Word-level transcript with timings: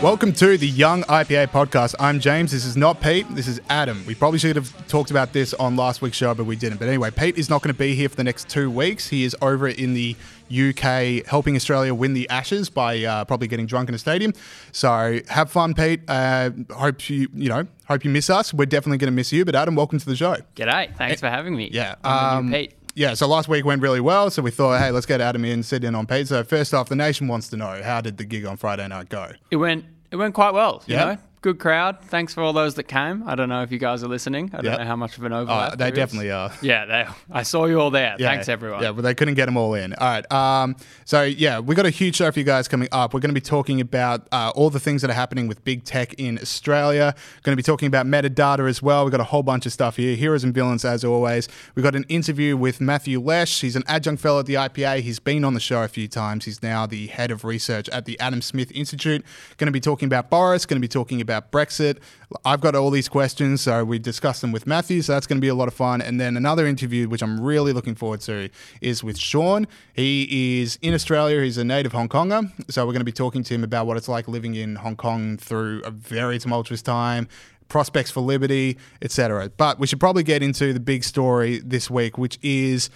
Welcome 0.00 0.32
to 0.34 0.56
the 0.56 0.68
Young 0.68 1.02
IPA 1.02 1.48
podcast. 1.48 1.96
I'm 1.98 2.20
James. 2.20 2.52
This 2.52 2.64
is 2.64 2.76
not 2.76 3.00
Pete. 3.00 3.26
This 3.30 3.48
is 3.48 3.60
Adam. 3.68 4.04
We 4.06 4.14
probably 4.14 4.38
should 4.38 4.54
have 4.54 4.86
talked 4.86 5.10
about 5.10 5.32
this 5.32 5.52
on 5.54 5.74
last 5.74 6.00
week's 6.00 6.16
show, 6.16 6.32
but 6.32 6.44
we 6.44 6.54
didn't. 6.54 6.78
But 6.78 6.86
anyway, 6.86 7.10
Pete 7.10 7.38
is 7.38 7.50
not 7.50 7.60
going 7.60 7.74
to 7.74 7.78
be 7.78 7.96
here 7.96 8.08
for 8.08 8.14
the 8.14 8.22
next 8.22 8.48
two 8.48 8.70
weeks. 8.70 9.08
He 9.08 9.24
is 9.24 9.34
over 9.42 9.66
in 9.66 9.94
the 9.94 10.14
UK 10.48 11.26
helping 11.26 11.56
Australia 11.56 11.92
win 11.92 12.14
the 12.14 12.28
Ashes 12.28 12.70
by 12.70 13.02
uh, 13.02 13.24
probably 13.24 13.48
getting 13.48 13.66
drunk 13.66 13.88
in 13.88 13.94
a 13.96 13.98
stadium. 13.98 14.32
So 14.70 15.18
have 15.26 15.50
fun, 15.50 15.74
Pete. 15.74 16.02
Uh, 16.06 16.50
hope 16.70 17.10
you 17.10 17.28
you 17.34 17.48
know 17.48 17.66
hope 17.88 18.04
you 18.04 18.12
miss 18.12 18.30
us. 18.30 18.54
We're 18.54 18.66
definitely 18.66 18.98
going 18.98 19.10
to 19.10 19.16
miss 19.16 19.32
you. 19.32 19.44
But 19.44 19.56
Adam, 19.56 19.74
welcome 19.74 19.98
to 19.98 20.06
the 20.06 20.14
show. 20.14 20.36
G'day. 20.54 20.94
Thanks 20.94 21.20
for 21.20 21.28
having 21.28 21.56
me. 21.56 21.68
Yeah. 21.72 21.96
I'm 22.04 22.46
the 22.46 22.52
new 22.52 22.58
um, 22.58 22.60
Pete. 22.68 22.81
Yeah, 22.94 23.14
so 23.14 23.26
last 23.26 23.48
week 23.48 23.64
went 23.64 23.80
really 23.80 24.00
well, 24.00 24.30
so 24.30 24.42
we 24.42 24.50
thought, 24.50 24.78
hey, 24.78 24.90
let's 24.90 25.06
get 25.06 25.20
Adam 25.20 25.44
in, 25.46 25.52
and 25.52 25.64
sit 25.64 25.82
in 25.82 25.94
on 25.94 26.06
Pete. 26.06 26.28
So 26.28 26.44
first 26.44 26.74
off, 26.74 26.88
the 26.90 26.96
nation 26.96 27.26
wants 27.26 27.48
to 27.48 27.56
know 27.56 27.82
how 27.82 28.00
did 28.02 28.18
the 28.18 28.24
gig 28.24 28.44
on 28.44 28.56
Friday 28.58 28.86
night 28.86 29.08
go? 29.08 29.32
It 29.50 29.56
went 29.56 29.84
it 30.10 30.16
went 30.16 30.34
quite 30.34 30.52
well. 30.52 30.82
You 30.86 30.96
Yeah. 30.96 31.04
know, 31.04 31.18
good 31.42 31.58
crowd. 31.58 31.98
Thanks 32.04 32.32
for 32.32 32.42
all 32.42 32.52
those 32.52 32.76
that 32.76 32.84
came. 32.84 33.22
I 33.28 33.34
don't 33.34 33.48
know 33.48 33.62
if 33.62 33.70
you 33.72 33.78
guys 33.78 34.02
are 34.04 34.08
listening. 34.08 34.50
I 34.54 34.58
don't 34.62 34.64
Yeah. 34.72 34.76
know 34.78 34.84
how 34.84 34.96
much 34.96 35.18
of 35.18 35.24
an 35.24 35.32
Oh, 35.32 35.40
overlap. 35.40 35.72
they 35.72 35.76
there 35.76 35.88
is. 35.88 35.94
definitely 35.96 36.30
are. 36.30 36.52
Yeah, 36.62 36.84
they, 36.86 37.06
I 37.32 37.42
saw 37.42 37.66
you 37.66 37.80
all 37.80 37.90
there. 37.90 38.14
Yeah, 38.18 38.28
Thanks 38.28 38.48
everyone. 38.48 38.82
Yeah, 38.82 38.92
but 38.92 39.02
they 39.02 39.14
couldn't 39.14 39.34
get 39.34 39.46
them 39.46 39.56
all 39.56 39.74
in. 39.74 39.92
All 39.94 40.06
right. 40.08 40.32
Um, 40.32 40.76
so 41.04 41.22
yeah, 41.24 41.58
we 41.58 41.74
got 41.74 41.84
a 41.84 41.90
huge 41.90 42.14
show 42.16 42.30
for 42.30 42.38
you 42.38 42.44
guys 42.44 42.68
coming 42.68 42.88
up. 42.92 43.12
We're 43.12 43.20
going 43.20 43.30
to 43.34 43.40
be 43.40 43.40
talking 43.44 43.80
about 43.80 44.28
uh, 44.30 44.52
all 44.54 44.70
the 44.70 44.78
things 44.80 45.02
that 45.02 45.10
are 45.10 45.14
happening 45.14 45.48
with 45.48 45.64
big 45.64 45.82
tech 45.84 46.14
in 46.14 46.38
Australia. 46.38 47.12
Going 47.42 47.52
to 47.52 47.56
be 47.56 47.62
talking 47.64 47.88
about 47.88 48.06
metadata 48.06 48.68
as 48.68 48.80
well. 48.80 49.04
We've 49.04 49.10
got 49.10 49.20
a 49.20 49.24
whole 49.24 49.42
bunch 49.42 49.66
of 49.66 49.72
stuff 49.72 49.96
here. 49.96 50.14
Heroes 50.14 50.44
and 50.44 50.54
villains 50.54 50.84
as 50.84 51.02
always. 51.04 51.48
We've 51.74 51.82
got 51.82 51.96
an 51.96 52.04
interview 52.08 52.56
with 52.56 52.80
Matthew 52.80 53.20
Lesh. 53.20 53.62
He's 53.62 53.74
an 53.74 53.82
adjunct 53.88 54.22
fellow 54.22 54.38
at 54.38 54.46
the 54.46 54.54
IPA. 54.54 55.00
He's 55.00 55.18
been 55.18 55.44
on 55.44 55.54
the 55.54 55.60
show 55.60 55.82
a 55.82 55.88
few 55.88 56.06
times. 56.06 56.44
He's 56.44 56.62
now 56.62 56.86
the 56.86 57.08
head 57.08 57.32
of 57.32 57.42
research 57.44 57.88
at 57.88 58.04
the 58.04 58.20
Adam 58.20 58.42
Smith 58.42 58.70
Institute. 58.72 59.24
Going 59.56 59.66
to 59.66 59.72
be 59.72 59.80
talking 59.80 60.06
about 60.06 60.30
Boris. 60.30 60.66
Going 60.66 60.76
to 60.80 60.84
be 60.84 60.86
talking 60.88 61.20
about 61.20 61.31
Brexit. 61.40 61.98
I've 62.44 62.60
got 62.60 62.74
all 62.74 62.90
these 62.90 63.08
questions, 63.08 63.60
so 63.60 63.84
we 63.84 63.98
discussed 63.98 64.40
them 64.40 64.52
with 64.52 64.66
Matthew, 64.66 65.02
so 65.02 65.12
that's 65.12 65.26
going 65.26 65.38
to 65.38 65.40
be 65.40 65.48
a 65.48 65.54
lot 65.54 65.68
of 65.68 65.74
fun. 65.74 66.00
And 66.00 66.20
then 66.20 66.36
another 66.36 66.66
interview, 66.66 67.08
which 67.08 67.22
I'm 67.22 67.40
really 67.40 67.72
looking 67.72 67.94
forward 67.94 68.20
to, 68.22 68.48
is 68.80 69.02
with 69.04 69.18
Shawn. 69.18 69.66
He 69.94 70.60
is 70.60 70.78
in 70.82 70.94
Australia, 70.94 71.42
he's 71.42 71.58
a 71.58 71.64
native 71.64 71.92
Hong 71.92 72.08
Konger, 72.08 72.50
so 72.70 72.84
we're 72.86 72.92
going 72.92 73.00
to 73.00 73.04
be 73.04 73.12
talking 73.12 73.42
to 73.44 73.54
him 73.54 73.64
about 73.64 73.86
what 73.86 73.96
it's 73.96 74.08
like 74.08 74.28
living 74.28 74.54
in 74.54 74.76
Hong 74.76 74.96
Kong 74.96 75.36
through 75.36 75.82
a 75.84 75.90
very 75.90 76.38
tumultuous 76.38 76.82
time. 76.82 77.28
Prospects 77.68 78.10
for 78.10 78.20
liberty, 78.20 78.76
etc. 79.00 79.50
But 79.56 79.78
we 79.78 79.86
should 79.86 79.98
probably 79.98 80.22
get 80.22 80.42
into 80.42 80.74
the 80.74 80.80
big 80.80 81.04
story 81.04 81.58
this 81.60 81.88
week, 81.88 82.18
which 82.18 82.38
is 82.42 82.90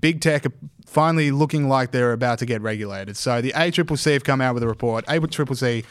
big 0.00 0.20
tech 0.22 0.46
finally 0.86 1.30
looking 1.30 1.68
like 1.68 1.90
they're 1.90 2.12
about 2.12 2.38
to 2.38 2.46
get 2.46 2.62
regulated. 2.62 3.16
So 3.16 3.40
the 3.40 3.52
ACCC 3.52 4.12
have 4.12 4.24
come 4.24 4.40
out 4.40 4.54
with 4.54 4.62
a 4.62 4.68
report. 4.68 5.04
ACCC 5.06 5.84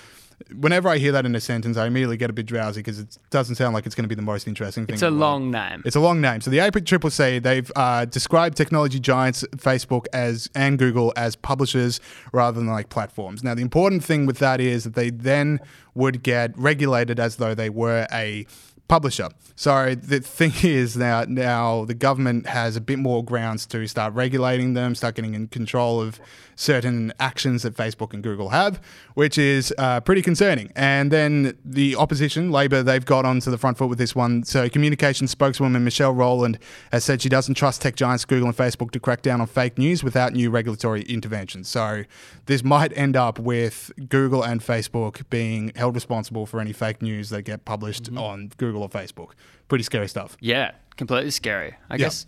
whenever 0.60 0.90
I 0.90 0.98
hear 0.98 1.12
that 1.12 1.26
in 1.26 1.36
a 1.36 1.42
sentence, 1.42 1.78
I 1.78 1.88
immediately 1.88 2.18
get 2.18 2.30
a 2.30 2.34
bit 2.34 2.46
drowsy 2.46 2.80
because 2.80 3.00
it 3.00 3.18
doesn't 3.30 3.56
sound 3.56 3.74
like 3.74 3.86
it's 3.86 3.96
going 3.96 4.04
to 4.04 4.10
be 4.10 4.16
the 4.16 4.22
most 4.22 4.48
interesting 4.48 4.86
thing. 4.86 4.94
It's 4.94 5.04
a 5.04 5.10
long 5.10 5.52
name. 5.52 5.82
It's 5.86 5.96
a 5.96 6.00
long 6.00 6.22
name. 6.22 6.42
So 6.42 6.50
the 6.50 6.60
ACCC, 6.60 7.42
they've 7.42 7.72
uh, 7.76 8.06
described 8.06 8.58
technology 8.58 9.00
giants 9.00 9.44
Facebook 9.58 10.06
as 10.14 10.50
and 10.56 10.78
Google 10.78 11.14
as 11.16 11.36
publishers 11.36 12.00
rather 12.32 12.60
than 12.60 12.68
like 12.68 12.90
platforms. 12.90 13.44
Now 13.44 13.56
the 13.56 13.62
important 13.62 14.04
thing 14.04 14.26
with 14.26 14.40
that 14.40 14.60
is 14.60 14.84
that 14.84 14.96
they 14.96 15.10
then 15.10 15.60
would 15.96 16.24
get 16.24 16.58
regulated 16.58 17.20
as 17.20 17.38
though 17.38 17.54
they 17.54 17.70
were 17.70 18.08
a 18.12 18.46
publisher. 18.94 19.30
So 19.56 19.96
the 19.96 20.20
thing 20.20 20.54
is 20.64 20.96
now 20.96 21.24
now 21.28 21.84
the 21.86 21.96
government 21.96 22.46
has 22.46 22.76
a 22.76 22.82
bit 22.82 23.00
more 23.00 23.26
grounds 23.26 23.66
to 23.68 23.88
start 23.88 24.14
regulating 24.14 24.76
them, 24.76 24.94
start 24.94 25.16
getting 25.16 25.34
in 25.34 25.48
control 25.48 26.00
of 26.00 26.20
certain 26.56 27.12
actions 27.20 27.64
that 27.64 27.76
Facebook 27.76 28.14
and 28.14 28.22
Google 28.22 28.50
have, 28.50 28.80
which 29.16 29.40
is 29.40 29.74
uh, 29.80 30.00
pretty 30.02 30.22
concerning. 30.22 30.72
And 30.76 31.12
then 31.12 31.58
the 31.66 31.96
opposition, 31.96 32.52
Labor, 32.52 32.84
they've 32.84 33.04
got 33.04 33.26
onto 33.26 33.50
the 33.50 33.58
front 33.58 33.80
foot 33.80 33.90
with 33.90 33.98
this 33.98 34.16
one. 34.16 34.44
So 34.44 34.70
communications 34.70 35.32
spokeswoman 35.32 35.84
Michelle 35.84 36.14
Rowland 36.14 36.60
has 36.92 37.04
said 37.04 37.20
she 37.22 37.30
doesn't 37.30 37.56
trust 37.56 37.82
tech 37.82 37.96
giants 37.96 38.26
Google 38.26 38.48
and 38.48 38.58
Facebook 38.58 38.92
to 38.92 39.00
crack 39.00 39.24
down 39.24 39.42
on 39.42 39.48
fake 39.48 39.80
news 39.80 40.04
without 40.04 40.34
new 40.34 40.52
regulatory 40.52 41.02
intervention. 41.04 41.64
So 41.64 42.04
this 42.46 42.64
might 42.64 42.96
end 42.96 43.16
up 43.16 43.40
with 43.40 43.92
Google 44.10 44.44
and 44.44 44.62
Facebook 44.62 45.28
being 45.32 45.72
held 45.76 45.96
responsible 45.96 46.46
for 46.46 46.60
any 46.60 46.74
fake 46.74 47.02
news 47.02 47.30
that 47.30 47.42
get 47.42 47.66
published 47.66 48.10
on 48.16 48.52
Google 48.58 48.83
or 48.84 48.90
Facebook. 48.90 49.32
Pretty 49.68 49.84
scary 49.84 50.08
stuff. 50.08 50.38
yeah, 50.40 50.72
completely 50.98 51.32
scary. 51.32 51.76
I 51.90 51.98
guess 51.98 52.26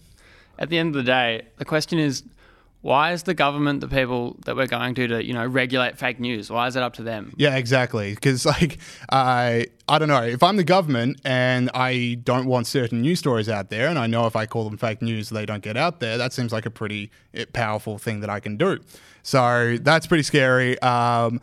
at 0.58 0.70
the 0.70 0.78
end 0.78 0.96
of 0.96 1.04
the 1.04 1.04
day, 1.04 1.48
the 1.58 1.66
question 1.66 2.00
is 2.00 2.24
why 2.86 3.14
is 3.14 3.24
the 3.24 3.34
government 3.34 3.82
the 3.82 3.88
people 3.88 4.38
that 4.46 4.56
we're 4.56 4.68
going 4.68 4.94
to 4.94 5.08
to, 5.08 5.26
you 5.26 5.34
know, 5.34 5.44
regulate 5.44 5.98
fake 5.98 6.20
news? 6.20 6.52
Why 6.52 6.68
is 6.68 6.76
it 6.76 6.84
up 6.84 6.94
to 6.94 7.02
them? 7.02 7.34
Yeah, 7.36 7.56
exactly. 7.56 8.14
Because 8.14 8.46
like 8.46 8.78
I, 9.10 9.66
I 9.90 9.98
don't 9.98 10.08
know 10.08 10.22
if 10.22 10.44
I'm 10.44 10.56
the 10.56 10.64
government 10.64 11.20
and 11.26 11.72
I 11.74 12.20
don't 12.24 12.46
want 12.46 12.68
certain 12.68 13.02
news 13.02 13.18
stories 13.18 13.50
out 13.50 13.72
there, 13.72 13.88
and 13.88 13.98
I 13.98 14.06
know 14.06 14.28
if 14.28 14.36
I 14.36 14.46
call 14.46 14.70
them 14.70 14.78
fake 14.78 15.02
news, 15.02 15.30
they 15.30 15.48
don't 15.48 15.64
get 15.64 15.78
out 15.78 16.00
there. 16.00 16.20
That 16.20 16.32
seems 16.32 16.54
like 16.54 16.68
a 16.68 16.70
pretty 16.70 17.10
eh, 17.34 17.46
powerful 17.54 17.98
thing 17.98 18.20
that 18.20 18.30
I 18.30 18.40
can 18.40 18.56
do. 18.56 18.80
So 19.24 19.78
that's 19.82 20.06
pretty 20.06 20.22
scary. 20.22 20.80
Um, 20.84 21.42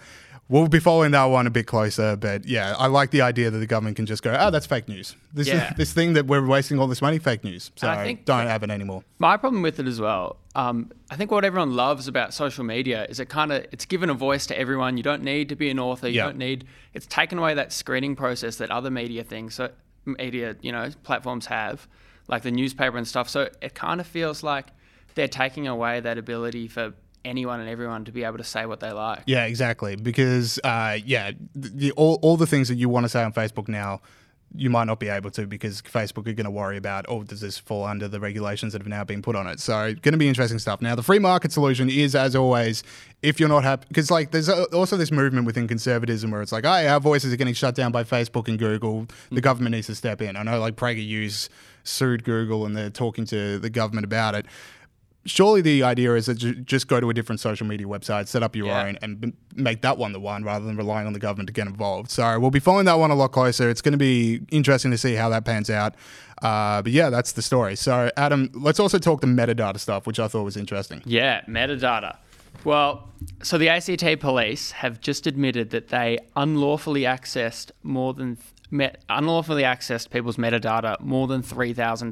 we'll 0.52 0.68
be 0.68 0.78
following 0.78 1.10
that 1.12 1.24
one 1.24 1.46
a 1.46 1.50
bit 1.50 1.66
closer, 1.66 2.14
but 2.14 2.44
yeah, 2.46 2.74
I 2.78 2.86
like 2.86 3.10
the 3.10 3.22
idea 3.22 3.50
that 3.50 3.58
the 3.58 3.66
government 3.66 3.96
can 3.96 4.04
just 4.06 4.22
go, 4.22 4.36
"Oh, 4.38 4.50
that's 4.50 4.66
fake 4.66 4.86
news. 4.86 5.16
This 5.32 5.48
Yeah. 5.48 5.72
this 5.76 5.92
thing 5.92 6.12
that 6.12 6.26
we're 6.26 6.44
wasting 6.46 6.78
all 6.78 6.86
this 6.86 7.00
money, 7.00 7.18
fake 7.18 7.42
news." 7.42 7.70
So 7.76 7.86
don't 8.26 8.46
have 8.46 8.62
it 8.62 8.70
anymore. 8.70 9.02
My 9.18 9.36
problem 9.38 9.62
with 9.62 9.80
it 9.80 9.86
as 9.86 10.00
well, 10.00 10.36
um, 10.54 10.90
I 11.10 11.16
think 11.16 11.30
what 11.30 11.44
everyone 11.44 11.74
loves 11.74 12.06
about 12.06 12.34
social 12.34 12.64
media 12.64 13.06
is 13.08 13.18
it 13.18 13.28
kind 13.28 13.50
of 13.50 13.64
it's 13.72 13.86
given 13.86 14.10
a 14.10 14.14
voice 14.14 14.46
to 14.46 14.58
everyone. 14.58 14.96
You 14.98 15.02
don't 15.02 15.22
need 15.24 15.48
to 15.48 15.56
be 15.56 15.70
an 15.70 15.78
author. 15.78 16.06
You 16.08 16.16
Yeah. 16.16 16.24
don't 16.26 16.38
need. 16.38 16.64
It's 16.94 17.06
taken 17.06 17.38
away 17.38 17.54
that 17.54 17.72
screening 17.72 18.14
process 18.14 18.56
that 18.56 18.70
other 18.70 18.90
media 18.90 19.24
things, 19.24 19.54
so 19.54 19.70
media, 20.04 20.56
you 20.60 20.72
know, 20.72 20.90
platforms 21.02 21.46
have, 21.46 21.86
like 22.28 22.42
the 22.42 22.50
newspaper 22.50 22.96
and 22.98 23.08
stuff. 23.08 23.28
So 23.28 23.48
it 23.62 23.74
kind 23.74 24.00
of 24.00 24.06
feels 24.06 24.42
like 24.42 24.66
they're 25.14 25.28
taking 25.28 25.66
away 25.68 26.00
that 26.00 26.18
ability 26.18 26.68
for 26.68 26.92
anyone 27.24 27.60
and 27.60 27.68
everyone 27.68 28.04
to 28.04 28.12
be 28.12 28.24
able 28.24 28.38
to 28.38 28.44
say 28.44 28.66
what 28.66 28.80
they 28.80 28.90
like. 28.90 29.22
Yeah, 29.26 29.44
exactly. 29.44 29.96
Because 29.96 30.58
uh, 30.64 30.98
yeah, 31.04 31.32
the, 31.54 31.92
all 31.92 32.18
all 32.22 32.36
the 32.36 32.46
things 32.46 32.68
that 32.68 32.76
you 32.76 32.88
want 32.88 33.04
to 33.04 33.08
say 33.08 33.22
on 33.22 33.32
Facebook 33.32 33.68
now, 33.68 34.00
you 34.54 34.68
might 34.70 34.84
not 34.84 35.00
be 35.00 35.08
able 35.08 35.30
to 35.30 35.46
because 35.46 35.80
Facebook 35.82 36.26
are 36.28 36.32
going 36.32 36.44
to 36.44 36.50
worry 36.50 36.76
about, 36.76 37.06
oh, 37.08 37.22
does 37.22 37.40
this 37.40 37.58
fall 37.58 37.84
under 37.84 38.08
the 38.08 38.20
regulations 38.20 38.72
that 38.72 38.82
have 38.82 38.88
now 38.88 39.04
been 39.04 39.22
put 39.22 39.34
on 39.36 39.46
it? 39.46 39.60
So, 39.60 39.94
going 39.94 40.12
to 40.12 40.18
be 40.18 40.28
interesting 40.28 40.58
stuff. 40.58 40.82
Now, 40.82 40.94
the 40.94 41.02
free 41.02 41.18
market 41.18 41.52
solution 41.52 41.88
is, 41.88 42.14
as 42.14 42.36
always, 42.36 42.82
if 43.22 43.40
you're 43.40 43.48
not 43.48 43.64
happy, 43.64 43.86
because 43.88 44.10
like 44.10 44.30
there's 44.30 44.48
also 44.48 44.96
this 44.96 45.10
movement 45.10 45.46
within 45.46 45.68
conservatism 45.68 46.30
where 46.30 46.42
it's 46.42 46.52
like, 46.52 46.64
oh, 46.64 46.86
our 46.86 47.00
voices 47.00 47.32
are 47.32 47.36
getting 47.36 47.54
shut 47.54 47.74
down 47.74 47.92
by 47.92 48.04
Facebook 48.04 48.48
and 48.48 48.58
Google. 48.58 49.06
The 49.30 49.40
government 49.40 49.74
needs 49.74 49.86
to 49.86 49.94
step 49.94 50.20
in. 50.20 50.36
I 50.36 50.42
know, 50.42 50.60
like 50.60 50.76
PragerU's 50.76 51.48
sued 51.84 52.22
Google 52.24 52.64
and 52.64 52.76
they're 52.76 52.90
talking 52.90 53.24
to 53.26 53.58
the 53.58 53.70
government 53.70 54.04
about 54.04 54.34
it 54.34 54.46
surely 55.24 55.60
the 55.60 55.82
idea 55.82 56.14
is 56.14 56.26
that 56.26 56.34
ju- 56.36 56.54
just 56.56 56.88
go 56.88 57.00
to 57.00 57.08
a 57.10 57.14
different 57.14 57.40
social 57.40 57.66
media 57.66 57.86
website, 57.86 58.28
set 58.28 58.42
up 58.42 58.54
your 58.56 58.66
Yeah. 58.66 58.84
own, 58.86 58.98
and 59.02 59.32
make 59.54 59.82
that 59.82 59.98
one 59.98 60.12
the 60.12 60.20
one 60.20 60.44
rather 60.44 60.64
than 60.64 60.76
relying 60.76 61.06
on 61.06 61.12
the 61.12 61.18
government 61.18 61.46
to 61.48 61.52
get 61.52 61.66
involved. 61.66 62.10
So 62.10 62.38
we'll 62.40 62.50
be 62.50 62.58
following 62.60 62.86
that 62.86 62.98
one 62.98 63.10
a 63.10 63.14
lot 63.14 63.32
closer. 63.32 63.68
It's 63.70 63.82
going 63.82 63.92
to 63.92 63.98
be 63.98 64.40
interesting 64.50 64.90
to 64.90 64.98
see 64.98 65.14
how 65.14 65.28
that 65.30 65.44
pans 65.44 65.70
out. 65.70 65.94
Uh, 66.42 66.82
but 66.82 66.90
yeah, 66.92 67.08
that's 67.08 67.32
the 67.32 67.42
story. 67.42 67.76
So 67.76 68.10
Adam, 68.16 68.50
let's 68.54 68.80
also 68.80 68.98
talk 68.98 69.20
the 69.20 69.26
metadata 69.28 69.78
stuff, 69.78 70.06
which 70.06 70.18
I 70.18 70.26
thought 70.28 70.42
was 70.42 70.56
interesting. 70.56 71.00
Yeah, 71.04 71.42
metadata. 71.48 72.16
Well, 72.64 73.08
so 73.42 73.58
the 73.58 73.68
ACT 73.68 74.20
police 74.20 74.72
have 74.72 75.00
just 75.00 75.26
admitted 75.26 75.70
that 75.70 75.88
they 75.88 76.18
unlawfully 76.36 77.02
accessed 77.02 77.70
more 77.82 78.12
than 78.12 78.38
met, 78.70 79.02
unlawfully 79.08 79.62
accessed 79.62 80.10
people's 80.10 80.36
metadata 80.36 81.00
more 81.00 81.26
than 81.28 81.42
three 81.42 81.72
thousand 81.72 82.10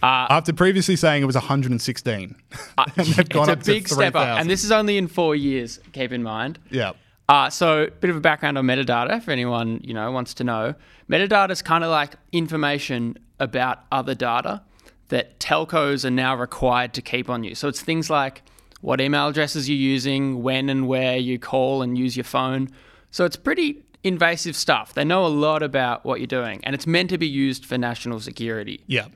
times. 0.00 0.28
After 0.30 0.52
previously 0.52 0.96
saying 0.96 1.22
it 1.22 1.26
was 1.26 1.34
116, 1.34 2.36
and 2.78 3.06
they've 3.06 3.28
gone 3.28 3.50
it's 3.50 3.68
a 3.68 3.72
big 3.72 3.88
step 3.88 4.14
up, 4.14 4.22
3,000. 4.22 4.40
and 4.40 4.50
this 4.50 4.64
is 4.64 4.72
only 4.72 4.98
in 4.98 5.08
four 5.08 5.34
years. 5.34 5.80
Keep 5.92 6.12
in 6.12 6.22
mind. 6.22 6.58
yeah. 6.70 6.92
Uh, 7.30 7.50
so, 7.50 7.88
bit 8.00 8.08
of 8.08 8.16
a 8.16 8.20
background 8.20 8.56
on 8.56 8.64
metadata 8.64 9.22
for 9.22 9.32
anyone 9.32 9.80
you 9.84 9.92
know 9.92 10.10
wants 10.10 10.32
to 10.32 10.44
know. 10.44 10.74
Metadata 11.10 11.50
is 11.50 11.60
kind 11.60 11.84
of 11.84 11.90
like 11.90 12.14
information 12.32 13.18
about 13.38 13.80
other 13.92 14.14
data 14.14 14.62
that 15.08 15.38
telcos 15.38 16.04
are 16.04 16.10
now 16.10 16.34
required 16.34 16.92
to 16.94 17.02
keep 17.02 17.28
on 17.28 17.44
you. 17.44 17.54
So 17.54 17.68
it's 17.68 17.80
things 17.80 18.08
like 18.10 18.42
what 18.80 19.00
email 19.00 19.28
addresses 19.28 19.68
you're 19.68 19.76
using, 19.76 20.42
when 20.42 20.68
and 20.68 20.86
where 20.86 21.16
you 21.16 21.38
call 21.38 21.82
and 21.82 21.98
use 21.98 22.16
your 22.16 22.24
phone. 22.24 22.68
So 23.10 23.24
it's 23.24 23.36
pretty 23.36 23.82
invasive 24.04 24.54
stuff. 24.54 24.94
They 24.94 25.04
know 25.04 25.26
a 25.26 25.28
lot 25.28 25.62
about 25.62 26.04
what 26.04 26.20
you're 26.20 26.26
doing, 26.26 26.60
and 26.64 26.74
it's 26.74 26.86
meant 26.86 27.10
to 27.10 27.18
be 27.18 27.28
used 27.28 27.66
for 27.66 27.76
national 27.76 28.20
security. 28.20 28.82
Yeah. 28.86 29.08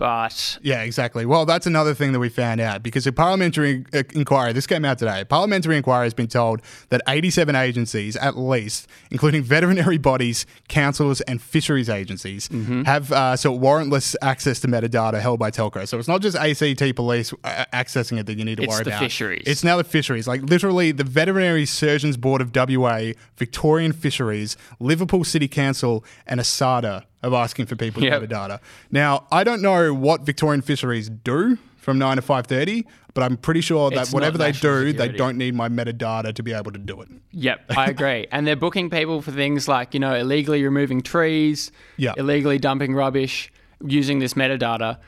But 0.00 0.58
Yeah, 0.62 0.82
exactly. 0.82 1.26
Well, 1.26 1.44
that's 1.44 1.66
another 1.66 1.94
thing 1.94 2.12
that 2.12 2.18
we 2.18 2.30
found 2.30 2.58
out 2.60 2.82
because 2.82 3.06
a 3.06 3.12
parliamentary 3.12 3.84
uh, 3.94 4.02
inquiry, 4.14 4.52
this 4.54 4.66
came 4.66 4.84
out 4.84 4.98
today. 4.98 5.20
A 5.20 5.24
parliamentary 5.26 5.76
inquiry 5.76 6.06
has 6.06 6.14
been 6.14 6.26
told 6.26 6.62
that 6.88 7.02
87 7.06 7.54
agencies, 7.54 8.16
at 8.16 8.36
least, 8.38 8.88
including 9.10 9.42
veterinary 9.54 9.98
bodies, 9.98 10.46
councils, 10.68 11.20
and 11.22 11.40
fisheries 11.40 11.88
agencies, 11.88 12.48
Mm-hmm. 12.48 12.82
have 12.84 13.12
uh, 13.12 13.36
sought 13.36 13.60
warrantless 13.60 14.16
access 14.22 14.58
to 14.60 14.68
metadata 14.68 15.20
held 15.20 15.38
by 15.38 15.50
Telco. 15.50 15.86
So 15.86 15.98
it's 15.98 16.08
not 16.08 16.22
just 16.22 16.36
ACT 16.36 16.96
police 16.96 17.34
uh, 17.44 17.66
accessing 17.74 18.18
it 18.18 18.24
that 18.26 18.38
you 18.38 18.44
need 18.46 18.56
to 18.56 18.62
It's 18.64 18.70
worry 18.72 18.84
the 18.84 18.90
about. 18.90 19.00
fisheries. 19.00 19.42
It's 19.46 19.62
now 19.62 19.76
the 19.76 19.84
fisheries. 19.84 20.26
Like 20.26 20.40
literally, 20.42 20.90
the 20.92 21.04
Veterinary 21.04 21.66
Surgeons 21.66 22.16
Board 22.16 22.40
of 22.40 22.50
WA, 22.56 23.12
Victorian 23.36 23.92
Fisheries, 23.92 24.56
Liverpool 24.78 25.24
City 25.24 25.46
Council, 25.48 26.02
and 26.26 26.40
ASADA 26.40 27.04
of 27.22 27.32
asking 27.32 27.66
for 27.66 27.76
people's 27.76 28.04
Yep. 28.04 28.22
metadata. 28.22 28.60
Now, 28.90 29.26
I 29.30 29.44
don't 29.44 29.62
know 29.62 29.92
what 29.92 30.22
Victorian 30.22 30.62
Fisheries 30.62 31.08
do 31.10 31.58
from 31.76 31.98
nine 31.98 32.16
to 32.16 32.22
five 32.22 32.46
thirty, 32.46 32.86
but 33.14 33.22
I'm 33.22 33.36
pretty 33.36 33.60
sure 33.60 33.90
that 33.90 34.02
It's 34.02 34.12
whatever 34.12 34.38
they 34.38 34.52
do, 34.52 34.92
they 34.92 35.08
don't 35.08 35.36
need 35.36 35.54
my 35.54 35.68
metadata 35.68 36.32
to 36.34 36.42
be 36.42 36.52
able 36.52 36.70
to 36.72 36.78
do 36.78 37.00
it. 37.00 37.08
Yep, 37.32 37.72
I 37.76 37.86
agree. 37.90 38.26
and 38.30 38.46
they're 38.46 38.56
booking 38.56 38.88
people 38.90 39.20
for 39.22 39.32
things 39.32 39.66
like, 39.68 39.94
you 39.94 40.00
know, 40.00 40.14
illegally 40.14 40.62
removing 40.62 41.00
trees, 41.02 41.72
Yeah. 41.96 42.14
illegally 42.16 42.58
dumping 42.58 42.94
rubbish, 42.94 43.52
using 43.84 44.18
this 44.18 44.34
metadata. 44.34 44.98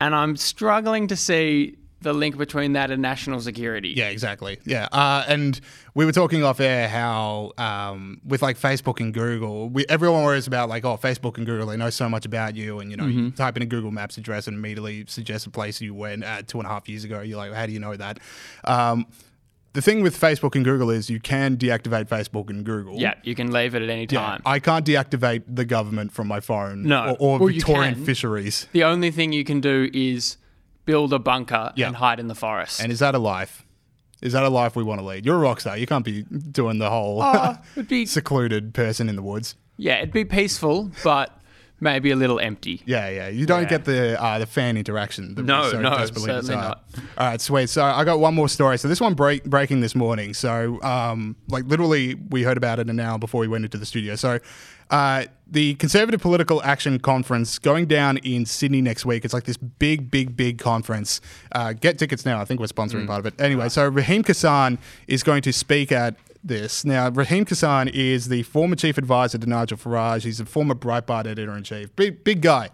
And 0.00 0.14
I'm 0.14 0.36
struggling 0.36 1.06
to 1.08 1.16
see 1.16 1.76
the 2.04 2.12
link 2.12 2.36
between 2.38 2.74
that 2.74 2.92
and 2.92 3.02
national 3.02 3.40
security. 3.40 3.88
Yeah, 3.96 4.08
exactly. 4.10 4.60
Yeah, 4.64 4.86
uh, 4.92 5.24
and 5.26 5.60
we 5.94 6.04
were 6.04 6.12
talking 6.12 6.44
off 6.44 6.60
air 6.60 6.88
how 6.88 7.50
um, 7.58 8.20
with 8.24 8.40
like 8.42 8.56
Facebook 8.56 9.00
and 9.00 9.12
Google, 9.12 9.68
we, 9.68 9.84
everyone 9.88 10.22
worries 10.22 10.46
about 10.46 10.68
like 10.68 10.84
oh 10.84 10.96
Facebook 10.96 11.36
and 11.36 11.44
Google 11.44 11.66
they 11.66 11.76
know 11.76 11.90
so 11.90 12.08
much 12.08 12.24
about 12.24 12.54
you, 12.54 12.78
and 12.78 12.90
you 12.92 12.96
know 12.96 13.06
you 13.06 13.32
type 13.32 13.56
in 13.56 13.62
a 13.62 13.66
Google 13.66 13.90
Maps 13.90 14.16
address 14.16 14.46
and 14.46 14.56
immediately 14.56 15.04
suggests 15.08 15.46
a 15.46 15.50
place 15.50 15.80
you 15.80 15.94
went 15.94 16.22
uh, 16.22 16.42
two 16.46 16.58
and 16.58 16.66
a 16.66 16.70
half 16.70 16.88
years 16.88 17.02
ago. 17.02 17.20
You're 17.20 17.38
like, 17.38 17.52
how 17.52 17.66
do 17.66 17.72
you 17.72 17.80
know 17.80 17.96
that? 17.96 18.20
Um, 18.62 19.06
the 19.72 19.82
thing 19.82 20.02
with 20.02 20.16
Facebook 20.16 20.54
and 20.54 20.64
Google 20.64 20.88
is 20.90 21.10
you 21.10 21.18
can 21.18 21.56
deactivate 21.56 22.04
Facebook 22.06 22.48
and 22.48 22.64
Google. 22.64 22.94
Yeah, 22.96 23.14
you 23.24 23.34
can 23.34 23.50
leave 23.50 23.74
it 23.74 23.82
at 23.82 23.88
any 23.90 24.06
Yeah, 24.08 24.20
time. 24.20 24.42
I 24.46 24.60
can't 24.60 24.86
deactivate 24.86 25.42
the 25.48 25.64
government 25.64 26.12
from 26.12 26.28
my 26.28 26.38
phone. 26.38 26.84
No. 26.84 27.10
or, 27.10 27.16
or 27.18 27.38
Well, 27.40 27.48
Victorian 27.48 27.96
fisheries. 28.04 28.68
the 28.70 28.84
only 28.84 29.10
thing 29.10 29.32
you 29.32 29.42
can 29.42 29.60
do 29.60 29.90
is 29.92 30.36
build 30.84 31.12
a 31.12 31.18
bunker 31.18 31.72
Yeah. 31.76 31.86
and 31.88 31.96
hide 31.96 32.20
in 32.20 32.28
the 32.28 32.34
forest. 32.34 32.80
And 32.80 32.90
is 32.92 32.98
that 32.98 33.14
a 33.14 33.18
life? 33.18 33.64
Is 34.22 34.32
that 34.32 34.42
a 34.42 34.48
life 34.48 34.74
we 34.76 34.82
want 34.82 35.00
to 35.00 35.06
lead? 35.06 35.26
You're 35.26 35.36
a 35.36 35.40
rock 35.40 35.60
star. 35.60 35.76
You 35.76 35.86
can't 35.86 36.04
be 36.04 36.22
doing 36.22 36.78
the 36.78 36.88
whole 36.90 37.20
oh, 37.22 37.56
it'd 37.76 37.88
be 37.88 38.06
secluded 38.18 38.72
person 38.74 39.08
in 39.08 39.16
the 39.16 39.22
woods. 39.22 39.54
yeah, 39.76 39.96
it'd 39.98 40.12
be 40.12 40.24
peaceful, 40.24 40.90
but 41.02 41.30
maybe 41.84 42.10
a 42.10 42.16
little 42.16 42.40
empty. 42.40 42.82
Yeah, 42.86 43.08
yeah. 43.08 43.28
You 43.28 43.46
don't 43.46 43.62
Yeah. 43.62 43.68
get 43.68 43.84
the 43.84 44.20
uh, 44.20 44.40
the 44.40 44.46
fan 44.46 44.76
interaction. 44.76 45.36
That 45.36 45.42
we 45.42 45.46
No, 45.46 45.70
so 45.70 45.80
no, 45.80 45.90
desperately 45.90 46.22
certainly 46.32 46.40
desire. 46.56 46.62
not. 46.68 46.84
All 47.18 47.26
right, 47.28 47.40
sweet. 47.40 47.68
So 47.70 47.84
I 47.84 48.02
got 48.02 48.18
one 48.18 48.34
more 48.34 48.48
story. 48.48 48.76
So 48.78 48.88
this 48.88 49.00
one 49.00 49.14
break 49.14 49.44
breaking 49.44 49.80
this 49.80 49.94
morning. 49.94 50.34
So 50.34 50.82
um, 50.82 51.36
like 51.48 51.64
literally, 51.66 52.16
we 52.30 52.42
heard 52.42 52.56
about 52.56 52.80
it 52.80 52.90
an 52.90 52.98
hour 52.98 53.18
before 53.18 53.40
we 53.40 53.46
went 53.48 53.64
into 53.64 53.78
the 53.78 53.86
studio. 53.86 54.16
So. 54.16 54.40
Uh, 54.90 55.24
the 55.50 55.74
Conservative 55.76 56.20
Political 56.20 56.62
Action 56.62 56.98
Conference 56.98 57.58
going 57.58 57.86
down 57.86 58.18
in 58.18 58.44
Sydney 58.44 58.82
next 58.82 59.06
week. 59.06 59.24
It's 59.24 59.32
like 59.32 59.44
this 59.44 59.56
big, 59.56 60.10
big, 60.10 60.36
big 60.36 60.58
conference. 60.58 61.22
Uh, 61.52 61.72
get 61.72 61.98
tickets 61.98 62.26
now. 62.26 62.38
I 62.38 62.44
think 62.44 62.60
we're 62.60 62.66
sponsoring 62.66 63.04
Mm. 63.04 63.06
part 63.06 63.20
of 63.20 63.26
it. 63.26 63.34
Anyway, 63.40 63.70
so 63.70 63.88
Raheem 63.88 64.22
Kassam 64.22 64.76
is 65.08 65.22
going 65.22 65.40
to 65.42 65.52
speak 65.54 65.90
at 65.90 66.16
this. 66.44 66.84
Now, 66.84 67.08
Raheem 67.08 67.44
Kassam 67.44 67.90
is 67.92 68.28
the 68.28 68.42
former 68.44 68.76
chief 68.76 68.98
advisor 68.98 69.38
to 69.38 69.46
Nigel 69.48 69.78
Farage. 69.78 70.22
He's 70.22 70.40
a 70.40 70.44
former 70.44 70.74
Breitbart 70.74 71.26
editor 71.26 71.56
in 71.56 71.64
chief. 71.64 71.94
Big, 71.96 72.22
big 72.22 72.40
guy. 72.42 72.70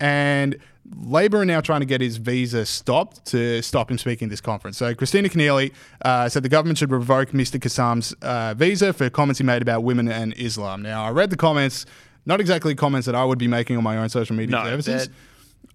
And 0.00 0.58
Labor 1.00 1.42
are 1.42 1.44
now 1.44 1.60
trying 1.60 1.80
to 1.80 1.86
get 1.86 2.00
his 2.00 2.16
visa 2.16 2.66
stopped 2.66 3.24
to 3.26 3.62
stop 3.62 3.90
him 3.90 3.98
speaking 3.98 4.26
at 4.26 4.30
this 4.30 4.40
conference. 4.40 4.76
So 4.76 4.94
Kristina 4.94 5.26
Keneally 5.30 5.72
uh, 6.04 6.28
said 6.28 6.42
the 6.42 6.48
government 6.48 6.78
should 6.78 6.90
revoke 6.90 7.30
Mr. 7.30 7.58
Kassam's 7.60 8.12
uh, 8.20 8.54
visa 8.54 8.92
for 8.92 9.08
comments 9.08 9.38
he 9.38 9.44
made 9.44 9.62
about 9.62 9.84
women 9.84 10.08
and 10.08 10.34
Islam. 10.36 10.82
Now, 10.82 11.04
I 11.04 11.10
read 11.10 11.30
the 11.30 11.36
comments, 11.36 11.86
not 12.26 12.40
exactly 12.40 12.74
comments 12.74 13.06
that 13.06 13.14
I 13.14 13.24
would 13.24 13.38
be 13.38 13.48
making 13.48 13.76
on 13.76 13.84
my 13.84 13.96
own 13.96 14.08
social 14.08 14.34
media 14.34 14.56
No, 14.56 14.64
services. 14.64 15.08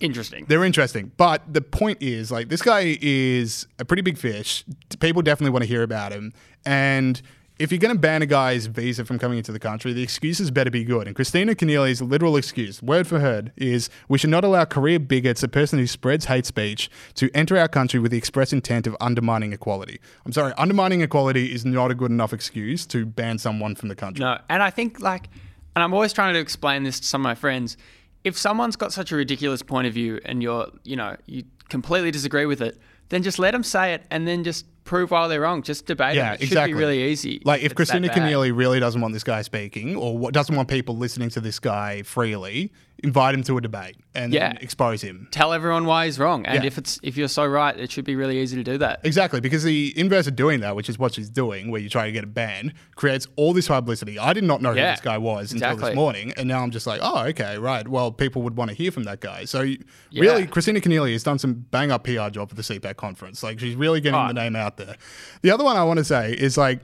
interesting. 0.01 0.45
They're 0.47 0.65
interesting, 0.65 1.11
but 1.17 1.41
the 1.51 1.61
point 1.61 1.99
is, 2.01 2.29
like, 2.31 2.49
this 2.49 2.61
guy 2.61 2.97
is 3.01 3.65
a 3.79 3.85
pretty 3.85 4.01
big 4.03 4.17
fish. 4.17 4.65
People 4.99 5.21
definitely 5.21 5.51
want 5.51 5.63
to 5.63 5.67
hear 5.67 5.83
about 5.83 6.11
him, 6.11 6.33
and 6.65 7.19
if 7.59 7.71
you're 7.71 7.79
going 7.79 7.95
to 7.95 7.99
ban 7.99 8.21
a 8.21 8.25
guy's 8.25 8.67
visa 8.67 9.03
from 9.03 9.17
coming 9.17 9.37
into 9.37 9.51
the 9.51 9.59
country, 9.59 9.93
the 9.93 10.03
excuses 10.03 10.51
better 10.51 10.69
be 10.69 10.83
good. 10.83 11.07
And 11.07 11.15
Kristina 11.15 11.57
Keneally's 11.57 12.01
literal 12.01 12.37
excuse, 12.37 12.81
word 12.83 13.07
for 13.07 13.19
word, 13.19 13.51
is 13.55 13.89
we 14.07 14.17
should 14.17 14.29
not 14.29 14.43
allow 14.43 14.65
career 14.65 14.99
bigots, 14.99 15.41
a 15.41 15.47
person 15.47 15.79
who 15.79 15.87
spreads 15.87 16.25
hate 16.25 16.45
speech, 16.45 16.89
to 17.15 17.29
enter 17.33 17.57
our 17.57 17.67
country 17.67 17.99
with 17.99 18.11
the 18.11 18.17
express 18.17 18.53
intent 18.53 18.85
of 18.85 18.95
undermining 19.01 19.53
equality. 19.53 19.99
I'm 20.25 20.33
sorry, 20.33 20.53
undermining 20.57 21.01
equality 21.01 21.53
is 21.53 21.65
not 21.65 21.91
a 21.91 21.95
good 21.95 22.11
enough 22.11 22.33
excuse 22.33 22.85
to 22.87 23.05
ban 23.05 23.39
someone 23.39 23.75
from 23.75 23.89
the 23.89 23.95
country. 23.95 24.23
No, 24.23 24.37
and 24.49 24.61
I 24.61 24.69
think 24.69 24.99
like, 24.99 25.29
and 25.75 25.83
I'm 25.83 25.93
always 25.93 26.13
trying 26.13 26.33
to 26.33 26.39
explain 26.39 26.83
this 26.83 26.99
to 26.99 27.07
some 27.07 27.21
of 27.21 27.23
my 27.23 27.35
friends. 27.35 27.77
If 28.23 28.37
someone's 28.37 28.75
got 28.75 28.93
such 28.93 29.11
a 29.11 29.15
ridiculous 29.15 29.61
point 29.61 29.87
of 29.87 29.93
view 29.93 30.19
and 30.25 30.43
you're, 30.43 30.67
you 30.83 30.95
know, 30.95 31.15
you 31.25 31.43
completely 31.69 32.11
disagree 32.11 32.45
with 32.45 32.61
it, 32.61 32.79
then 33.09 33.23
just 33.23 33.39
let 33.39 33.51
them 33.51 33.63
say 33.63 33.93
it 33.93 34.03
and 34.11 34.27
then 34.27 34.43
just 34.43 34.65
prove 34.87 35.11
why 35.11 35.27
they're 35.27 35.41
wrong. 35.41 35.61
Just 35.61 35.85
debate 35.85 36.15
Yeah, 36.15 36.31
it. 36.33 36.41
It 36.41 36.43
exactly. 36.45 36.71
should 36.71 36.77
be 36.77 36.79
really 36.79 37.03
easy. 37.11 37.41
Like 37.45 37.61
if 37.61 37.75
Kristina. 37.75 38.09
Keneally 38.09 38.55
really 38.55 38.79
doesn't 38.79 38.99
want 38.99 39.13
this 39.13 39.23
guy 39.23 39.43
speaking, 39.43 39.95
or 39.95 40.17
what, 40.17 40.33
doesn't 40.33 40.55
want 40.55 40.69
people 40.69 40.97
listening 40.97 41.29
to 41.31 41.39
this 41.39 41.59
guy 41.59 42.01
freely, 42.01 42.71
invite 43.03 43.35
him 43.35 43.43
to 43.43 43.57
a 43.57 43.61
debate 43.61 43.95
and 44.15 44.33
Yeah. 44.33 44.49
then 44.53 44.57
expose 44.61 45.01
him. 45.03 45.27
tell 45.31 45.53
everyone 45.53 45.85
why 45.85 46.05
he's 46.05 46.17
wrong, 46.17 46.45
and 46.45 46.63
Yeah. 46.63 46.67
if 46.67 46.77
it's 46.79 46.99
if 47.03 47.15
you're 47.15 47.27
so 47.27 47.45
right, 47.45 47.77
it 47.79 47.91
should 47.91 48.05
be 48.05 48.15
really 48.15 48.39
easy 48.39 48.55
to 48.57 48.63
do 48.63 48.77
that. 48.79 49.01
Exactly, 49.03 49.39
because 49.39 49.63
the 49.63 49.93
inverse 49.97 50.25
of 50.27 50.35
doing 50.35 50.61
that, 50.61 50.75
which 50.75 50.89
is 50.89 50.97
what 50.97 51.13
she's 51.13 51.29
doing, 51.29 51.69
where 51.69 51.79
you 51.79 51.89
try 51.89 52.07
to 52.07 52.11
get 52.11 52.23
a 52.23 52.27
banned, 52.27 52.73
creates 52.95 53.27
all 53.35 53.53
this 53.53 53.67
publicity. 53.67 54.17
I 54.17 54.33
did 54.33 54.43
not 54.43 54.61
know 54.61 54.69
who 54.69 54.75
this 54.75 55.01
guy 55.01 55.17
was 55.19 55.51
until 55.53 55.75
this 55.77 55.93
morning, 55.95 56.33
and 56.37 56.47
now 56.47 56.63
I'm 56.63 56.71
just 56.71 56.87
like, 56.87 56.99
oh, 57.03 57.25
okay, 57.27 57.57
right. 57.59 57.87
Well, 57.87 58.11
people 58.11 58.41
would 58.41 58.57
want 58.57 58.71
to 58.71 58.75
hear 58.75 58.91
from 58.91 59.03
that 59.03 59.19
guy. 59.19 59.45
So, 59.45 59.61
you- 59.61 59.77
really, 60.15 60.47
Kristina 60.47 60.81
Keneally 60.81 61.11
has 61.13 61.23
done 61.23 61.37
some 61.37 61.65
bang 61.71 61.91
up 61.91 62.03
PR 62.03 62.29
job 62.31 62.49
for 62.49 62.55
the 62.55 62.63
CPAC 62.63 62.95
conference. 62.97 63.43
Like, 63.43 63.59
she's 63.59 63.75
really 63.75 64.01
getting 64.01 64.19
Oh. 64.19 64.27
the 64.27 64.33
name 64.33 64.55
out 64.55 64.77
there. 64.77 64.95
The 65.43 65.51
other 65.51 65.63
one 65.63 65.77
I 65.77 65.83
want 65.83 65.97
to 65.99 66.03
say 66.03 66.33
is 66.33 66.57
like, 66.57 66.79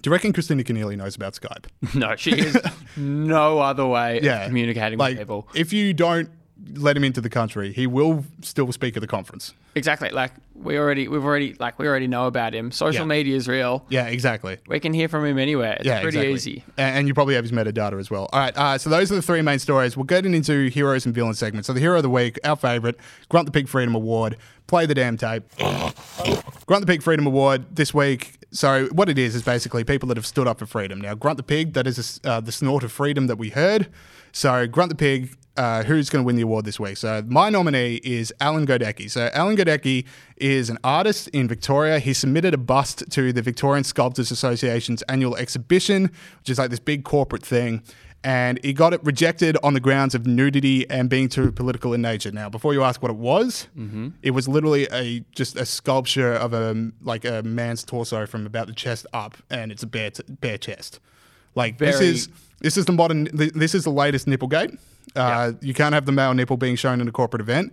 do 0.00 0.08
you 0.08 0.12
reckon 0.12 0.32
Kristina 0.32 0.64
Keneally 0.64 0.96
knows 0.96 1.16
about 1.16 1.34
Skype? 1.34 1.66
No, 1.94 2.16
she 2.16 2.32
is 2.32 2.56
no 2.96 3.58
other 3.58 3.86
way 3.86 4.20
yeah, 4.22 4.42
of 4.42 4.46
communicating 4.48 4.98
like, 4.98 5.12
with 5.12 5.18
people. 5.18 5.48
If 5.54 5.72
you 5.72 5.92
don't 5.92 6.30
let 6.74 6.96
him 6.96 7.04
into 7.04 7.20
the 7.20 7.28
country, 7.28 7.72
he 7.72 7.86
will 7.86 8.24
still 8.40 8.70
speak 8.72 8.96
at 8.96 9.00
the 9.00 9.06
conference. 9.06 9.52
Exactly. 9.74 10.10
Like 10.10 10.32
we 10.54 10.76
already, 10.78 11.08
we've 11.08 11.24
already, 11.24 11.54
like 11.58 11.78
we 11.78 11.88
already 11.88 12.06
know 12.06 12.26
about 12.26 12.54
him. 12.54 12.70
Social 12.70 13.00
Yeah. 13.02 13.06
media 13.06 13.34
is 13.36 13.48
real. 13.48 13.84
Yeah, 13.88 14.06
exactly. 14.06 14.58
We 14.68 14.78
can 14.80 14.92
hear 14.92 15.08
from 15.08 15.24
him 15.24 15.38
anywhere. 15.38 15.74
It's 15.78 15.86
Yeah, 15.86 16.02
pretty 16.02 16.18
exactly. 16.18 16.34
easy. 16.34 16.64
And, 16.76 16.98
and 16.98 17.08
you 17.08 17.14
probably 17.14 17.34
have 17.36 17.44
his 17.44 17.52
metadata 17.52 17.98
as 17.98 18.10
well. 18.10 18.28
All 18.32 18.40
right, 18.40 18.56
uh, 18.56 18.76
so 18.78 18.90
those 18.90 19.10
are 19.10 19.14
the 19.14 19.22
three 19.22 19.40
main 19.42 19.58
stories. 19.58 19.96
We're 19.96 20.04
getting 20.04 20.34
into 20.34 20.68
heroes 20.68 21.06
and 21.06 21.14
villains 21.14 21.38
segments. 21.38 21.66
So 21.68 21.72
the 21.72 21.80
hero 21.80 21.96
of 21.96 22.02
the 22.02 22.10
week, 22.10 22.38
our 22.44 22.56
favorite, 22.56 22.98
Grunt 23.30 23.46
the 23.46 23.52
Pig 23.52 23.66
Freedom 23.68 23.94
Award. 23.94 24.36
Play 24.66 24.86
the 24.86 24.94
damn 24.94 25.16
tape. 25.16 25.42
Grunt 26.66 26.82
the 26.82 26.86
Pig 26.86 27.02
Freedom 27.02 27.26
Award 27.26 27.74
this 27.74 27.92
week. 27.94 28.34
So 28.52 28.86
what 28.92 29.08
it 29.08 29.18
is 29.18 29.34
is 29.34 29.42
basically 29.42 29.84
people 29.84 30.06
that 30.08 30.16
have 30.18 30.26
stood 30.26 30.46
up 30.46 30.58
for 30.58 30.66
freedom. 30.66 31.00
Now, 31.00 31.14
Grunt 31.14 31.38
the 31.38 31.42
Pig, 31.42 31.72
that 31.72 31.86
is 31.86 32.20
uh, 32.24 32.40
the 32.40 32.52
snort 32.52 32.84
of 32.84 32.92
freedom 32.92 33.26
that 33.26 33.36
we 33.36 33.48
heard. 33.50 33.88
So 34.32 34.66
Grunt 34.66 34.90
the 34.90 34.94
Pig, 34.94 35.34
uh, 35.56 35.82
who's 35.82 36.08
going 36.10 36.22
to 36.22 36.26
win 36.26 36.36
the 36.36 36.42
award 36.42 36.64
this 36.64 36.80
week? 36.80 36.96
So 36.96 37.22
my 37.26 37.50
nominee 37.50 37.96
is 37.96 38.32
Alan 38.40 38.66
Godecki. 38.66 39.10
So 39.10 39.28
Alan 39.34 39.56
Godecki 39.56 40.06
is 40.36 40.70
an 40.70 40.78
artist 40.82 41.28
in 41.28 41.48
Victoria. 41.48 41.98
He 41.98 42.12
submitted 42.14 42.54
a 42.54 42.58
bust 42.58 43.04
to 43.10 43.32
the 43.32 43.42
Victorian 43.42 43.84
Sculptors 43.84 44.30
Association's 44.30 45.02
annual 45.02 45.36
exhibition, 45.36 46.10
which 46.40 46.50
is 46.50 46.58
like 46.58 46.70
this 46.70 46.80
big 46.80 47.04
corporate 47.04 47.44
thing. 47.44 47.82
And 48.24 48.60
he 48.62 48.72
got 48.72 48.94
it 48.94 49.02
rejected 49.02 49.56
on 49.64 49.74
the 49.74 49.80
grounds 49.80 50.14
of 50.14 50.26
nudity 50.26 50.88
and 50.88 51.10
being 51.10 51.28
too 51.28 51.50
political 51.50 51.92
in 51.92 52.02
nature. 52.02 52.30
Now, 52.30 52.48
before 52.48 52.72
you 52.72 52.84
ask 52.84 53.02
what 53.02 53.10
it 53.10 53.16
was, 53.16 53.66
it 54.22 54.30
was 54.30 54.46
literally 54.46 54.86
a 54.92 55.24
just 55.32 55.56
a 55.56 55.66
sculpture 55.66 56.32
of 56.32 56.52
a 56.54 56.90
like 57.02 57.24
a 57.24 57.42
man's 57.42 57.82
torso 57.82 58.24
from 58.26 58.46
about 58.46 58.68
the 58.68 58.74
chest 58.74 59.06
up, 59.12 59.36
and 59.50 59.72
it's 59.72 59.82
a 59.82 59.88
bare 59.88 60.12
t- 60.12 60.22
bare 60.28 60.56
chest. 60.56 61.00
Like 61.56 61.78
this 61.78 61.96
is 62.00 62.28
this 62.60 62.76
is 62.76 62.84
the 62.84 62.92
modern. 62.92 63.26
th- 63.26 63.54
This 63.54 63.74
is 63.74 63.82
the 63.82 63.90
latest 63.90 64.28
nipplegate. 64.28 64.78
Uh, 65.16 65.52
You 65.60 65.74
can't 65.74 65.94
have 65.94 66.06
the 66.06 66.12
male 66.12 66.34
nipple 66.34 66.56
being 66.56 66.76
shown 66.76 67.00
in 67.00 67.08
a 67.08 67.12
corporate 67.12 67.40
event, 67.42 67.72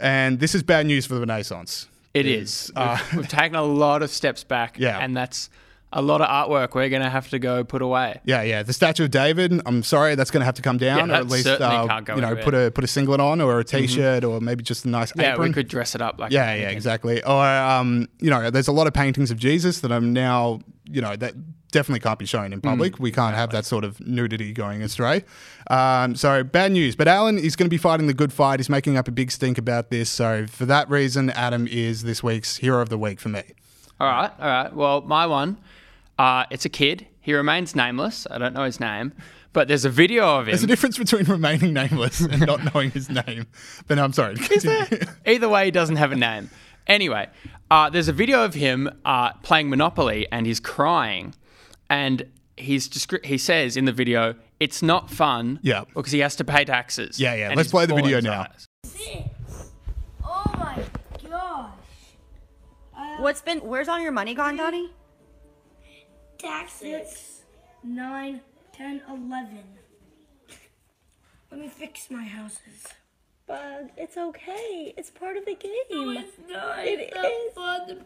and 0.00 0.40
this 0.40 0.54
is 0.54 0.62
bad 0.62 0.86
news 0.86 1.06
for 1.06 1.14
the 1.14 1.20
Renaissance. 1.20 1.88
It 2.14 2.26
is. 2.26 2.72
We've, 2.76 3.16
we've 3.16 3.28
taken 3.28 3.54
a 3.56 3.62
lot 3.62 4.02
of 4.02 4.10
steps 4.10 4.42
back. 4.44 4.76
Yeah. 4.80 4.98
And 4.98 5.16
that's 5.16 5.48
a 5.92 6.02
lot 6.02 6.20
of 6.20 6.28
artwork 6.28 6.74
we're 6.74 6.88
going 6.88 7.02
to 7.02 7.10
have 7.10 7.28
to 7.30 7.38
go 7.38 7.64
put 7.64 7.82
away. 7.82 8.20
Yeah, 8.24 8.42
yeah. 8.42 8.62
The 8.62 8.72
statue 8.72 9.04
of 9.04 9.10
David. 9.10 9.60
I'm 9.66 9.82
sorry, 9.82 10.14
that's 10.14 10.30
going 10.30 10.40
to 10.40 10.44
have 10.44 10.54
to 10.54 10.62
come 10.62 10.78
down, 10.78 11.08
Yeah, 11.08 11.14
or 11.14 11.20
at 11.20 11.28
least 11.28 11.46
uh, 11.46 11.86
can't 11.86 12.04
go 12.04 12.14
you 12.14 12.20
know 12.20 12.36
put 12.36 12.54
a 12.54 12.70
put 12.70 12.84
a 12.84 12.86
singlet 12.86 13.20
on, 13.20 13.40
or 13.40 13.58
a 13.58 13.64
t-shirt, 13.64 14.24
or 14.24 14.40
maybe 14.40 14.62
just 14.62 14.84
a 14.84 14.88
nice 14.88 15.12
Yeah, 15.16 15.32
apron. 15.32 15.48
we 15.48 15.54
could 15.54 15.68
dress 15.68 15.94
it 15.94 16.02
up 16.02 16.18
like 16.18 16.32
Yeah, 16.32 16.54
yeah, 16.54 16.70
exactly. 16.70 17.22
Or 17.24 17.44
um, 17.44 18.08
you 18.20 18.30
know, 18.30 18.50
there's 18.50 18.68
a 18.68 18.72
lot 18.72 18.86
of 18.86 18.92
paintings 18.92 19.30
of 19.30 19.38
Jesus 19.38 19.80
that 19.80 19.90
I'm 19.90 20.12
now, 20.12 20.60
you 20.84 21.00
know, 21.00 21.16
that 21.16 21.34
definitely 21.72 22.00
can't 22.00 22.18
be 22.18 22.26
shown 22.26 22.52
in 22.52 22.60
public. 22.60 22.94
Mm. 22.94 23.00
we 23.00 23.12
can't 23.12 23.34
have 23.34 23.50
that 23.50 23.64
sort 23.64 23.84
of 23.84 24.00
nudity 24.00 24.52
going 24.52 24.82
astray. 24.82 25.24
Um, 25.70 26.14
so 26.16 26.42
bad 26.42 26.72
news. 26.72 26.96
But 26.96 27.08
Alan 27.08 27.38
is 27.38 27.56
going 27.56 27.66
to 27.66 27.70
be 27.70 27.78
fighting 27.78 28.06
the 28.06 28.14
good 28.14 28.32
fight. 28.32 28.58
He's 28.60 28.68
making 28.68 28.96
up 28.96 29.08
a 29.08 29.12
big 29.12 29.30
stink 29.30 29.58
about 29.58 29.90
this. 29.90 30.10
So 30.10 30.46
for 30.46 30.66
that 30.66 30.90
reason, 30.90 31.30
Adam 31.30 31.66
is 31.68 32.02
this 32.02 32.22
week's 32.22 32.56
hero 32.58 32.80
of 32.80 32.88
the 32.88 32.98
week 32.98 33.20
for 33.20 33.28
me. 33.28 33.42
All 34.00 34.06
right, 34.08 34.30
all 34.38 34.46
right. 34.48 34.74
Well, 34.74 35.02
my 35.02 35.26
one, 35.26 35.58
uh, 36.18 36.44
it's 36.50 36.64
a 36.64 36.68
kid. 36.70 37.06
He 37.20 37.34
remains 37.34 37.76
nameless. 37.76 38.26
I 38.30 38.38
don't 38.38 38.54
know 38.54 38.64
his 38.64 38.80
name, 38.80 39.12
but 39.52 39.68
there's 39.68 39.84
a 39.84 39.90
video 39.90 40.38
of 40.38 40.46
him. 40.46 40.52
There's 40.52 40.62
a 40.62 40.66
difference 40.66 40.96
between 40.96 41.24
remaining 41.26 41.74
nameless 41.74 42.20
and 42.20 42.46
not 42.46 42.60
knowing 42.74 42.90
his 42.92 43.10
name. 43.10 43.46
But 43.86 43.96
no, 43.96 44.04
I'm 44.04 44.12
sorry. 44.14 44.36
Continue. 44.36 45.00
Either 45.26 45.48
way, 45.48 45.66
he 45.66 45.70
doesn't 45.70 45.96
have 45.96 46.12
a 46.12 46.16
name. 46.16 46.48
Anyway, 46.86 47.28
uh, 47.70 47.90
there's 47.90 48.08
a 48.08 48.12
video 48.12 48.42
of 48.44 48.54
him 48.54 48.88
uh, 49.04 49.34
playing 49.42 49.68
Monopoly 49.68 50.26
and 50.32 50.46
he's 50.46 50.60
crying. 50.60 51.34
And 51.90 52.24
he's 52.56 52.88
descri- 52.88 53.24
he 53.24 53.36
says 53.36 53.76
in 53.76 53.84
the 53.84 53.92
video, 53.92 54.34
it's 54.60 54.82
not 54.82 55.10
fun 55.10 55.58
Yeah. 55.62 55.84
because 55.94 56.12
he 56.12 56.20
has 56.20 56.36
to 56.36 56.44
pay 56.44 56.64
taxes. 56.64 57.20
Yeah, 57.20 57.34
yeah. 57.34 57.52
Let's 57.54 57.70
play 57.70 57.84
the 57.86 57.94
video 57.94 58.16
his 58.16 58.24
now. 58.24 58.46
What's 63.20 63.42
been? 63.42 63.58
Where's 63.58 63.86
all 63.86 64.00
your 64.00 64.12
money 64.12 64.34
gone, 64.34 64.56
Donnie? 64.56 64.90
Taxes. 66.38 67.42
9, 67.84 68.40
10, 68.72 69.02
11. 69.08 69.58
Let 71.50 71.60
me 71.60 71.68
fix 71.68 72.10
my 72.10 72.24
houses. 72.24 72.86
Bug, 73.46 73.90
it's 73.98 74.16
okay. 74.16 74.94
It's 74.96 75.10
part 75.10 75.36
of 75.36 75.44
the 75.44 75.54
game. 75.54 75.72
No, 75.90 76.10
it's 76.12 76.38
not. 76.48 76.86
It 76.86 77.00
it's 77.00 77.14
not 77.14 77.24
is. 77.26 77.54
fun. 77.54 78.04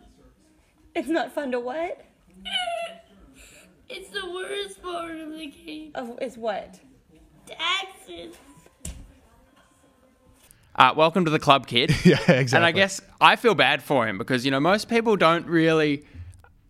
It's 0.97 1.09
not 1.09 1.33
fun 1.33 1.53
to 1.53 1.61
what? 1.61 2.05
It's 3.87 4.09
the 4.09 4.29
worst 4.29 4.83
part 4.83 5.15
of 5.21 5.33
the 5.33 5.47
game. 5.47 5.93
Of 5.95 6.19
is 6.21 6.39
what? 6.39 6.81
Taxes. 7.47 8.35
Uh, 10.77 10.93
welcome 10.97 11.25
to 11.25 11.31
the 11.31 11.39
club, 11.39 11.67
kid. 11.67 11.91
yeah, 12.05 12.15
exactly. 12.17 12.57
And 12.57 12.65
I 12.65 12.73
guess 12.73 13.01
I 13.21 13.37
feel 13.37 13.55
bad 13.55 13.83
for 13.83 14.07
him 14.09 14.19
because, 14.19 14.45
you 14.45 14.51
know, 14.51 14.61
most 14.61 14.89
people 14.89 15.17
don't 15.17 15.47
really, 15.47 16.05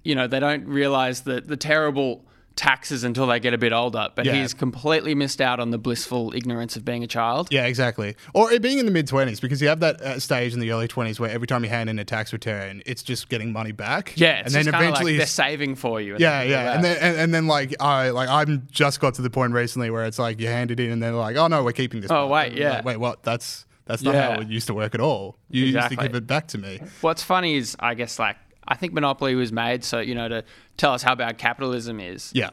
you 0.03 0.15
know, 0.15 0.27
they 0.27 0.41
don't 0.41 0.67
realize 0.67 1.23
the, 1.23 1.41
the 1.41 1.57
terrible 1.57 2.23
taxes 2.55 3.03
until 3.03 3.27
they 3.27 3.41
get 3.41 3.53
a 3.55 3.59
bit 3.59 3.73
older. 3.73 4.09
But 4.15 4.27
Yeah. 4.27 4.35
he's 4.35 4.53
completely 4.55 5.15
missed 5.15 5.41
out 5.41 5.59
on 5.59 5.71
the 5.71 5.79
blissful 5.79 6.33
ignorance 6.37 6.77
of 6.77 6.85
being 6.85 7.03
a 7.03 7.07
child. 7.07 7.49
Yeah, 7.51 7.65
exactly. 7.65 8.15
Or 8.35 8.53
it 8.53 8.61
being 8.63 8.79
in 8.79 8.85
the 8.85 8.93
mid 8.93 9.09
20s, 9.09 9.41
because 9.41 9.61
you 9.63 9.69
have 9.69 9.81
that 9.81 10.01
uh, 10.03 10.21
stage 10.21 10.53
in 10.53 10.61
the 10.61 10.71
early 10.71 10.87
20s 10.87 11.19
where 11.19 11.31
every 11.31 11.47
time 11.47 11.65
you 11.65 11.71
hand 11.71 11.89
in 11.91 11.99
a 11.99 12.05
tax 12.05 12.33
return, 12.33 12.83
it's 12.87 13.03
just 13.03 13.29
getting 13.31 13.53
money 13.53 13.73
back. 13.73 14.13
Yeah, 14.17 14.43
and 14.45 14.53
then 14.55 14.69
eventually. 14.69 15.13
like 15.15 15.19
they're 15.19 15.27
saving 15.27 15.75
for 15.77 16.01
you. 16.01 16.17
yeah, 16.19 16.43
yeah, 16.43 16.75
and 16.75 16.85
then 16.85 16.97
and, 17.01 17.17
and 17.17 17.35
then 17.35 17.47
like 17.47 17.75
I 17.81 18.11
like 18.11 18.29
I'm 18.29 18.69
just 18.71 19.01
got 19.01 19.15
to 19.15 19.23
the 19.23 19.31
point 19.31 19.55
recently 19.55 19.91
where 19.91 20.05
it's 20.05 20.19
like 20.19 20.39
you 20.41 20.47
hand 20.47 20.71
it 20.71 20.79
in 20.79 20.91
and 20.93 21.03
they're 21.03 21.13
like, 21.13 21.37
oh 21.37 21.49
no, 21.49 21.65
we're 21.65 21.73
keeping 21.73 22.03
this. 22.03 22.11
Oh, 22.11 22.29
part." 22.29 22.31
wait, 22.31 22.53
yeah. 22.53 22.75
like, 22.77 22.85
wait, 22.85 22.97
what? 22.99 23.23
That's 23.25 23.65
that's 23.87 24.03
not 24.03 24.15
Yeah. 24.15 24.35
how 24.35 24.41
it 24.41 24.49
used 24.49 24.67
to 24.69 24.75
work 24.75 24.95
at 24.95 25.01
all. 25.01 25.37
You 25.51 25.67
Exactly. 25.67 25.95
used 25.97 26.01
to 26.03 26.09
give 26.09 26.17
it 26.17 26.27
back 26.27 26.47
to 26.49 26.59
me. 26.59 26.81
What's 27.01 27.23
funny 27.23 27.57
is, 27.57 27.77
I 27.81 27.95
guess, 27.95 28.19
like, 28.19 28.37
I 28.67 28.77
think 28.77 28.93
Monopoly 28.95 29.35
was 29.35 29.53
made 29.53 29.85
so, 29.85 30.01
you 30.01 30.15
know, 30.15 30.29
to 30.29 30.43
tell 30.77 30.93
us 30.95 31.03
how 31.03 31.15
bad 31.15 31.37
capitalism 31.39 32.01
is. 32.01 32.31
Yeah, 32.35 32.51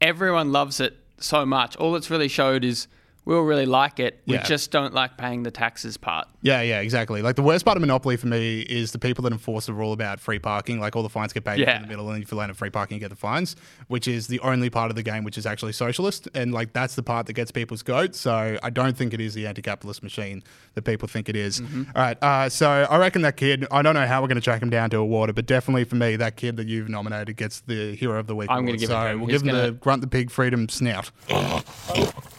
Everyone 0.00 0.50
loves 0.50 0.80
it 0.80 0.96
so 1.18 1.46
much. 1.46 1.76
All 1.76 1.94
it's 1.94 2.10
really 2.10 2.26
showed 2.28 2.64
is 2.64 2.88
we'll 3.24 3.42
really 3.42 3.66
like 3.66 4.00
it. 4.00 4.20
We 4.26 4.34
Yeah. 4.34 4.42
just 4.42 4.70
don't 4.70 4.92
like 4.94 5.16
paying 5.16 5.42
the 5.42 5.50
taxes 5.50 5.96
part. 5.96 6.26
yeah, 6.44 6.60
yeah, 6.62 6.80
exactly. 6.80 7.22
Like 7.22 7.36
the 7.36 7.42
worst 7.42 7.64
part 7.64 7.76
of 7.76 7.80
Monopoly 7.80 8.16
for 8.16 8.26
me 8.26 8.62
is 8.62 8.90
the 8.90 8.98
people 8.98 9.22
that 9.22 9.32
enforce 9.32 9.66
the 9.66 9.72
rule 9.72 9.92
about 9.92 10.18
free 10.18 10.40
parking. 10.40 10.80
Like 10.80 10.96
all 10.96 11.04
the 11.04 11.08
fines 11.08 11.32
get 11.32 11.44
paid 11.44 11.60
Yeah. 11.60 11.76
in 11.76 11.82
the 11.82 11.88
middle, 11.88 12.10
and 12.10 12.20
if 12.22 12.32
you 12.32 12.36
land 12.38 12.50
at 12.50 12.56
free 12.56 12.70
parking, 12.70 12.96
you 12.96 13.00
get 13.00 13.10
the 13.10 13.16
fines, 13.16 13.54
which 13.86 14.08
is 14.08 14.26
the 14.26 14.40
only 14.40 14.68
part 14.70 14.90
of 14.90 14.96
the 14.96 15.02
game 15.04 15.22
which 15.22 15.38
is 15.38 15.46
actually 15.46 15.72
socialist. 15.72 16.28
And 16.34 16.52
like 16.52 16.72
that's 16.72 16.96
the 16.96 17.02
part 17.04 17.26
that 17.26 17.34
gets 17.34 17.50
people's 17.52 17.82
goat. 17.82 18.14
So 18.16 18.58
I 18.62 18.70
don't 18.70 18.96
think 18.96 19.14
it 19.14 19.20
is 19.20 19.34
the 19.34 19.46
anti-capitalist 19.46 20.02
machine 20.02 20.42
that 20.74 20.82
people 20.82 21.06
think 21.06 21.28
it 21.28 21.36
is. 21.36 21.60
Mm-hmm. 21.60 21.82
All 21.94 22.02
right, 22.02 22.22
uh, 22.22 22.48
so 22.48 22.68
I 22.90 22.96
reckon 22.98 23.22
that 23.22 23.36
kid. 23.36 23.66
I 23.70 23.82
don't 23.82 23.94
know 23.94 24.06
how 24.06 24.20
we're 24.20 24.28
going 24.28 24.34
to 24.36 24.40
track 24.42 24.62
him 24.62 24.70
down 24.70 24.90
to 24.90 24.96
a 24.98 25.04
water, 25.04 25.32
but 25.32 25.46
definitely 25.46 25.84
for 25.84 25.96
me, 25.96 26.16
that 26.16 26.36
kid 26.36 26.56
that 26.56 26.66
you've 26.66 26.88
nominated 26.88 27.36
gets 27.36 27.60
the 27.60 27.94
hero 27.94 28.18
of 28.18 28.26
the 28.26 28.34
week. 28.34 28.50
I'm 28.50 28.66
gonna 28.66 28.78
give 28.78 28.88
so 28.88 29.00
him. 29.06 29.20
We'll 29.20 29.28
He's 29.30 29.42
give 29.42 29.48
him 29.48 29.54
gonna- 29.54 29.66
the 29.68 29.72
grunt 29.72 30.00
the 30.00 30.08
pig 30.08 30.30
freedom 30.30 30.68
snout. 30.68 31.10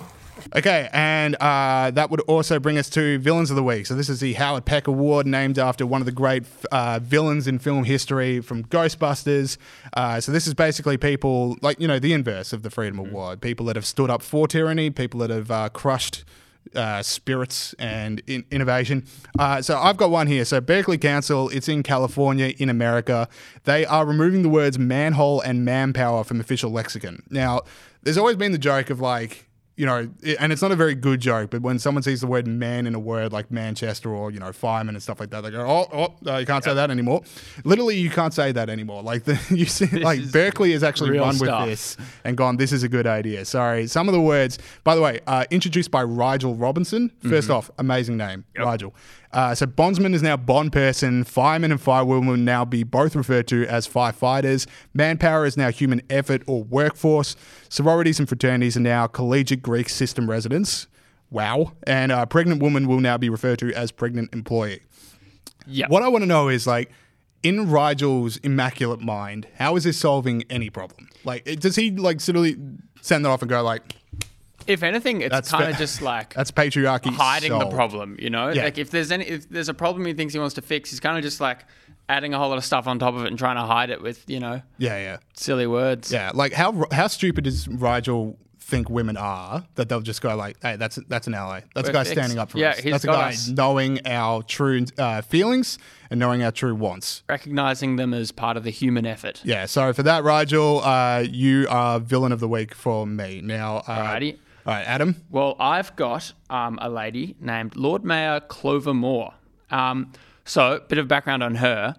Okay, 0.56 0.88
and 0.94 1.36
uh, 1.40 1.90
that 1.92 2.12
would 2.12 2.22
also 2.22 2.60
bring 2.60 2.78
us 2.78 2.88
to 2.92 3.18
Villains 3.18 3.50
of 3.50 3.56
the 3.56 3.64
Week. 3.64 3.88
So, 3.88 3.96
this 3.96 4.08
is 4.08 4.20
the 4.20 4.34
Howard 4.34 4.66
Peck 4.66 4.86
Award, 4.86 5.26
named 5.26 5.58
after 5.58 5.84
one 5.84 6.00
of 6.00 6.06
the 6.06 6.12
great 6.12 6.44
uh, 6.72 7.00
villains 7.00 7.48
in 7.48 7.58
film 7.58 7.86
history 7.86 8.40
from 8.40 8.64
Ghostbusters. 8.66 9.58
Uh, 9.94 10.22
so, 10.22 10.32
this 10.32 10.46
is 10.46 10.54
basically 10.54 10.96
people 10.96 11.58
like, 11.64 11.80
you 11.80 11.88
know, 11.88 11.98
the 11.98 12.14
inverse 12.14 12.54
of 12.54 12.62
the 12.62 12.70
Freedom 12.70 13.00
Award 13.00 13.42
people 13.42 13.66
that 13.66 13.76
have 13.76 13.86
stood 13.86 14.12
up 14.12 14.22
for 14.22 14.48
tyranny, 14.48 14.92
people 14.92 15.20
that 15.22 15.32
have 15.32 15.50
uh, 15.50 15.70
crushed 15.70 16.24
uh, 16.76 17.02
spirits 17.02 17.74
and 17.80 18.22
in- 18.28 18.46
innovation. 18.52 19.06
Uh, 19.40 19.60
so 19.60 19.80
I've 19.80 19.98
got 19.98 20.12
one 20.12 20.28
here. 20.28 20.46
So 20.46 20.62
Berkeley 20.62 21.00
Council, 21.00 21.50
it's 21.50 21.68
in 21.68 21.82
California, 21.82 22.54
in 22.60 22.70
America. 22.70 23.28
They 23.64 23.86
are 23.88 24.06
removing 24.06 24.44
the 24.44 24.50
words 24.50 24.78
manhole 24.78 25.42
and 25.42 25.66
manpower 25.66 26.24
from 26.24 26.40
official 26.40 26.70
lexicon. 26.70 27.24
Now, 27.32 27.62
there's 28.04 28.20
always 28.20 28.36
been 28.36 28.52
the 28.52 28.60
joke 28.60 28.92
of 28.92 29.00
like, 29.00 29.48
you 29.76 29.86
know, 29.86 30.10
it- 30.22 30.38
and 30.40 30.52
it's 30.52 30.62
not 30.62 30.72
a 30.72 30.76
very 30.76 30.94
good 30.96 31.20
joke, 31.20 31.50
but 31.50 31.62
when 31.62 31.80
someone 31.80 32.04
sees 32.04 32.22
the 32.22 32.28
word 32.28 32.46
man 32.48 32.86
in 32.86 32.94
a 32.94 33.00
word 33.00 33.34
like 33.34 33.50
Manchester 33.52 34.10
or, 34.10 34.30
you 34.32 34.40
know, 34.40 34.52
fireman 34.52 34.96
and 34.96 35.02
stuff 35.02 35.20
like 35.20 35.32
that, 35.32 35.42
they 35.42 35.52
go, 35.52 35.62
oh, 35.62 35.88
oh 36.26 36.32
uh, 36.32 36.38
you 36.38 36.46
can't 36.46 36.64
say 36.64 36.74
that 36.74 36.92
anymore. 36.92 37.22
Literally, 37.64 37.98
you 37.98 38.10
can't 38.10 38.34
say 38.34 38.52
that 38.52 38.70
anymore. 38.70 39.02
Like, 39.02 39.24
the, 39.24 39.40
you 39.50 39.66
see, 39.66 39.88
like, 40.00 40.20
is 40.20 40.32
Berkeley 40.32 40.74
has 40.74 40.84
actually 40.84 41.18
run 41.18 41.38
with 41.40 41.68
this 41.68 41.98
and 42.24 42.38
gone, 42.38 42.58
this 42.58 42.72
is 42.72 42.84
a 42.84 42.90
good 42.90 43.08
idea. 43.08 43.46
Sorry. 43.46 43.88
Some 43.88 44.08
of 44.08 44.14
the 44.14 44.22
words, 44.22 44.60
by 44.84 44.96
the 44.96 45.02
way, 45.02 45.20
uh, 45.26 45.46
introduced 45.50 45.90
by 45.92 46.02
Rigel 46.02 46.56
Robinson. 46.56 47.12
1st 47.24 47.50
off, 47.50 47.72
amazing 47.80 48.18
name, 48.18 48.46
Rigel. 48.58 48.94
Uh, 49.34 49.56
so 49.56 49.66
bondsman 49.66 50.14
is 50.14 50.22
now 50.22 50.38
bond 50.38 50.72
person. 50.72 51.24
Fireman 51.24 51.72
and 51.72 51.82
firewoman 51.82 52.28
will 52.28 52.38
now 52.38 52.64
be 52.64 52.84
both 52.84 53.16
referred 53.16 53.48
to 53.48 53.66
as 53.66 53.88
firefighters. 53.88 54.68
Manpower 54.94 55.46
is 55.46 55.58
now 55.58 55.72
human 55.72 56.02
effort 56.10 56.44
or 56.46 56.64
workforce. 56.64 57.36
Sororities 57.68 58.20
and 58.20 58.30
fraternities 58.30 58.78
are 58.78 58.82
now 58.82 59.08
collegiate 59.08 59.64
Greek 59.64 59.90
system 59.90 60.30
residents. 60.30 60.88
Wow. 61.32 61.74
And 61.88 62.12
uh, 62.12 62.28
pregnant 62.28 62.62
woman 62.62 62.88
will 62.88 63.00
now 63.00 63.18
be 63.18 63.28
referred 63.28 63.58
to 63.60 63.74
as 63.74 63.92
pregnant 63.92 64.32
employee. 64.34 64.82
Yeah. 65.66 65.88
What 65.88 66.04
I 66.04 66.10
want 66.10 66.22
to 66.22 66.28
know 66.28 66.50
is 66.50 66.68
like, 66.68 66.92
in 67.42 67.70
Rigel's 67.70 68.38
immaculate 68.38 69.02
mind, 69.02 69.48
how 69.56 69.76
is 69.76 69.84
this 69.84 69.98
solving 69.98 70.44
any 70.50 70.70
problem? 70.70 71.10
Like, 71.26 71.44
does 71.60 71.76
he 71.76 71.92
like 71.92 72.26
literally 72.26 72.56
send 73.02 73.26
that 73.26 73.30
off 73.30 73.42
and 73.42 73.50
go 73.50 73.64
like, 73.64 73.96
If 74.68 74.84
anything, 74.84 75.22
it's 75.22 75.52
kind 75.52 75.70
of 75.72 75.78
just 75.78 76.02
like 76.02 76.34
that's 76.36 76.52
patriarchy 76.52 77.12
hiding 77.14 77.58
the 77.58 77.68
problem, 77.68 78.18
you 78.20 78.30
know? 78.30 78.50
Yeah. 78.50 78.64
Like 78.64 78.78
if 78.78 78.90
there's 78.92 79.12
any 79.12 79.26
if 79.26 79.50
there's 79.50 79.70
a 79.70 79.74
problem 79.74 80.06
he 80.06 80.14
thinks 80.14 80.34
he 80.34 80.40
wants 80.40 80.56
to 80.56 80.62
fix, 80.62 80.90
he's 80.90 81.00
kind 81.00 81.18
of 81.18 81.24
just 81.24 81.40
like 81.42 81.66
adding 82.10 82.34
a 82.34 82.38
whole 82.38 82.50
lot 82.50 82.58
of 82.58 82.66
stuff 82.66 82.86
on 82.88 83.00
top 83.00 83.14
of 83.16 83.24
it 83.24 83.28
and 83.28 83.38
trying 83.40 83.56
to 83.56 83.62
hide 83.64 83.90
it 83.90 84.02
with, 84.02 84.30
you 84.30 84.40
know, 84.40 84.62
Yeah, 84.78 84.98
yeah, 84.98 85.18
silly 85.34 85.68
words. 85.68 86.12
yeah. 86.12 86.32
Like, 86.34 86.54
how 86.54 86.86
how 86.92 87.08
stupid 87.08 87.46
does 87.46 87.68
Rigel 87.68 88.38
think 88.60 88.90
women 88.90 89.18
are 89.18 89.66
that 89.76 89.90
they'll 89.90 90.00
just 90.02 90.22
go 90.22 90.36
like, 90.38 90.56
hey, 90.62 90.78
that's 90.78 90.96
that's 91.10 91.28
an 91.28 91.34
ally. 91.34 91.62
That's 91.76 91.90
a 91.90 91.92
We're 91.92 91.94
guy 91.94 92.04
fixed. 92.06 92.14
standing 92.14 92.40
up 92.40 92.50
for 92.52 92.58
Yeah, 92.60 92.70
us. 92.72 92.80
he's 92.80 92.92
That's 92.94 93.04
a 93.04 93.08
guy 93.08 93.30
us. 93.30 93.50
knowing 93.50 94.00
our 94.08 94.42
true 94.42 94.86
uh, 94.98 95.22
feelings 95.22 95.78
and 96.10 96.18
knowing 96.20 96.44
our 96.44 96.52
true 96.52 96.74
wants. 96.74 97.24
Recognizing 97.28 97.98
them 97.98 98.14
as 98.14 98.32
part 98.32 98.56
of 98.58 98.64
the 98.64 98.70
human 98.70 99.06
effort. 99.06 99.42
Yeah. 99.44 99.66
So 99.66 99.92
for 99.94 100.04
that, 100.04 100.24
Rigel, 100.24 100.80
uh, 100.82 101.26
you 101.30 101.68
are 101.70 102.00
villain 102.00 102.32
of 102.32 102.40
the 102.40 102.48
week 102.48 102.74
for 102.74 103.06
me. 103.06 103.42
Now, 103.44 103.78
uh, 103.86 103.98
Alrighty. 104.08 104.38
All 104.66 104.74
right, 104.74 104.88
Adam. 104.88 105.22
Well, 105.30 105.58
I've 105.60 105.94
got 105.98 106.32
um, 106.50 106.80
a 106.82 106.90
lady 106.90 107.36
named 107.42 107.76
Lord 107.76 108.06
Mayor 108.06 108.40
Clover 108.40 108.94
Moore. 108.94 109.34
Um, 109.70 110.14
so, 110.46 110.82
bit 110.88 110.98
of 110.98 111.10
background 111.10 111.44
on 111.44 111.56
her. 111.56 111.96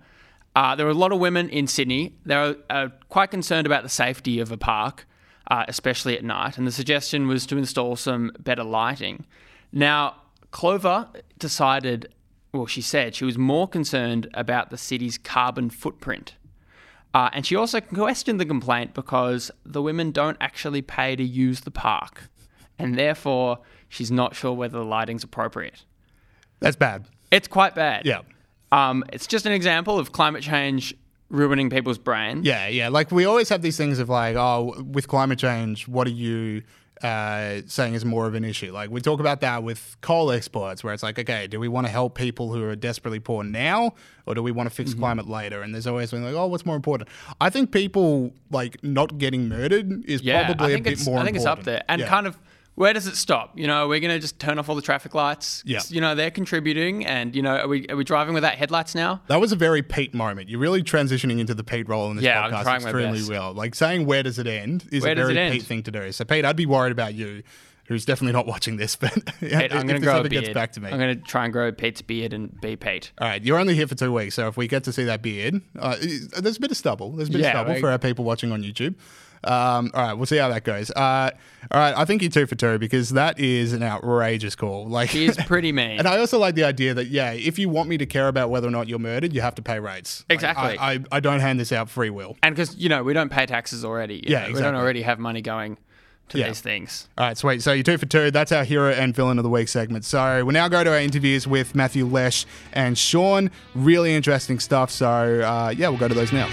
Uh, 0.56 0.74
there 0.74 0.86
are 0.86 0.90
a 0.90 0.94
lot 0.94 1.12
of 1.12 1.18
women 1.18 1.50
in 1.50 1.66
Sydney. 1.66 2.14
They're 2.24 2.56
uh, 2.70 2.88
quite 3.10 3.30
concerned 3.30 3.66
about 3.66 3.82
the 3.82 3.90
safety 3.90 4.40
of 4.40 4.50
a 4.50 4.56
park, 4.56 5.06
uh, 5.50 5.66
especially 5.68 6.16
at 6.16 6.24
night. 6.24 6.56
And 6.56 6.66
the 6.66 6.72
suggestion 6.72 7.28
was 7.28 7.44
to 7.46 7.58
install 7.58 7.96
some 7.96 8.32
better 8.38 8.64
lighting. 8.64 9.26
Now, 9.70 10.22
Clover 10.50 11.08
decided, 11.38 12.14
well, 12.54 12.66
she 12.66 12.80
said 12.80 13.14
she 13.14 13.26
was 13.26 13.36
more 13.36 13.68
concerned 13.68 14.30
about 14.32 14.70
the 14.70 14.78
city's 14.78 15.18
carbon 15.18 15.68
footprint. 15.68 16.36
Uh, 17.12 17.28
and 17.34 17.44
she 17.44 17.56
also 17.56 17.82
questioned 17.82 18.40
the 18.40 18.46
complaint 18.46 18.94
because 18.94 19.50
the 19.66 19.82
women 19.82 20.12
don't 20.12 20.38
actually 20.40 20.80
pay 20.80 21.14
to 21.14 21.22
use 21.22 21.60
the 21.60 21.70
park. 21.70 22.30
And 22.78 22.98
therefore, 22.98 23.58
she's 23.88 24.10
not 24.10 24.34
sure 24.34 24.52
whether 24.52 24.78
the 24.78 24.84
lighting's 24.84 25.24
appropriate. 25.24 25.84
That's 26.60 26.76
bad. 26.76 27.04
It's 27.30 27.48
quite 27.48 27.74
bad. 27.74 28.04
Yeah. 28.06 28.20
Um, 28.72 29.04
it's 29.12 29.26
just 29.26 29.46
an 29.46 29.52
example 29.52 29.98
of 29.98 30.12
climate 30.12 30.42
change 30.42 30.94
ruining 31.28 31.70
people's 31.70 31.98
brains. 31.98 32.44
Yeah, 32.46 32.66
yeah. 32.68 32.88
Like 32.88 33.10
we 33.10 33.24
always 33.24 33.48
have 33.48 33.62
these 33.62 33.76
things 33.76 33.98
of 33.98 34.08
like, 34.08 34.36
oh, 34.36 34.82
with 34.82 35.08
climate 35.08 35.38
change, 35.38 35.86
what 35.88 36.06
are 36.06 36.10
you 36.10 36.62
uh, 37.02 37.60
saying 37.66 37.94
is 37.94 38.04
more 38.04 38.26
of 38.26 38.34
an 38.34 38.44
issue. 38.44 38.72
Like 38.72 38.90
we 38.90 39.00
talk 39.00 39.20
about 39.20 39.40
that 39.42 39.62
with 39.62 39.96
coal 40.00 40.30
exports, 40.30 40.82
where 40.82 40.94
it's 40.94 41.02
like, 41.02 41.18
okay, 41.18 41.46
do 41.46 41.60
we 41.60 41.68
want 41.68 41.86
to 41.86 41.90
help 41.92 42.14
people 42.16 42.52
who 42.52 42.64
are 42.64 42.76
desperately 42.76 43.20
poor 43.20 43.44
now, 43.44 43.94
or 44.26 44.34
do 44.34 44.42
we 44.42 44.52
want 44.52 44.68
to 44.68 44.74
fix 44.74 44.94
climate 44.94 45.28
later? 45.28 45.62
And 45.62 45.74
there's 45.74 45.86
always 45.86 46.10
been 46.12 46.24
like, 46.24 46.34
oh, 46.34 46.46
what's 46.46 46.64
more 46.64 46.76
important? 46.76 47.08
I 47.40 47.50
think 47.50 47.72
people 47.72 48.32
like 48.50 48.82
not 48.82 49.18
getting 49.18 49.48
murdered 49.48 50.04
is 50.06 50.22
Yeah, 50.22 50.46
probably 50.46 50.74
I 50.74 50.78
a 50.78 50.80
bit 50.82 51.04
more. 51.04 51.18
I 51.18 51.24
think 51.24 51.36
it's 51.36 51.46
up 51.46 51.64
there, 51.64 51.82
and 51.88 52.00
Yeah. 52.00 52.08
kind 52.08 52.26
of 52.26 52.38
where 52.74 52.92
does 52.92 53.06
it 53.06 53.16
stop? 53.16 53.58
You 53.58 53.66
know, 53.66 53.84
are 53.84 53.88
we're 53.88 54.00
gonna 54.00 54.18
just 54.18 54.38
turn 54.38 54.58
off 54.58 54.68
all 54.68 54.74
the 54.74 54.82
traffic 54.82 55.14
lights. 55.14 55.62
Yeah. 55.66 55.80
you 55.88 56.00
know 56.00 56.14
they're 56.14 56.30
contributing, 56.30 57.06
and 57.06 57.34
you 57.34 57.42
know, 57.42 57.56
are 57.56 57.68
we 57.68 57.86
are 57.88 57.96
we 57.96 58.04
driving 58.04 58.34
without 58.34 58.54
headlights 58.54 58.94
now? 58.94 59.22
That 59.28 59.40
was 59.40 59.52
a 59.52 59.56
very 59.56 59.82
Pete 59.82 60.14
moment. 60.14 60.48
You're 60.48 60.60
really 60.60 60.82
transitioning 60.82 61.38
into 61.38 61.54
the 61.54 61.64
Pete 61.64 61.88
role 61.88 62.10
in 62.10 62.16
this 62.16 62.24
Yeah, 62.24 62.40
I'm 62.42 62.52
podcast 62.52 62.74
extremely 62.82 63.22
well. 63.28 63.52
Like 63.52 63.74
saying 63.74 64.06
where 64.06 64.22
does 64.22 64.38
it 64.38 64.46
end 64.46 64.86
is 64.92 65.02
Where 65.02 65.12
a 65.12 65.14
very? 65.32 65.50
Pete 65.50 65.62
thing 65.62 65.82
to 65.84 65.90
do. 65.90 66.12
So 66.12 66.24
Pete, 66.24 66.44
I'd 66.44 66.56
be 66.56 66.66
worried 66.66 66.92
about 66.92 67.14
you, 67.14 67.42
who's 67.86 68.04
definitely 68.04 68.32
not 68.32 68.46
watching 68.46 68.76
this, 68.76 68.96
but 69.04 69.12
Pete, 69.40 69.52
I'm 69.72 69.86
gonna 69.86 70.00
grow 70.00 70.20
a 70.20 70.28
beard. 70.28 70.44
gets 70.44 70.54
back 70.54 70.72
to 70.72 70.80
me. 70.80 70.88
I'm 70.90 70.98
gonna 70.98 71.14
try 71.16 71.44
and 71.44 71.52
grow 71.52 71.70
Pete's 71.70 72.02
beard 72.02 72.32
and 72.32 72.60
be 72.60 72.76
Pete. 72.76 73.12
All 73.18 73.28
right, 73.28 73.42
you're 73.44 73.58
only 73.58 73.74
here 73.74 73.86
for 73.86 73.94
two 73.94 74.12
weeks, 74.12 74.34
so 74.34 74.48
if 74.48 74.56
we 74.56 74.66
get 74.66 74.84
to 74.84 74.92
see 74.92 75.04
that 75.04 75.22
beard, 75.22 75.60
uh, 75.78 75.96
there's 76.40 76.56
a 76.56 76.60
bit 76.60 76.70
of 76.70 76.76
stubble. 76.76 77.12
There's 77.12 77.28
a 77.28 77.32
bit 77.32 77.42
Yeah, 77.42 77.48
of 77.48 77.52
stubble 77.52 77.72
like- 77.74 77.80
for 77.80 77.90
our 77.90 77.98
people 77.98 78.24
watching 78.24 78.50
on 78.52 78.62
YouTube. 78.62 78.94
Um, 79.46 79.90
all 79.94 80.02
right, 80.02 80.12
we'll 80.14 80.26
see 80.26 80.36
how 80.38 80.48
that 80.48 80.64
goes. 80.64 80.90
Uh, 80.90 81.30
all 81.70 81.80
right, 81.80 81.94
I 81.96 82.04
think 82.04 82.22
you're 82.22 82.30
two 82.30 82.46
for 82.46 82.54
two 82.54 82.78
because 82.78 83.10
that 83.10 83.38
is 83.38 83.72
an 83.72 83.82
outrageous 83.82 84.54
call. 84.54 84.86
Like, 84.86 85.10
He 85.10 85.26
is 85.26 85.36
pretty 85.46 85.72
mean. 85.72 85.98
and 85.98 86.06
I 86.08 86.18
also 86.18 86.38
like 86.38 86.54
the 86.54 86.64
idea 86.64 86.94
that 86.94 87.08
yeah, 87.08 87.32
if 87.32 87.58
you 87.58 87.68
want 87.68 87.88
me 87.88 87.98
to 87.98 88.06
care 88.06 88.28
about 88.28 88.50
whether 88.50 88.68
or 88.68 88.70
not 88.70 88.88
you're 88.88 88.98
murdered, 88.98 89.32
you 89.32 89.40
have 89.40 89.54
to 89.56 89.62
pay 89.62 89.78
rates. 89.80 90.24
Like, 90.28 90.36
Exactly. 90.36 90.78
I, 90.78 90.92
I, 90.94 90.98
I 91.12 91.20
don't 91.20 91.40
hand 91.40 91.58
this 91.60 91.72
out 91.72 91.88
free 91.90 92.10
will. 92.10 92.36
and 92.42 92.54
because 92.54 92.76
you 92.76 92.88
know 92.88 93.02
we 93.02 93.12
don't 93.12 93.30
pay 93.30 93.46
taxes 93.46 93.84
already. 93.84 94.16
you 94.16 94.22
Yeah, 94.28 94.46
know, 94.48 94.54
we 94.54 94.60
don't 94.60 94.74
already 94.74 95.02
have 95.02 95.18
money 95.18 95.42
going 95.42 95.78
to 96.30 96.38
Yeah. 96.38 96.48
these 96.48 96.60
things. 96.62 97.08
All 97.18 97.26
right, 97.26 97.36
sweet. 97.36 97.62
So 97.62 97.72
you're 97.72 97.82
two 97.82 97.98
for 97.98 98.06
two. 98.06 98.30
That's 98.30 98.50
our 98.52 98.64
hero 98.64 98.90
and 98.92 99.14
villain 99.14 99.38
of 99.38 99.42
the 99.44 99.50
week 99.50 99.68
segment. 99.68 100.04
So 100.06 100.42
we 100.44 100.54
now 100.54 100.68
go 100.68 100.82
to 100.82 100.90
our 100.90 100.98
interviews 100.98 101.46
with 101.46 101.74
Matthew 101.74 102.06
Lesh 102.06 102.46
and 102.72 102.96
Shawn. 102.96 103.50
Really 103.74 104.14
interesting 104.14 104.58
stuff. 104.58 104.90
So 104.90 105.06
uh, 105.06 105.74
yeah, 105.76 105.88
we'll 105.90 105.98
go 105.98 106.08
to 106.08 106.14
those 106.14 106.32
now. 106.32 106.48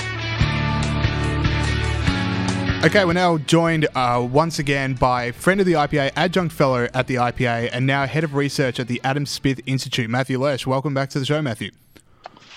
Okay, 2.84 3.06
we're 3.06 3.14
now 3.14 3.38
joined 3.38 3.88
uh, 3.94 4.28
once 4.28 4.58
again 4.58 4.96
by 4.96 5.32
friend 5.32 5.60
of 5.60 5.68
the 5.68 5.74
IPA, 5.74 6.14
adjunct 6.16 6.52
fellow 6.52 6.88
at 6.96 7.06
the 7.06 7.14
IPA, 7.14 7.70
and 7.72 7.86
now 7.86 8.08
head 8.08 8.24
of 8.24 8.34
research 8.34 8.80
at 8.80 8.88
the 8.88 9.00
Adam 9.04 9.28
Smith 9.28 9.62
Institute, 9.68 10.10
Matthew 10.10 10.40
Lesh. 10.40 10.66
Welcome 10.66 10.96
back 10.96 11.12
to 11.12 11.20
the 11.20 11.26
show, 11.26 11.44
Matthew. 11.44 11.70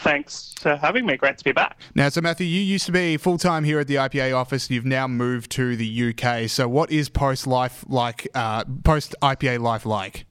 Thanks 0.02 0.54
for 0.58 0.76
having 0.76 1.04
me. 1.04 1.18
Great 1.18 1.36
to 1.36 1.44
be 1.44 1.52
back. 1.52 1.78
Now, 1.94 2.08
so 2.08 2.22
Matthew, 2.22 2.46
you 2.46 2.62
used 2.62 2.86
to 2.86 2.92
be 2.92 3.18
full 3.18 3.36
time 3.36 3.64
here 3.64 3.78
at 3.80 3.86
the 3.86 3.96
IPA 3.96 4.34
office. 4.34 4.70
You've 4.70 4.86
now 4.86 5.06
moved 5.06 5.50
to 5.52 5.76
the 5.76 6.14
UK. 6.14 6.48
So, 6.48 6.68
what 6.68 6.90
is 6.90 7.10
post 7.10 7.46
life 7.46 7.84
like? 7.86 8.26
Uh, 8.34 8.64
post 8.82 9.14
IPA 9.20 9.60
life 9.60 9.84
like? 9.84 10.24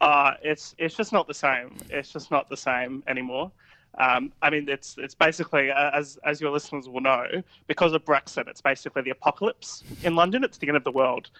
Uh, 0.00 0.32
it's 0.42 0.74
it's 0.78 0.96
just 0.96 1.12
not 1.12 1.28
the 1.28 1.34
same. 1.34 1.76
It's 1.88 2.12
just 2.12 2.32
not 2.32 2.50
the 2.50 2.56
same 2.56 3.04
anymore. 3.06 3.52
Um, 3.98 4.32
I 4.40 4.50
mean, 4.50 4.68
it's 4.68 4.96
it's 4.98 5.14
basically 5.14 5.70
uh, 5.70 5.90
as 5.92 6.18
as 6.24 6.40
your 6.40 6.50
listeners 6.50 6.88
will 6.88 7.00
know, 7.00 7.26
because 7.66 7.92
of 7.92 8.04
Brexit, 8.04 8.48
it's 8.48 8.60
basically 8.60 9.02
the 9.02 9.10
apocalypse 9.10 9.84
in 10.02 10.16
London. 10.16 10.44
It's 10.44 10.58
the 10.58 10.68
end 10.68 10.76
of 10.76 10.84
the 10.84 10.92
world 10.92 11.30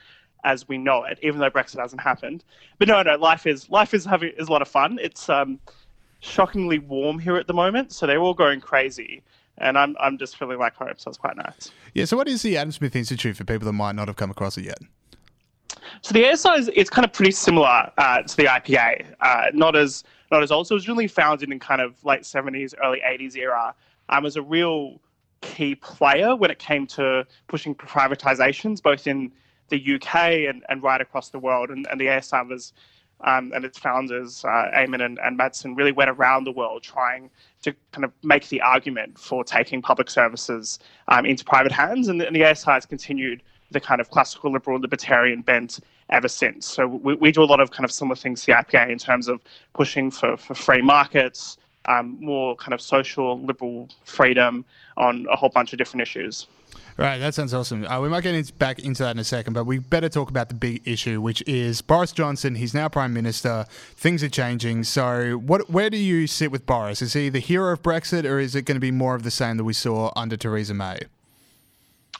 as 0.45 0.69
we 0.69 0.77
know 0.77 1.05
it, 1.05 1.19
even 1.23 1.41
though 1.41 1.51
Brexit 1.51 1.79
hasn't 1.79 2.03
happened. 2.03 2.45
But 2.79 2.89
no, 2.89 3.03
no, 3.03 3.17
life 3.17 3.47
is 3.47 3.71
life 3.71 3.95
is 3.95 4.05
having 4.05 4.33
is 4.37 4.49
a 4.49 4.53
lot 4.53 4.63
of 4.63 4.69
fun. 4.69 4.99
It's 5.01 5.29
um, 5.29 5.59
shockingly 6.21 6.79
warm 6.79 7.19
here 7.19 7.37
at 7.37 7.47
the 7.47 7.55
moment, 7.55 7.93
so 7.93 8.07
they're 8.07 8.21
all 8.21 8.35
going 8.35 8.61
crazy, 8.61 9.23
and 9.59 9.79
I'm 9.79 9.97
I'm 9.99 10.19
just 10.19 10.37
feeling 10.37 10.59
like 10.59 10.75
home, 10.75 10.95
so 10.97 11.09
it's 11.09 11.19
quite 11.19 11.37
nice. 11.37 11.71
Yeah. 11.95 12.05
So, 12.05 12.17
what 12.17 12.29
is 12.29 12.43
the 12.43 12.57
Adam 12.57 12.73
Smith 12.73 12.95
Institute 12.97 13.37
for 13.37 13.45
people 13.45 13.67
that 13.67 13.73
might 13.73 13.95
not 13.95 14.09
have 14.09 14.17
come 14.17 14.31
across 14.31 14.59
it 14.59 14.65
yet? 14.65 14.79
So 16.03 16.13
the 16.13 16.29
ASI 16.29 16.49
is 16.51 16.71
it's 16.75 16.91
kind 16.91 17.05
of 17.05 17.13
pretty 17.13 17.33
similar 17.33 17.91
uh, 17.99 18.23
to 18.23 18.37
the 18.37 18.45
IPA, 18.45 19.15
uh, 19.21 19.47
not 19.53 19.77
as 19.77 20.05
not 20.33 20.43
as 20.43 20.51
old. 20.51 20.67
So 20.67 20.75
it 20.75 20.77
was 20.77 20.89
really 20.89 21.07
founded 21.07 21.53
in 21.53 21.61
kind 21.61 21.81
of 21.81 22.05
late 22.05 22.27
seventies, 22.27 22.75
early 22.83 23.01
eighties 23.09 23.37
era. 23.37 23.75
Um, 24.09 24.27
as 24.27 24.37
a 24.37 24.43
real 24.43 25.01
key 25.43 25.75
player 25.75 26.35
when 26.35 26.51
it 26.51 26.59
came 26.59 26.87
to 26.87 27.27
pushing 27.47 27.75
privatizations, 27.75 28.83
both 28.83 29.07
in 29.07 29.31
the 29.69 29.95
UK 29.95 30.49
and, 30.49 30.65
and 30.69 30.83
right 30.83 31.01
across 31.01 31.31
the 31.31 31.39
world. 31.39 31.71
And, 31.71 31.87
and 31.91 32.01
the 32.01 32.09
ASI 32.09 32.43
was 32.49 32.73
um, 33.25 33.53
and 33.55 33.65
its 33.65 33.79
founders, 33.79 34.45
uh, 34.45 34.71
Eamonn 34.75 35.05
and, 35.05 35.19
and 35.23 35.39
Madsen, 35.39 35.77
really 35.77 35.93
went 35.93 36.11
around 36.11 36.45
the 36.45 36.53
world 36.53 36.83
trying 36.83 37.31
to 37.63 37.73
kind 37.93 38.05
of 38.05 38.13
make 38.25 38.49
the 38.49 38.61
argument 38.61 39.19
for 39.19 39.45
taking 39.45 39.81
public 39.81 40.11
services 40.11 40.81
um, 41.09 41.25
into 41.25 41.45
private 41.45 41.71
hands. 41.71 42.09
And 42.09 42.21
the, 42.21 42.27
and 42.27 42.35
the 42.35 42.45
ASI 42.45 42.71
has 42.71 42.85
continued 42.87 43.43
the 43.73 43.81
kind 43.81 44.01
of 44.01 44.11
classical 44.11 44.53
liberal 44.53 44.81
libertarian 44.81 45.43
bent 45.43 45.81
ever 46.11 46.29
since. 46.29 46.67
So 46.67 46.87
we, 46.87 47.15
we 47.15 47.33
do 47.33 47.43
a 47.43 47.45
lot 47.45 47.61
of 47.61 47.71
kind 47.71 47.85
of 47.85 47.93
similar 47.93 48.17
things 48.17 48.43
to 48.43 48.47
the 48.47 48.53
IPA 48.53 48.91
in 48.91 48.99
terms 48.99 49.29
of 49.29 49.41
pushing 49.75 50.11
for, 50.11 50.37
for 50.37 50.55
free 50.55 50.83
markets, 50.83 51.57
um, 51.87 52.17
more 52.21 52.55
kind 52.57 52.75
of 52.75 52.81
social 52.81 53.41
liberal 53.41 53.89
freedom 54.05 54.65
on 54.97 55.27
a 55.31 55.37
whole 55.37 55.49
bunch 55.49 55.73
of 55.73 55.79
different 55.79 56.03
issues. 56.03 56.47
Right, 56.99 57.19
that 57.19 57.35
sounds 57.35 57.55
awesome. 57.55 57.87
Uh, 57.87 58.01
we 58.01 58.09
might 58.09 58.23
get 58.23 58.35
into, 58.35 58.53
back 58.55 58.79
into 58.79 59.03
that 59.03 59.13
in 59.13 59.19
a 59.19 59.25
second, 59.25 59.55
but 59.55 59.65
we 59.65 59.79
better 59.79 60.11
talk 60.11 60.29
about 60.29 60.49
the 60.49 60.55
big 60.55 60.87
issue, 60.87 61.21
which 61.21 61.43
is 61.47 61.81
Boris 61.81 62.13
Johnson. 62.13 62.55
He's 62.55 62.75
now 62.75 62.89
Prime 62.89 63.15
Minister. 63.15 63.65
Things 63.97 64.23
are 64.23 64.29
changing. 64.29 64.85
So, 64.85 65.35
what? 65.39 65.71
Where 65.71 65.89
do 65.89 65.97
you 65.97 66.27
sit 66.27 66.51
with 66.51 66.67
Boris? 66.67 67.01
Is 67.01 67.15
he 67.15 67.31
the 67.31 67.41
hero 67.41 67.73
of 67.73 67.83
Brexit, 67.83 68.25
or 68.25 68.39
is 68.39 68.55
it 68.55 68.67
going 68.67 68.77
to 68.77 68.81
be 68.81 68.91
more 68.91 69.15
of 69.15 69.23
the 69.23 69.31
same 69.31 69.57
that 69.57 69.65
we 69.65 69.73
saw 69.73 70.13
under 70.15 70.37
Theresa 70.37 70.75
May? 70.75 70.99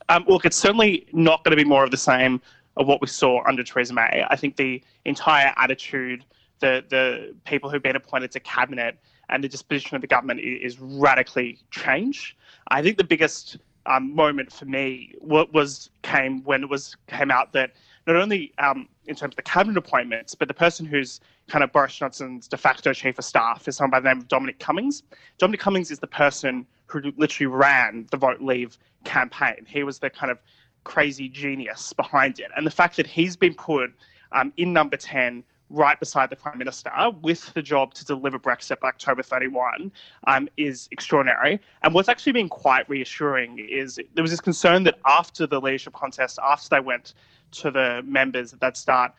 Um, 0.09 0.25
look, 0.29 0.45
it's 0.45 0.57
certainly 0.57 1.07
not 1.13 1.45
going 1.45 1.57
to 1.57 1.63
be 1.63 1.69
more 1.69 1.85
of 1.85 1.91
the 1.91 1.97
same 1.97 2.41
of 2.77 2.87
what 2.87 3.01
we 3.01 3.07
saw 3.07 3.43
under 3.47 3.63
Theresa 3.63 3.93
May. 3.93 4.25
I 4.29 4.37
think 4.37 4.57
the 4.57 4.83
entire 5.05 5.53
attitude, 5.57 6.25
the 6.61 6.85
the 6.89 7.35
people 7.45 7.71
who've 7.71 7.83
been 7.83 7.97
appointed 7.97 8.31
to 8.33 8.41
cabinet, 8.41 8.99
and 9.29 9.43
the 9.43 9.49
disposition 9.49 9.95
of 9.95 10.01
the 10.01 10.07
government 10.07 10.41
is 10.41 10.79
radically 10.81 11.59
changed. 11.71 12.37
I 12.69 12.83
think 12.83 12.99
the 12.99 13.05
biggest 13.05 13.59
um, 13.87 14.15
moment 14.15 14.53
for 14.53 14.65
me 14.65 15.15
wa- 15.21 15.47
was 15.53 15.91
came 16.03 16.43
when 16.45 16.63
it 16.63 16.71
was 16.71 16.97
came 17.07 17.31
out 17.31 17.53
that 17.53 17.73
not 18.07 18.17
only 18.17 18.53
um, 18.59 18.89
in 19.07 19.15
terms 19.15 19.33
of 19.33 19.37
the 19.37 19.43
cabinet 19.43 19.77
appointments, 19.77 20.35
but 20.35 20.49
the 20.49 20.55
person 20.55 20.87
who's 20.87 21.21
kind 21.49 21.65
of 21.65 21.73
Boris 21.73 21.95
Johnson's 21.97 22.49
de 22.49 22.57
facto 22.57 22.93
chief 22.93 23.19
of 23.19 23.25
staff 23.25 23.67
is 23.69 23.77
someone 23.77 23.91
by 23.91 24.01
the 24.01 24.09
name 24.09 24.19
of 24.19 24.29
Dominic 24.29 24.59
Cummings. 24.59 25.03
Dominic 25.39 25.61
Cummings 25.61 25.91
is 25.91 25.99
the 25.99 26.07
person 26.07 26.67
who 26.93 27.13
literally 27.17 27.47
ran 27.47 28.07
the 28.11 28.17
Vote 28.17 28.41
Leave 28.41 28.77
campaign. 29.05 29.65
He 29.67 29.83
was 29.83 29.99
the 29.99 30.11
kind 30.11 30.31
of 30.31 30.39
crazy 30.85 31.29
genius 31.29 31.93
behind 31.93 32.39
it. 32.39 32.51
And 32.57 32.67
the 32.67 32.71
fact 32.71 32.97
that 32.97 33.07
he's 33.07 33.37
been 33.37 33.55
put 33.55 33.91
um, 34.33 34.53
in 34.57 34.73
number 34.73 34.97
10 34.97 35.45
right 35.71 35.99
beside 35.99 36.29
the 36.29 36.37
Prime 36.37 36.59
Minister 36.59 36.91
with 37.23 37.53
the 37.55 37.63
job 37.63 37.95
to 37.95 38.05
deliver 38.05 38.39
Brexit 38.39 38.79
by 38.81 38.89
October 38.89 39.23
31 39.23 39.91
um, 40.27 40.49
is 40.59 40.89
extraordinary. 40.91 41.61
And 41.83 41.95
what's 41.95 42.11
actually 42.11 42.33
been 42.33 42.51
quite 42.51 42.89
reassuring 42.91 43.59
is 43.59 43.99
there 44.15 44.23
was 44.23 44.31
this 44.31 44.41
concern 44.41 44.83
that 44.85 44.99
after 45.07 45.47
the 45.47 45.61
leadership 45.61 45.95
contest, 45.95 46.39
after 46.43 46.69
they 46.69 46.81
went 46.81 47.15
to 47.53 47.71
the 47.71 48.03
members, 48.05 48.51
that 48.51 48.61
they'd 48.61 48.77
start 48.77 49.13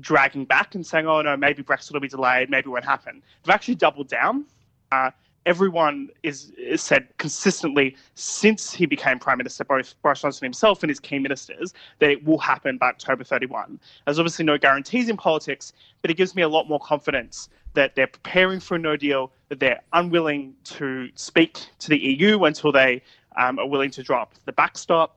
dragging 0.00 0.44
back 0.44 0.74
and 0.74 0.84
saying, 0.84 1.06
oh 1.06 1.20
no, 1.22 1.36
maybe 1.36 1.62
Brexit 1.62 1.92
will 1.92 2.00
be 2.00 2.08
delayed, 2.08 2.48
maybe 2.50 2.68
it 2.68 2.72
won't 2.72 2.84
happen. 2.84 3.22
They've 3.44 3.54
actually 3.54 3.76
doubled 3.76 4.08
down. 4.08 4.46
Uh, 4.90 5.10
everyone 5.46 6.08
is, 6.22 6.52
is 6.56 6.82
said 6.82 7.08
consistently 7.18 7.96
since 8.14 8.72
he 8.72 8.86
became 8.86 9.18
prime 9.18 9.38
minister, 9.38 9.64
both 9.64 9.94
Boris 10.02 10.22
Johnson 10.22 10.44
himself 10.44 10.82
and 10.82 10.90
his 10.90 11.00
key 11.00 11.18
ministers, 11.18 11.74
that 11.98 12.10
it 12.10 12.24
will 12.24 12.38
happen 12.38 12.78
by 12.78 12.88
October 12.88 13.24
31. 13.24 13.78
There's 14.04 14.18
obviously 14.18 14.44
no 14.44 14.58
guarantees 14.58 15.08
in 15.08 15.16
politics, 15.16 15.72
but 16.00 16.10
it 16.10 16.16
gives 16.16 16.34
me 16.34 16.42
a 16.42 16.48
lot 16.48 16.68
more 16.68 16.80
confidence 16.80 17.48
that 17.74 17.94
they're 17.94 18.06
preparing 18.06 18.60
for 18.60 18.74
a 18.74 18.78
no 18.78 18.96
deal, 18.96 19.32
that 19.48 19.58
they're 19.58 19.80
unwilling 19.92 20.54
to 20.64 21.08
speak 21.14 21.58
to 21.78 21.88
the 21.88 21.98
EU 21.98 22.44
until 22.44 22.70
they 22.70 23.02
um, 23.36 23.58
are 23.58 23.66
willing 23.66 23.90
to 23.90 24.02
drop 24.02 24.34
the 24.44 24.52
backstop. 24.52 25.16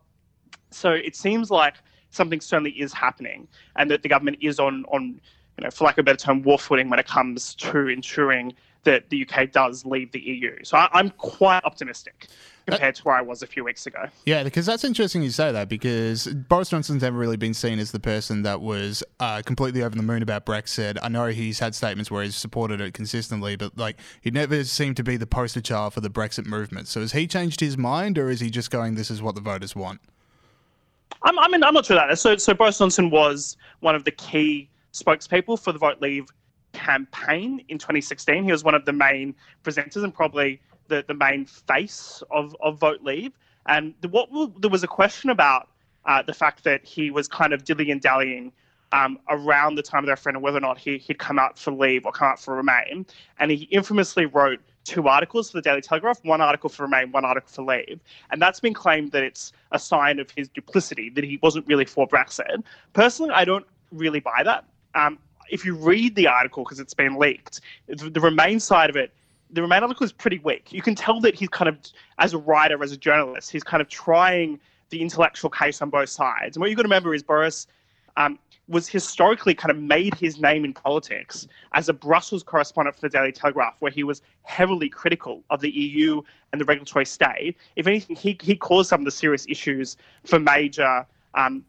So 0.71 0.91
it 0.91 1.15
seems 1.15 1.51
like 1.51 1.75
something 2.11 2.39
certainly 2.39 2.71
is 2.71 2.93
happening, 2.93 3.47
and 3.75 3.91
that 3.91 4.03
the 4.03 4.09
government 4.09 4.37
is 4.41 4.59
on 4.59 4.85
on 4.85 5.19
you 5.57 5.63
know, 5.63 5.71
for 5.71 5.85
lack 5.85 5.97
of 5.97 5.99
a 5.99 6.03
better 6.03 6.17
term, 6.17 6.41
war 6.41 6.59
footing 6.59 6.89
when 6.89 6.99
it 6.99 7.07
comes 7.07 7.55
to 7.55 7.87
ensuring 7.87 8.53
that 8.85 9.09
the 9.09 9.27
UK 9.27 9.51
does 9.51 9.85
leave 9.85 10.11
the 10.11 10.19
EU. 10.19 10.63
So 10.63 10.77
I, 10.77 10.89
I'm 10.93 11.09
quite 11.11 11.63
optimistic 11.65 12.27
compared 12.65 12.95
to 12.95 13.03
where 13.03 13.15
I 13.15 13.21
was 13.21 13.43
a 13.43 13.47
few 13.47 13.63
weeks 13.63 13.85
ago. 13.85 14.05
Yeah, 14.25 14.43
because 14.43 14.65
that's 14.65 14.83
interesting 14.83 15.21
you 15.21 15.29
say 15.29 15.51
that 15.51 15.69
because 15.69 16.27
Boris 16.27 16.69
Johnson's 16.69 17.01
never 17.01 17.17
really 17.17 17.37
been 17.37 17.53
seen 17.53 17.77
as 17.79 17.91
the 17.91 17.99
person 17.99 18.43
that 18.43 18.61
was 18.61 19.03
uh, 19.19 19.41
completely 19.45 19.83
over 19.83 19.95
the 19.95 20.03
moon 20.03 20.23
about 20.23 20.45
Brexit. 20.45 20.97
I 21.03 21.09
know 21.09 21.27
he's 21.27 21.59
had 21.59 21.75
statements 21.75 22.09
where 22.09 22.23
he's 22.23 22.35
supported 22.35 22.81
it 22.81 22.93
consistently, 22.93 23.55
but 23.55 23.77
like 23.77 23.97
he 24.21 24.31
never 24.31 24.63
seemed 24.63 24.97
to 24.97 25.03
be 25.03 25.17
the 25.17 25.27
poster 25.27 25.61
child 25.61 25.93
for 25.93 26.01
the 26.01 26.09
Brexit 26.09 26.45
movement. 26.45 26.87
So 26.87 27.01
has 27.01 27.11
he 27.11 27.27
changed 27.27 27.59
his 27.59 27.77
mind, 27.77 28.17
or 28.17 28.29
is 28.29 28.39
he 28.39 28.49
just 28.49 28.71
going, 28.71 28.95
"This 28.95 29.11
is 29.11 29.21
what 29.21 29.35
the 29.35 29.41
voters 29.41 29.75
want"? 29.75 29.99
I'm, 31.23 31.37
I 31.39 31.47
mean, 31.47 31.63
I'm 31.63 31.73
not 31.73 31.85
sure 31.85 31.95
that. 31.95 32.17
So, 32.19 32.35
so 32.37 32.53
Boris 32.53 32.77
Johnson 32.77 33.09
was 33.09 33.57
one 33.79 33.95
of 33.95 34.03
the 34.03 34.11
key 34.11 34.69
spokespeople 34.93 35.59
for 35.59 35.71
the 35.71 35.79
Vote 35.79 36.01
Leave 36.01 36.27
campaign 36.75 37.63
in 37.69 37.77
2016. 37.77 38.43
He 38.43 38.51
was 38.51 38.63
one 38.63 38.75
of 38.75 38.85
the 38.85 38.93
main 38.93 39.33
presenters 39.63 40.03
and 40.03 40.13
probably 40.13 40.59
the, 40.87 41.03
the 41.07 41.13
main 41.13 41.45
face 41.45 42.21
of, 42.29 42.55
of 42.59 42.77
Vote 42.77 43.01
Leave. 43.01 43.31
And 43.67 43.93
the, 44.01 44.09
what 44.09 44.29
there 44.61 44.69
was 44.69 44.83
a 44.83 44.87
question 44.87 45.29
about 45.29 45.69
uh, 46.05 46.21
the 46.21 46.33
fact 46.33 46.63
that 46.65 46.85
he 46.85 47.09
was 47.09 47.27
kind 47.27 47.53
of 47.53 47.63
dilly 47.63 47.89
and 47.89 48.01
dallying 48.01 48.51
um, 48.91 49.17
around 49.29 49.75
the 49.75 49.81
time 49.81 49.99
of 49.99 50.05
the 50.05 50.11
referendum 50.11 50.43
whether 50.43 50.57
or 50.57 50.61
not 50.61 50.77
he, 50.77 50.97
he'd 50.97 51.17
come 51.17 51.39
out 51.39 51.57
for 51.57 51.71
leave 51.71 52.05
or 52.05 52.11
come 52.11 52.27
out 52.27 52.39
for 52.39 52.55
remain. 52.55 53.05
And 53.39 53.51
he 53.51 53.63
infamously 53.71 54.25
wrote 54.25 54.59
two 54.83 55.07
articles 55.07 55.49
for 55.49 55.57
the 55.57 55.61
Daily 55.61 55.81
Telegraph 55.81 56.19
one 56.23 56.41
article 56.41 56.69
for 56.69 56.83
remain, 56.83 57.11
one 57.11 57.25
article 57.25 57.49
for 57.49 57.63
leave. 57.63 57.99
And 58.29 58.41
that's 58.41 58.59
been 58.59 58.73
claimed 58.73 59.11
that 59.13 59.23
it's 59.23 59.51
a 59.71 59.79
sign 59.79 60.19
of 60.19 60.29
his 60.35 60.47
duplicity, 60.49 61.09
that 61.11 61.23
he 61.23 61.39
wasn't 61.41 61.65
really 61.67 61.85
for 61.85 62.07
Brexit. 62.07 62.63
Personally, 62.93 63.31
I 63.31 63.45
don't 63.45 63.65
really 63.91 64.19
buy 64.19 64.43
that. 64.43 64.65
Um, 64.93 65.17
if 65.49 65.65
you 65.65 65.75
read 65.75 66.15
the 66.15 66.27
article, 66.27 66.63
because 66.63 66.79
it's 66.79 66.93
been 66.93 67.15
leaked, 67.15 67.61
the, 67.87 68.09
the 68.09 68.19
Remain 68.19 68.59
side 68.59 68.89
of 68.89 68.95
it, 68.95 69.13
the 69.51 69.61
Remain 69.61 69.83
article 69.83 70.03
is 70.03 70.11
pretty 70.11 70.39
weak. 70.39 70.71
You 70.71 70.81
can 70.81 70.95
tell 70.95 71.19
that 71.21 71.35
he's 71.35 71.49
kind 71.49 71.69
of, 71.69 71.77
as 72.19 72.33
a 72.33 72.37
writer, 72.37 72.81
as 72.83 72.91
a 72.91 72.97
journalist, 72.97 73.51
he's 73.51 73.63
kind 73.63 73.81
of 73.81 73.87
trying 73.87 74.59
the 74.89 75.01
intellectual 75.01 75.49
case 75.49 75.81
on 75.81 75.89
both 75.89 76.09
sides. 76.09 76.55
And 76.55 76.61
what 76.61 76.69
you've 76.69 76.77
got 76.77 76.83
to 76.83 76.87
remember 76.87 77.13
is 77.13 77.23
Boris 77.23 77.67
um, 78.17 78.39
was 78.67 78.87
historically 78.87 79.53
kind 79.53 79.71
of 79.71 79.77
made 79.77 80.15
his 80.15 80.39
name 80.39 80.65
in 80.65 80.73
politics 80.73 81.47
as 81.73 81.89
a 81.89 81.93
Brussels 81.93 82.43
correspondent 82.43 82.95
for 82.95 83.01
the 83.01 83.09
Daily 83.09 83.31
Telegraph, 83.31 83.75
where 83.79 83.91
he 83.91 84.03
was 84.03 84.21
heavily 84.43 84.89
critical 84.89 85.43
of 85.49 85.61
the 85.61 85.69
EU 85.69 86.21
and 86.51 86.59
the 86.59 86.65
regulatory 86.65 87.05
state. 87.05 87.57
If 87.75 87.87
anything, 87.87 88.15
he, 88.15 88.37
he 88.41 88.55
caused 88.55 88.89
some 88.89 89.01
of 89.01 89.05
the 89.05 89.11
serious 89.11 89.45
issues 89.47 89.97
for 90.23 90.39
Major 90.39 91.05
um, 91.35 91.63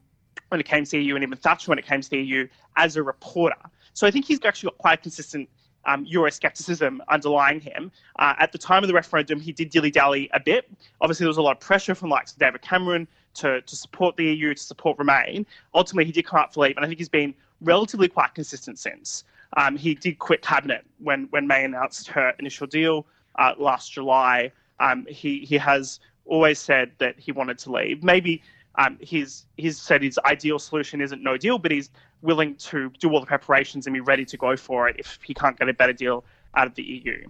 when 0.49 0.61
it 0.61 0.67
came 0.67 0.85
to 0.85 0.99
EU 0.99 1.15
and 1.15 1.25
even 1.25 1.37
Thatcher 1.39 1.71
when 1.71 1.79
it 1.79 1.87
came 1.87 2.01
to 2.01 2.11
the 2.11 2.19
EU 2.19 2.49
as 2.77 2.97
a 2.97 3.03
reporter. 3.03 3.57
So 3.95 4.07
I 4.07 4.11
think 4.11 4.27
he's 4.27 4.39
actually 4.45 4.69
got 4.69 4.79
quite 4.79 4.99
a 4.99 5.03
consistent 5.03 5.49
um, 5.87 6.05
Euroscepticism 6.05 6.99
underlying 7.09 7.61
him. 7.61 7.91
Uh, 8.19 8.35
at 8.39 8.53
the 8.53 8.59
time 8.59 8.83
of 8.83 8.89
the 8.89 8.95
referendum, 8.95 9.41
he 9.41 9.53
did 9.53 9.71
dilly 9.71 9.91
dally 9.91 10.29
a 10.35 10.41
bit. 10.41 10.71
Obviously, 11.01 11.25
there 11.25 11.29
was 11.29 11.37
a 11.37 11.43
lot 11.43 11.53
of 11.53 11.61
pressure 11.61 11.95
from 11.95 12.11
like 12.11 12.29
David 12.39 12.61
Cameron 12.61 13.07
to, 13.35 13.63
to 13.63 13.77
support 13.77 14.17
the 14.17 14.25
EU, 14.25 14.55
to 14.55 14.61
support 14.61 14.99
Remain. 14.99 15.47
Ultimately, 15.75 16.05
he 16.05 16.13
did 16.13 16.27
come 16.27 16.41
out 16.41 16.53
for 16.53 16.65
leave, 16.65 16.77
and 16.77 16.85
I 16.85 16.89
think 16.89 16.99
he's 16.99 17.09
been 17.09 17.35
relatively 17.61 18.09
quite 18.09 18.35
consistent 18.35 18.79
since. 18.79 19.25
Um, 19.57 19.77
he 19.77 19.95
did 19.95 20.19
quit 20.19 20.43
cabinet 20.43 20.85
when, 20.99 21.29
when 21.31 21.47
May 21.47 21.65
announced 21.65 22.09
her 22.09 22.35
initial 22.39 22.67
deal 22.67 23.07
uh, 23.39 23.53
last 23.59 23.93
July. 23.93 24.51
Um, 24.81 25.07
he, 25.09 25.41
he 25.41 25.57
has 25.57 26.01
always 26.27 26.59
said 26.59 26.91
that 26.99 27.19
he 27.19 27.33
wanted 27.33 27.59
to 27.59 27.73
leave. 27.73 28.03
Maybe 28.03 28.43
um, 28.79 28.99
he's 29.01 29.47
he's 29.57 29.79
said 29.79 30.03
his 30.03 30.19
ideal 30.25 30.59
solution 30.59 31.01
isn't 31.01 31.23
no 31.23 31.37
deal, 31.37 31.59
but 31.59 31.71
he's 31.71 31.91
willing 32.23 32.57
to 32.57 32.91
do 32.99 33.11
all 33.11 33.21
the 33.21 33.27
preparations 33.27 33.87
and 33.87 33.95
be 33.95 34.01
ready 34.01 34.25
to 34.25 34.37
go 34.37 34.57
for 34.57 34.89
it 34.89 34.97
if 34.99 35.19
he 35.23 35.35
can't 35.35 35.59
get 35.59 35.69
a 35.69 35.75
better 35.75 35.93
deal 35.93 36.25
out 36.55 36.67
of 36.67 36.75
the 36.75 36.83
EU. 36.83 37.25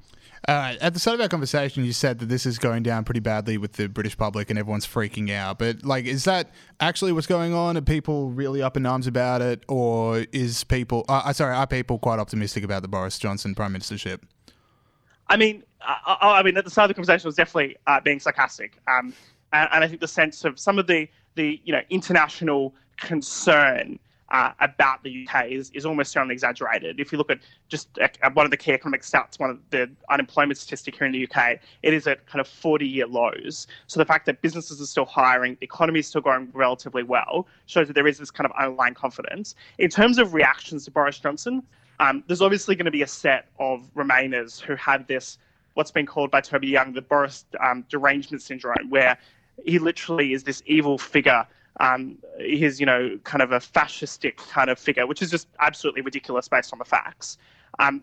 Uh, 0.46 0.74
at 0.80 0.94
the 0.94 1.00
start 1.00 1.16
of 1.16 1.20
our 1.20 1.28
conversation, 1.28 1.85
you 1.85 1.92
said 1.92 2.20
that 2.20 2.26
this 2.26 2.46
is 2.46 2.59
going 2.59 2.82
down 2.82 3.04
pretty 3.04 3.20
badly 3.20 3.59
with 3.59 3.72
the 3.72 3.88
British 3.88 4.16
public 4.16 4.48
and 4.48 4.59
everyone's 4.59 4.87
freaking 4.87 5.30
out. 5.32 5.59
But 5.59 5.85
like, 5.85 6.04
is 6.04 6.24
that 6.24 6.50
actually 6.78 7.12
what's 7.12 7.26
going 7.26 7.52
on? 7.52 7.76
Are 7.76 7.80
people 7.80 8.30
really 8.30 8.62
up 8.62 8.76
in 8.76 8.87
arms 8.87 9.06
about 9.09 9.42
it, 9.42 9.64
or 9.68 10.24
is 10.32 10.62
people? 10.64 11.04
Uh, 11.09 11.32
sorry, 11.32 11.54
are 11.54 11.66
people 11.66 11.98
quite 11.98 12.18
optimistic 12.18 12.62
about 12.62 12.82
the 12.82 12.88
Boris 12.88 13.18
Johnson 13.18 13.54
prime 13.54 13.74
ministership? 13.74 14.20
I 15.28 15.37
mean, 15.37 15.64
I, 15.80 16.16
I 16.20 16.42
mean, 16.44 16.56
at 16.56 16.64
the 16.64 16.70
start 16.70 16.88
of 16.88 16.88
the 16.90 16.94
conversation, 16.94 17.26
I 17.26 17.28
was 17.28 17.35
definitely 17.35 17.76
uh, 17.87 18.00
being 18.00 18.20
sarcastic, 18.20 18.78
um, 18.87 19.12
and, 19.52 19.68
and 19.72 19.85
I 19.85 19.88
think 19.88 20.00
the 20.00 20.09
sense 20.09 20.44
of 20.44 20.59
some 20.59 20.78
of 20.78 20.87
the 20.87 21.09
the 21.35 21.61
you 21.64 21.72
know 21.72 21.82
international 21.90 22.74
concern 22.98 23.98
uh, 24.30 24.52
about 24.61 25.02
the 25.02 25.26
UK 25.26 25.46
is, 25.50 25.70
is 25.70 25.87
almost 25.87 26.12
certainly 26.12 26.32
exaggerated. 26.32 26.98
If 26.98 27.12
you 27.12 27.18
look 27.18 27.30
at 27.30 27.38
just 27.68 27.88
uh, 28.00 28.30
one 28.32 28.44
of 28.44 28.50
the 28.50 28.56
key 28.56 28.72
economic 28.72 29.02
stats, 29.02 29.38
one 29.38 29.50
of 29.50 29.59
the 29.70 29.90
unemployment 30.11 30.59
statistic 30.59 30.96
here 30.96 31.06
in 31.06 31.12
the 31.12 31.28
UK, 31.28 31.61
it 31.82 31.94
is 31.94 32.06
at 32.06 32.26
kind 32.26 32.40
of 32.40 32.48
40 32.48 32.87
year 32.87 33.06
lows. 33.06 33.66
So 33.87 34.00
the 34.00 34.04
fact 34.04 34.26
that 34.26 34.42
businesses 34.42 34.80
are 34.80 34.87
still 34.87 35.04
hiring, 35.04 35.56
the 35.61 35.64
economy 35.64 36.00
is 36.00 36.09
still 36.09 36.20
going 36.20 36.48
relatively 36.52 37.02
well, 37.02 37.46
shows 37.66 37.87
that 37.87 37.94
there 37.94 38.06
is 38.06 38.18
this 38.18 38.30
kind 38.30 38.46
of 38.50 38.56
underlying 38.59 38.94
confidence. 38.94 39.54
In 39.78 39.90
terms 39.90 40.18
of 40.18 40.35
reactions 40.35 40.85
to 40.87 40.90
Boris 40.90 41.18
Johnson, 41.18 41.62
um, 42.00 42.24
there's 42.26 42.42
obviously 42.42 42.74
going 42.74 42.87
to 42.87 42.90
be 42.90 43.02
a 43.02 43.06
set 43.06 43.46
of 43.59 43.88
Remainers 43.94 44.61
who 44.61 44.74
have 44.76 45.06
this, 45.06 45.38
what's 45.74 45.90
been 45.90 46.04
called 46.04 46.30
by 46.30 46.40
Toby 46.40 46.66
Young, 46.66 46.92
the 46.92 47.00
Boris 47.00 47.44
um, 47.61 47.85
derangement 47.88 48.42
syndrome, 48.42 48.90
where 48.90 49.16
he 49.64 49.79
literally 49.79 50.33
is 50.33 50.45
this 50.45 50.62
evil 50.66 50.99
figure 50.99 51.47
um, 51.81 52.19
he's 52.38 52.81
you 52.81 52.87
know 52.87 53.19
kind 53.25 53.42
of 53.42 53.53
a 53.53 53.59
fascistic 53.59 54.37
kind 54.37 54.71
of 54.71 54.79
figure, 54.79 55.07
which 55.07 55.23
is 55.23 55.31
just 55.31 55.49
absolutely 55.61 56.03
ridiculous 56.03 56.49
based 56.49 56.73
on 56.73 56.79
the 56.79 56.85
facts. 56.85 57.38
Um, 57.79 58.03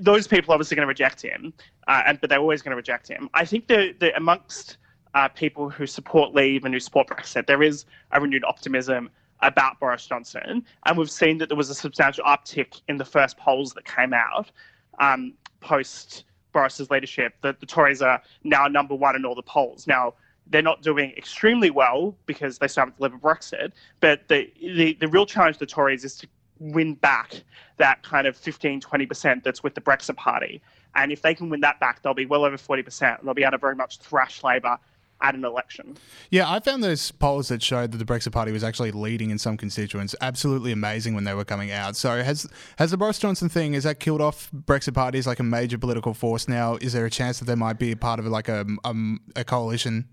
those 0.00 0.26
people 0.26 0.52
are 0.52 0.54
obviously 0.54 0.74
going 0.74 0.86
to 0.86 0.88
reject 0.88 1.22
him, 1.22 1.52
uh, 1.86 2.02
and 2.06 2.20
but 2.20 2.30
they're 2.30 2.40
always 2.40 2.62
going 2.62 2.72
to 2.72 2.76
reject 2.76 3.08
him. 3.08 3.28
I 3.34 3.44
think 3.44 3.68
that 3.68 4.12
amongst 4.16 4.78
uh, 5.14 5.28
people 5.28 5.70
who 5.70 5.86
support 5.86 6.34
Leave 6.34 6.64
and 6.64 6.74
who 6.74 6.80
support 6.80 7.06
Brexit, 7.08 7.46
there 7.46 7.62
is 7.62 7.84
a 8.12 8.20
renewed 8.20 8.44
optimism 8.44 9.10
about 9.40 9.78
Boris 9.78 10.04
Johnson, 10.04 10.64
and 10.86 10.98
we've 10.98 11.10
seen 11.10 11.38
that 11.38 11.48
there 11.48 11.56
was 11.56 11.70
a 11.70 11.74
substantial 11.74 12.24
uptick 12.24 12.80
in 12.88 12.96
the 12.96 13.04
first 13.04 13.38
polls 13.38 13.72
that 13.74 13.84
came 13.84 14.12
out 14.12 14.50
um, 14.98 15.32
post 15.60 16.24
Boris's 16.52 16.90
leadership. 16.90 17.34
That 17.42 17.60
the 17.60 17.66
Tories 17.66 18.02
are 18.02 18.20
now 18.42 18.66
number 18.66 18.96
one 18.96 19.14
in 19.14 19.24
all 19.24 19.36
the 19.36 19.42
polls 19.42 19.86
now 19.86 20.14
they're 20.50 20.62
not 20.62 20.82
doing 20.82 21.12
extremely 21.16 21.70
well 21.70 22.16
because 22.26 22.58
they 22.58 22.68
still 22.68 22.82
haven't 22.82 22.96
delivered 22.96 23.20
Brexit. 23.20 23.72
But 24.00 24.28
the, 24.28 24.50
the, 24.60 24.94
the 24.94 25.08
real 25.08 25.26
challenge 25.26 25.56
to 25.56 25.60
the 25.60 25.66
Tories 25.66 26.04
is 26.04 26.16
to 26.16 26.28
win 26.58 26.94
back 26.94 27.42
that 27.76 28.02
kind 28.02 28.26
of 28.26 28.36
15, 28.36 28.80
20% 28.80 29.42
that's 29.42 29.62
with 29.62 29.74
the 29.74 29.80
Brexit 29.80 30.16
Party. 30.16 30.60
And 30.94 31.12
if 31.12 31.22
they 31.22 31.34
can 31.34 31.48
win 31.50 31.60
that 31.60 31.78
back, 31.80 32.02
they'll 32.02 32.14
be 32.14 32.26
well 32.26 32.44
over 32.44 32.56
40%. 32.56 33.18
And 33.18 33.26
they'll 33.26 33.34
be 33.34 33.42
able 33.42 33.52
to 33.52 33.58
very 33.58 33.76
much 33.76 33.98
thrash 33.98 34.42
Labor 34.42 34.78
at 35.20 35.34
an 35.34 35.44
election. 35.44 35.96
Yeah, 36.30 36.50
I 36.50 36.60
found 36.60 36.82
those 36.82 37.10
polls 37.10 37.48
that 37.48 37.62
showed 37.62 37.92
that 37.92 37.98
the 37.98 38.04
Brexit 38.04 38.32
Party 38.32 38.52
was 38.52 38.62
actually 38.62 38.92
leading 38.92 39.30
in 39.30 39.38
some 39.38 39.56
constituents 39.56 40.14
absolutely 40.20 40.72
amazing 40.72 41.14
when 41.14 41.24
they 41.24 41.34
were 41.34 41.44
coming 41.44 41.70
out. 41.72 41.96
So 41.96 42.22
has 42.22 42.48
has 42.78 42.90
the 42.90 42.96
Boris 42.96 43.18
Johnson 43.18 43.48
thing 43.48 43.72
has 43.72 43.84
that 43.84 44.00
killed 44.00 44.20
off 44.20 44.50
Brexit 44.52 44.94
Party 44.94 45.18
as 45.18 45.26
like 45.26 45.40
a 45.40 45.44
major 45.44 45.78
political 45.78 46.14
force 46.14 46.46
now? 46.46 46.76
Is 46.76 46.92
there 46.92 47.04
a 47.04 47.10
chance 47.10 47.40
that 47.40 47.46
they 47.46 47.56
might 47.56 47.78
be 47.78 47.92
a 47.92 47.96
part 47.96 48.20
of 48.20 48.26
like 48.26 48.48
a 48.48 48.64
a, 48.84 48.94
a 49.36 49.44
coalition? 49.44 50.08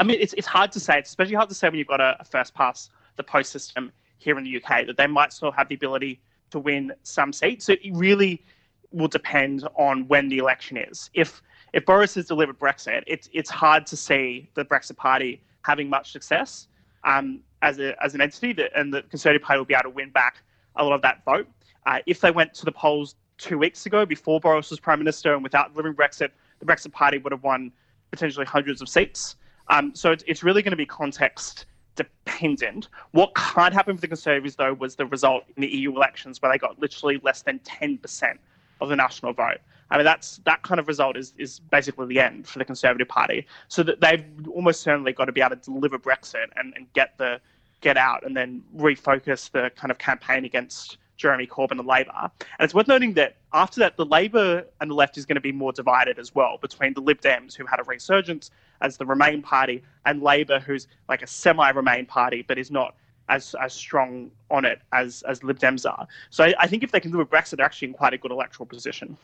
I 0.00 0.02
mean, 0.02 0.18
it's, 0.18 0.32
it's 0.32 0.46
hard 0.46 0.72
to 0.72 0.80
say. 0.80 0.98
It's 0.98 1.10
especially 1.10 1.34
hard 1.34 1.50
to 1.50 1.54
say 1.54 1.68
when 1.68 1.78
you've 1.78 1.86
got 1.86 2.00
a, 2.00 2.16
a 2.18 2.24
first 2.24 2.54
past 2.54 2.90
the 3.16 3.22
post 3.22 3.52
system 3.52 3.92
here 4.16 4.38
in 4.38 4.44
the 4.44 4.56
UK 4.56 4.86
that 4.86 4.96
they 4.96 5.06
might 5.06 5.32
still 5.32 5.52
have 5.52 5.68
the 5.68 5.74
ability 5.74 6.20
to 6.50 6.58
win 6.58 6.90
some 7.02 7.32
seats. 7.34 7.66
So 7.66 7.74
it 7.74 7.92
really 7.92 8.42
will 8.90 9.08
depend 9.08 9.68
on 9.76 10.08
when 10.08 10.28
the 10.30 10.38
election 10.38 10.78
is. 10.78 11.10
If 11.12 11.42
if 11.72 11.84
Boris 11.84 12.14
has 12.14 12.26
delivered 12.26 12.58
Brexit, 12.58 13.04
it's 13.06 13.28
it's 13.34 13.50
hard 13.50 13.86
to 13.86 13.96
see 13.96 14.48
the 14.54 14.64
Brexit 14.64 14.96
Party 14.96 15.42
having 15.62 15.88
much 15.90 16.12
success 16.12 16.66
um, 17.04 17.40
as 17.60 17.78
a 17.78 17.94
as 18.02 18.14
an 18.14 18.22
entity, 18.22 18.54
that, 18.54 18.72
and 18.74 18.92
the 18.92 19.02
Conservative 19.02 19.42
Party 19.42 19.58
will 19.58 19.66
be 19.66 19.74
able 19.74 19.84
to 19.84 19.90
win 19.90 20.10
back 20.10 20.42
a 20.76 20.82
lot 20.82 20.94
of 20.94 21.02
that 21.02 21.22
vote. 21.26 21.46
Uh, 21.84 21.98
if 22.06 22.20
they 22.20 22.30
went 22.30 22.54
to 22.54 22.64
the 22.64 22.72
polls 22.72 23.16
two 23.36 23.58
weeks 23.58 23.84
ago, 23.84 24.06
before 24.06 24.40
Boris 24.40 24.70
was 24.70 24.80
prime 24.80 24.98
minister, 24.98 25.34
and 25.34 25.42
without 25.42 25.72
delivering 25.72 25.94
Brexit, 25.94 26.30
the 26.58 26.66
Brexit 26.66 26.90
Party 26.90 27.18
would 27.18 27.32
have 27.32 27.42
won 27.42 27.70
potentially 28.10 28.46
hundreds 28.46 28.80
of 28.80 28.88
seats. 28.88 29.36
Um, 29.70 29.94
so 29.94 30.10
it's, 30.10 30.24
it's 30.26 30.42
really 30.42 30.62
going 30.62 30.72
to 30.72 30.76
be 30.76 30.86
context 30.86 31.66
dependent. 31.96 32.88
What 33.12 33.34
can't 33.34 33.72
happen 33.72 33.96
for 33.96 34.00
the 34.00 34.08
Conservatives, 34.08 34.56
though, 34.56 34.74
was 34.74 34.96
the 34.96 35.06
result 35.06 35.44
in 35.56 35.62
the 35.62 35.68
EU 35.68 35.94
elections 35.94 36.40
where 36.42 36.52
they 36.52 36.58
got 36.58 36.78
literally 36.78 37.20
less 37.22 37.42
than 37.42 37.58
10% 37.60 38.38
of 38.80 38.88
the 38.88 38.96
national 38.96 39.32
vote. 39.32 39.58
I 39.90 39.96
mean, 39.96 40.04
that's 40.04 40.40
that 40.44 40.62
kind 40.62 40.78
of 40.78 40.88
result 40.88 41.16
is, 41.16 41.34
is 41.36 41.58
basically 41.58 42.06
the 42.06 42.20
end 42.20 42.46
for 42.46 42.58
the 42.58 42.64
Conservative 42.64 43.08
Party. 43.08 43.46
So 43.68 43.82
that 43.82 44.00
they've 44.00 44.24
almost 44.52 44.82
certainly 44.82 45.12
got 45.12 45.26
to 45.26 45.32
be 45.32 45.40
able 45.40 45.56
to 45.56 45.62
deliver 45.62 45.98
Brexit 45.98 46.46
and, 46.56 46.72
and 46.76 46.92
get 46.92 47.18
the 47.18 47.40
get 47.80 47.96
out 47.96 48.24
and 48.24 48.36
then 48.36 48.62
refocus 48.76 49.50
the 49.50 49.70
kind 49.74 49.90
of 49.90 49.98
campaign 49.98 50.44
against 50.44 50.98
Jeremy 51.16 51.46
Corbyn 51.46 51.72
and 51.72 51.86
Labor. 51.86 52.12
And 52.14 52.30
it's 52.60 52.74
worth 52.74 52.88
noting 52.88 53.14
that 53.14 53.36
after 53.52 53.80
that, 53.80 53.96
the 53.96 54.06
Labor 54.06 54.64
and 54.80 54.90
the 54.90 54.94
left 54.94 55.18
is 55.18 55.26
going 55.26 55.36
to 55.36 55.40
be 55.40 55.52
more 55.52 55.72
divided 55.72 56.18
as 56.18 56.34
well 56.34 56.58
between 56.60 56.94
the 56.94 57.00
Lib 57.00 57.20
Dems, 57.20 57.54
who 57.54 57.66
had 57.66 57.80
a 57.80 57.84
resurgence 57.84 58.50
as 58.80 58.96
the 58.96 59.06
Remain 59.06 59.42
party, 59.42 59.82
and 60.06 60.22
Labor, 60.22 60.60
who's 60.60 60.88
like 61.08 61.22
a 61.22 61.26
semi-Remain 61.26 62.06
party, 62.06 62.44
but 62.46 62.58
is 62.58 62.70
not 62.70 62.94
as 63.28 63.54
as 63.60 63.72
strong 63.72 64.30
on 64.50 64.64
it 64.64 64.80
as 64.92 65.22
as 65.28 65.42
Lib 65.42 65.58
Dems 65.58 65.88
are. 65.88 66.06
So 66.30 66.44
I, 66.44 66.54
I 66.58 66.66
think 66.66 66.82
if 66.82 66.90
they 66.92 67.00
can 67.00 67.12
do 67.12 67.20
a 67.20 67.26
Brexit, 67.26 67.56
they're 67.56 67.66
actually 67.66 67.88
in 67.88 67.94
quite 67.94 68.12
a 68.12 68.18
good 68.18 68.32
electoral 68.32 68.66
position. 68.66 69.16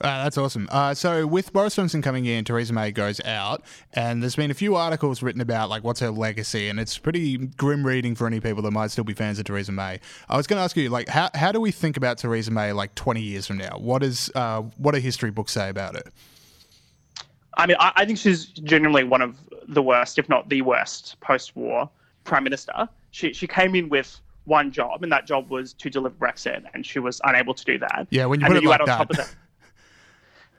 Uh, 0.00 0.22
that's 0.22 0.38
awesome. 0.38 0.68
Uh, 0.70 0.94
so 0.94 1.26
with 1.26 1.52
Boris 1.52 1.74
Johnson 1.74 2.02
coming 2.02 2.24
in, 2.24 2.44
Theresa 2.44 2.72
May 2.72 2.92
goes 2.92 3.20
out, 3.24 3.64
and 3.92 4.22
there's 4.22 4.36
been 4.36 4.50
a 4.50 4.54
few 4.54 4.76
articles 4.76 5.22
written 5.22 5.40
about 5.40 5.68
like 5.70 5.82
what's 5.82 5.98
her 6.00 6.10
legacy, 6.10 6.68
and 6.68 6.78
it's 6.78 6.96
pretty 6.98 7.36
grim 7.36 7.84
reading 7.84 8.14
for 8.14 8.26
any 8.28 8.38
people 8.38 8.62
that 8.62 8.70
might 8.70 8.92
still 8.92 9.04
be 9.04 9.12
fans 9.12 9.40
of 9.40 9.44
Theresa 9.44 9.72
May. 9.72 9.98
I 10.28 10.36
was 10.36 10.46
going 10.46 10.58
to 10.58 10.62
ask 10.62 10.76
you, 10.76 10.88
like, 10.88 11.08
how 11.08 11.30
how 11.34 11.50
do 11.50 11.60
we 11.60 11.72
think 11.72 11.96
about 11.96 12.18
Theresa 12.18 12.52
May 12.52 12.72
like 12.72 12.94
20 12.94 13.20
years 13.20 13.46
from 13.48 13.58
now? 13.58 13.76
What 13.76 14.04
is 14.04 14.30
uh, 14.36 14.62
what 14.76 14.94
do 14.94 15.00
history 15.00 15.32
books 15.32 15.52
say 15.52 15.68
about 15.68 15.96
it? 15.96 16.06
I 17.58 17.66
mean, 17.66 17.76
I, 17.78 17.92
I 17.96 18.04
think 18.04 18.18
she's 18.18 18.46
genuinely 18.46 19.04
one 19.04 19.20
of 19.20 19.36
the 19.66 19.82
worst, 19.82 20.18
if 20.18 20.28
not 20.28 20.48
the 20.48 20.62
worst, 20.62 21.20
post-war 21.20 21.90
prime 22.24 22.44
minister. 22.44 22.88
She 23.10 23.32
she 23.32 23.46
came 23.46 23.74
in 23.74 23.88
with 23.88 24.20
one 24.44 24.70
job, 24.70 25.02
and 25.02 25.12
that 25.12 25.26
job 25.26 25.50
was 25.50 25.74
to 25.74 25.90
deliver 25.90 26.14
Brexit, 26.14 26.64
and 26.72 26.86
she 26.86 26.98
was 26.98 27.20
unable 27.24 27.54
to 27.54 27.64
do 27.64 27.78
that. 27.78 28.06
Yeah, 28.10 28.26
when 28.26 28.40
you 28.40 28.46
and 28.46 28.54
put 28.54 28.58
it 28.58 28.62
you 28.62 28.68
like 28.70 28.80
add 28.80 28.82
on 28.82 28.86
that. 28.86 28.96
top 28.96 29.10
of 29.10 29.16
that. 29.16 29.34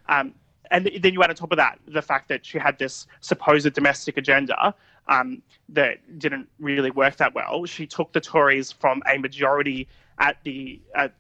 Um, 0.10 0.34
and 0.72 0.90
then 1.00 1.14
you 1.14 1.22
add 1.24 1.30
on 1.30 1.36
top 1.36 1.52
of 1.52 1.58
that 1.58 1.80
the 1.88 2.02
fact 2.02 2.28
that 2.30 2.46
she 2.46 2.58
had 2.58 2.78
this 2.80 3.08
supposed 3.22 3.72
domestic 3.74 4.18
agenda 4.18 4.74
um, 5.08 5.42
that 5.70 5.98
didn't 6.20 6.48
really 6.60 6.92
work 6.92 7.18
that 7.18 7.34
well. 7.34 7.66
She 7.66 7.86
took 7.86 8.12
the 8.12 8.22
Tories 8.22 8.72
from 8.72 9.02
a 9.08 9.18
majority 9.18 9.88
at 10.20 10.38
the 10.44 10.80
at, 10.96 11.14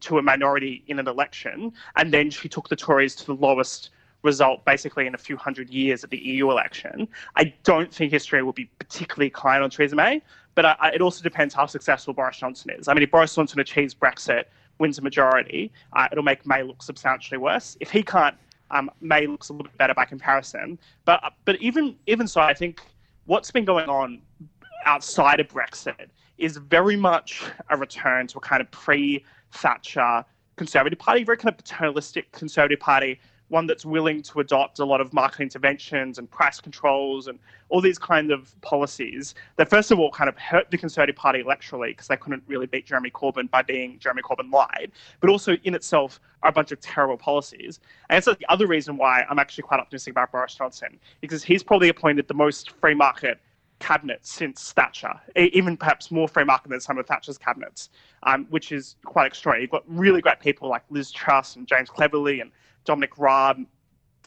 to 0.00 0.18
a 0.18 0.22
minority 0.22 0.84
in 0.86 0.98
an 0.98 1.08
election, 1.08 1.72
and 1.96 2.12
then 2.12 2.30
she 2.30 2.48
took 2.48 2.68
the 2.68 2.76
Tories 2.76 3.14
to 3.16 3.26
the 3.26 3.34
lowest 3.34 3.90
result 4.24 4.64
basically 4.64 5.06
in 5.06 5.14
a 5.14 5.18
few 5.18 5.36
hundred 5.36 5.70
years 5.70 6.02
at 6.02 6.10
the 6.10 6.18
EU 6.18 6.50
election. 6.50 7.06
I 7.36 7.54
don't 7.62 7.94
think 7.94 8.10
history 8.10 8.42
will 8.42 8.52
be 8.52 8.64
particularly 8.78 9.30
kind 9.30 9.62
on 9.62 9.70
Theresa 9.70 9.94
May, 9.94 10.22
but 10.56 10.64
I, 10.64 10.76
I, 10.80 10.88
it 10.90 11.00
also 11.00 11.22
depends 11.22 11.54
how 11.54 11.66
successful 11.66 12.14
Boris 12.14 12.38
Johnson 12.38 12.72
is. 12.76 12.88
I 12.88 12.94
mean, 12.94 13.02
if 13.04 13.10
Boris 13.10 13.34
Johnson 13.34 13.60
achieves 13.60 13.94
Brexit, 13.94 14.44
wins 14.78 14.98
a 14.98 15.02
majority, 15.02 15.70
uh, 15.92 16.08
it'll 16.10 16.24
make 16.24 16.44
May 16.46 16.64
look 16.64 16.82
substantially 16.82 17.38
worse. 17.38 17.76
If 17.78 17.90
he 17.90 18.02
can't, 18.02 18.34
um, 18.72 18.90
May 19.00 19.26
looks 19.26 19.50
a 19.50 19.52
little 19.52 19.68
bit 19.68 19.78
better 19.78 19.94
by 19.94 20.04
comparison. 20.04 20.78
But 21.04 21.22
but 21.44 21.60
even 21.60 21.96
even 22.06 22.26
so, 22.26 22.40
I 22.40 22.54
think 22.54 22.80
what's 23.26 23.50
been 23.52 23.64
going 23.64 23.88
on 23.88 24.20
outside 24.84 25.38
of 25.38 25.48
Brexit 25.48 26.08
is 26.38 26.56
very 26.56 26.96
much 26.96 27.44
a 27.70 27.76
return 27.76 28.26
to 28.26 28.38
a 28.38 28.40
kind 28.40 28.60
of 28.60 28.70
pre-Thatcher 28.72 30.24
Conservative 30.56 30.98
Party, 30.98 31.22
very 31.22 31.36
kind 31.36 31.52
of 31.52 31.56
paternalistic 31.56 32.32
Conservative 32.32 32.80
Party 32.80 33.20
one 33.54 33.68
that's 33.68 33.86
willing 33.86 34.20
to 34.20 34.40
adopt 34.40 34.80
a 34.80 34.84
lot 34.84 35.00
of 35.00 35.12
market 35.12 35.40
interventions 35.40 36.18
and 36.18 36.28
price 36.28 36.60
controls 36.60 37.28
and 37.28 37.38
all 37.68 37.80
these 37.80 38.00
kind 38.00 38.32
of 38.32 38.60
policies 38.62 39.36
that 39.54 39.70
first 39.70 39.92
of 39.92 40.00
all 40.00 40.10
kind 40.10 40.28
of 40.28 40.36
hurt 40.36 40.68
the 40.72 40.76
Conservative 40.76 41.14
Party 41.14 41.40
electorally 41.40 41.90
because 41.90 42.08
they 42.08 42.16
couldn't 42.16 42.42
really 42.48 42.66
beat 42.66 42.84
Jeremy 42.84 43.10
Corbyn 43.10 43.48
by 43.48 43.62
being 43.62 43.96
Jeremy 44.00 44.22
Corbyn 44.22 44.50
lied, 44.52 44.90
but 45.20 45.30
also 45.30 45.56
in 45.62 45.72
itself 45.72 46.18
are 46.42 46.50
a 46.50 46.52
bunch 46.52 46.72
of 46.72 46.80
terrible 46.80 47.16
policies. 47.16 47.78
And 48.10 48.24
so 48.24 48.34
the 48.34 48.44
other 48.48 48.66
reason 48.66 48.96
why 48.96 49.24
I'm 49.30 49.38
actually 49.38 49.62
quite 49.62 49.78
optimistic 49.78 50.10
about 50.10 50.32
Boris 50.32 50.56
Johnson 50.56 50.98
because 51.20 51.44
he's 51.44 51.62
probably 51.62 51.88
appointed 51.88 52.26
the 52.26 52.34
most 52.34 52.72
free 52.72 52.94
market 52.94 53.38
cabinet 53.78 54.26
since 54.26 54.72
Thatcher, 54.72 55.12
even 55.36 55.76
perhaps 55.76 56.10
more 56.10 56.26
free 56.26 56.44
market 56.44 56.70
than 56.70 56.80
some 56.80 56.98
of 56.98 57.06
Thatcher's 57.06 57.38
cabinets, 57.38 57.90
um, 58.24 58.46
which 58.50 58.72
is 58.72 58.96
quite 59.04 59.26
extraordinary. 59.26 59.62
You've 59.62 59.70
got 59.70 59.84
really 59.86 60.20
great 60.20 60.40
people 60.40 60.68
like 60.68 60.82
Liz 60.90 61.12
Truss 61.12 61.54
and 61.54 61.68
James 61.68 61.88
Cleverly 61.88 62.40
and 62.40 62.50
Dominic 62.84 63.18
Raab, 63.18 63.64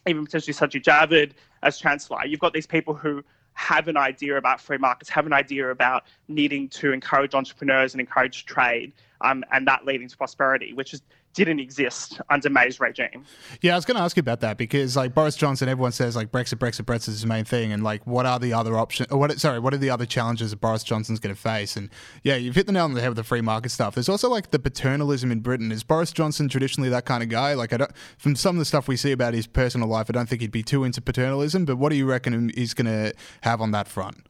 even 0.08 0.26
potentially 0.26 0.54
Sajid 0.54 0.84
Javid 0.84 1.32
as 1.63 1.78
Chancellor. 1.78 2.26
You've 2.26 2.39
got 2.39 2.54
these 2.54 2.67
people 2.67 2.93
who 2.93 3.24
have 3.54 3.88
an 3.88 3.98
idea 3.98 4.38
about 4.38 4.62
free 4.62 4.78
markets, 4.78 5.10
have 5.10 5.26
an 5.26 5.34
idea 5.34 5.72
about 5.72 6.04
needing 6.28 6.70
to 6.70 6.93
encourage 6.93 7.34
entrepreneurs 7.34 7.93
and 7.93 8.00
encourage 8.00 8.46
trade, 8.46 8.93
um, 9.22 9.43
and 9.52 9.67
that 9.67 9.84
leading 9.84 10.08
to 10.08 10.15
prosperity, 10.15 10.74
which 10.74 10.93
is 10.93 11.02
didn't 11.38 11.60
exist 11.60 12.19
under 12.32 12.50
May's 12.50 12.80
regime. 12.80 13.23
Yeah, 13.62 13.73
I 13.73 13.76
was 13.76 13.86
going 13.86 13.97
to 13.97 14.02
ask 14.02 14.17
you 14.17 14.21
about 14.21 14.39
that 14.39 14.58
because 14.58 14.97
like 14.97 15.13
Boris 15.13 15.36
Johnson, 15.36 15.69
everyone 15.69 15.91
says 15.91 16.15
like 16.15 16.32
Brexit, 16.32 16.56
Brexit, 16.56 16.86
Brexit 16.86 17.10
is 17.10 17.15
his 17.15 17.26
main 17.28 17.45
thing, 17.45 17.71
and 17.71 17.84
like 17.84 18.06
what 18.08 18.26
are 18.26 18.39
the 18.39 18.54
other 18.54 18.76
options? 18.76 19.12
What 19.12 19.39
sorry, 19.39 19.60
what 19.60 19.73
are 19.73 19.78
the 19.78 19.91
other 19.91 20.08
challenges 20.08 20.50
that 20.50 20.60
Boris 20.60 20.84
Johnson's 20.84 21.19
going 21.19 21.36
to 21.36 21.39
face? 21.39 21.76
And 21.76 21.91
yeah, 22.23 22.36
you've 22.36 22.56
hit 22.56 22.65
the 22.65 22.71
nail 22.71 22.86
on 22.86 22.95
the 22.95 23.02
head 23.02 23.10
with 23.10 23.17
the 23.17 23.23
free 23.23 23.41
market 23.41 23.69
stuff. 23.69 23.93
There's 23.93 24.10
also 24.10 24.30
like 24.30 24.50
the 24.50 24.60
paternalism 24.60 25.32
in 25.32 25.41
Britain. 25.41 25.71
Is 25.71 25.84
Boris 25.84 26.12
Johnson 26.12 26.50
traditionally 26.50 26.89
that 26.89 27.06
kind 27.06 27.21
of 27.21 27.30
guy? 27.30 27.54
Like 27.54 27.71
I 27.71 27.78
don't, 27.78 27.91
from 28.17 28.36
some 28.36 28.56
of 28.56 28.60
the 28.60 28.65
stuff 28.65 28.88
we 28.88 28.97
see 28.97 29.12
about 29.12 29.36
his 29.36 29.45
personal 29.45 29.88
life, 29.88 30.08
I 30.10 30.13
don't 30.13 30.28
think 30.28 30.41
he'd 30.41 30.52
be 30.52 30.63
too 30.63 30.84
into 30.84 31.02
paternalism. 31.02 31.65
But 31.65 31.78
what 31.78 31.89
do 31.89 31.95
you 31.95 32.08
reckon 32.08 32.52
he's 32.56 32.73
going 32.73 32.88
to 32.88 33.13
have 33.41 33.62
on 33.62 33.71
that 33.71 33.88
front? 33.88 34.26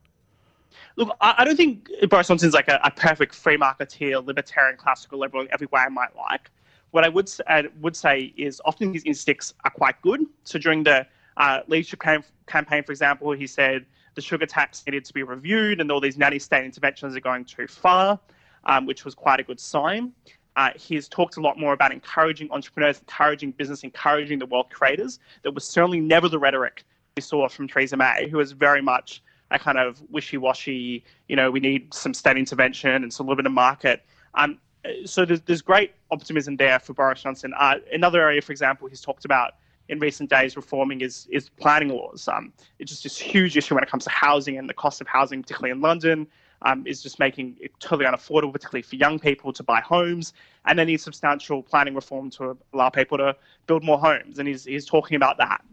Look, 0.97 1.15
I, 1.21 1.45
don't 1.45 1.55
think 1.55 1.87
Boris 2.09 2.27
Johnson's 2.27 2.55
like 2.55 2.67
a, 2.67 2.79
a 2.83 2.89
perfect 2.89 3.35
free 3.35 3.55
marketeer, 3.55 4.25
libertarian, 4.25 4.77
classical 4.77 5.19
liberal 5.19 5.43
in 5.43 5.49
every 5.53 5.67
way 5.71 5.81
I 5.81 5.89
might 5.89 6.15
like. 6.15 6.49
What 6.97 7.05
I 7.05 7.09
would 7.09 7.29
uh, 7.45 7.61
would 7.79 7.95
say 7.95 8.33
is 8.37 8.59
often 8.65 8.91
his 8.91 9.03
instincts 9.03 9.53
are 9.63 9.69
quite 9.69 10.01
good. 10.01 10.25
So 10.45 10.57
during 10.57 10.81
the 10.81 11.05
uh, 11.37 11.59
leadership 11.67 11.99
cam- 11.99 12.23
campaign, 12.47 12.81
for 12.83 12.91
example, 12.91 13.33
he 13.33 13.45
said 13.45 13.85
the 14.15 14.21
sugar 14.21 14.47
tax 14.47 14.83
needed 14.87 15.05
to 15.05 15.13
be 15.13 15.21
reviewed 15.21 15.79
and 15.79 15.91
all 15.91 16.01
these 16.01 16.17
nanny 16.17 16.39
state 16.39 16.65
interventions 16.65 17.15
are 17.15 17.19
going 17.19 17.45
too 17.45 17.67
far, 17.67 18.19
um, 18.63 18.87
which 18.87 19.05
was 19.05 19.13
quite 19.13 19.39
a 19.39 19.43
good 19.43 19.59
sign. 19.59 20.11
Uh, 20.55 20.71
he's 20.75 21.07
talked 21.07 21.37
a 21.37 21.39
lot 21.39 21.59
more 21.59 21.73
about 21.73 21.91
encouraging 21.91 22.49
entrepreneurs, 22.49 22.97
encouraging 22.97 23.51
business, 23.51 23.83
encouraging 23.83 24.39
the 24.39 24.47
wealth 24.47 24.69
creators. 24.71 25.19
That 25.43 25.53
was 25.53 25.65
certainly 25.65 25.99
never 25.99 26.27
the 26.27 26.39
rhetoric 26.39 26.83
we 27.15 27.21
saw 27.21 27.47
from 27.47 27.67
Theresa 27.67 27.95
May, 27.95 28.27
who 28.27 28.37
was 28.37 28.53
very 28.53 28.81
much 28.81 29.21
a 29.51 29.59
kind 29.59 29.77
of 29.77 30.01
wishy-washy, 30.09 31.03
you 31.27 31.35
know, 31.35 31.51
we 31.51 31.59
need 31.59 31.93
some 31.93 32.15
state 32.15 32.37
intervention 32.37 33.03
and 33.03 33.13
some 33.13 33.27
little 33.27 33.35
bit 33.35 33.45
of 33.45 33.51
market. 33.51 34.03
Um, 34.33 34.57
so 35.05 35.25
there's, 35.25 35.41
there's 35.41 35.61
great 35.61 35.93
optimism 36.11 36.57
there 36.57 36.79
for 36.79 36.93
Boris 36.93 37.21
Johnson. 37.21 37.53
Uh, 37.57 37.75
another 37.91 38.21
area, 38.21 38.41
for 38.41 38.51
example, 38.51 38.87
he's 38.87 39.01
talked 39.01 39.25
about 39.25 39.53
in 39.89 39.99
recent 39.99 40.29
days 40.29 40.55
reforming 40.55 41.01
is 41.01 41.27
is 41.31 41.49
planning 41.49 41.89
laws. 41.89 42.27
Um, 42.27 42.53
it's 42.79 42.91
just 42.91 43.03
this 43.03 43.17
huge 43.17 43.57
issue 43.57 43.75
when 43.75 43.83
it 43.83 43.89
comes 43.89 44.03
to 44.03 44.09
housing 44.09 44.57
and 44.57 44.69
the 44.69 44.73
cost 44.73 45.01
of 45.01 45.07
housing, 45.07 45.41
particularly 45.41 45.71
in 45.71 45.81
London, 45.81 46.27
um, 46.63 46.85
is 46.85 47.01
just 47.01 47.19
making 47.19 47.57
it 47.59 47.71
totally 47.79 48.05
unaffordable, 48.05 48.51
particularly 48.51 48.81
for 48.81 48.95
young 48.95 49.19
people 49.19 49.53
to 49.53 49.63
buy 49.63 49.79
homes. 49.79 50.33
And 50.65 50.77
they 50.77 50.85
need 50.85 50.99
substantial 50.99 51.63
planning 51.63 51.95
reform 51.95 52.29
to 52.31 52.57
allow 52.73 52.89
people 52.89 53.17
to 53.17 53.35
build 53.67 53.83
more 53.83 53.97
homes. 53.97 54.39
And 54.39 54.47
he's 54.47 54.65
he's 54.65 54.85
talking 54.85 55.15
about 55.15 55.37
that. 55.37 55.63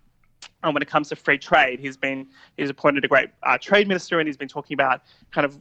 And 0.62 0.72
when 0.74 0.82
it 0.82 0.88
comes 0.88 1.08
to 1.08 1.16
free 1.16 1.38
trade, 1.38 1.80
he's 1.80 1.96
been 1.96 2.26
he's 2.56 2.70
appointed 2.70 3.04
a 3.04 3.08
great 3.08 3.30
uh, 3.42 3.58
trade 3.60 3.88
minister, 3.88 4.18
and 4.20 4.28
he's 4.28 4.36
been 4.36 4.48
talking 4.48 4.74
about 4.74 5.02
kind 5.30 5.44
of 5.44 5.58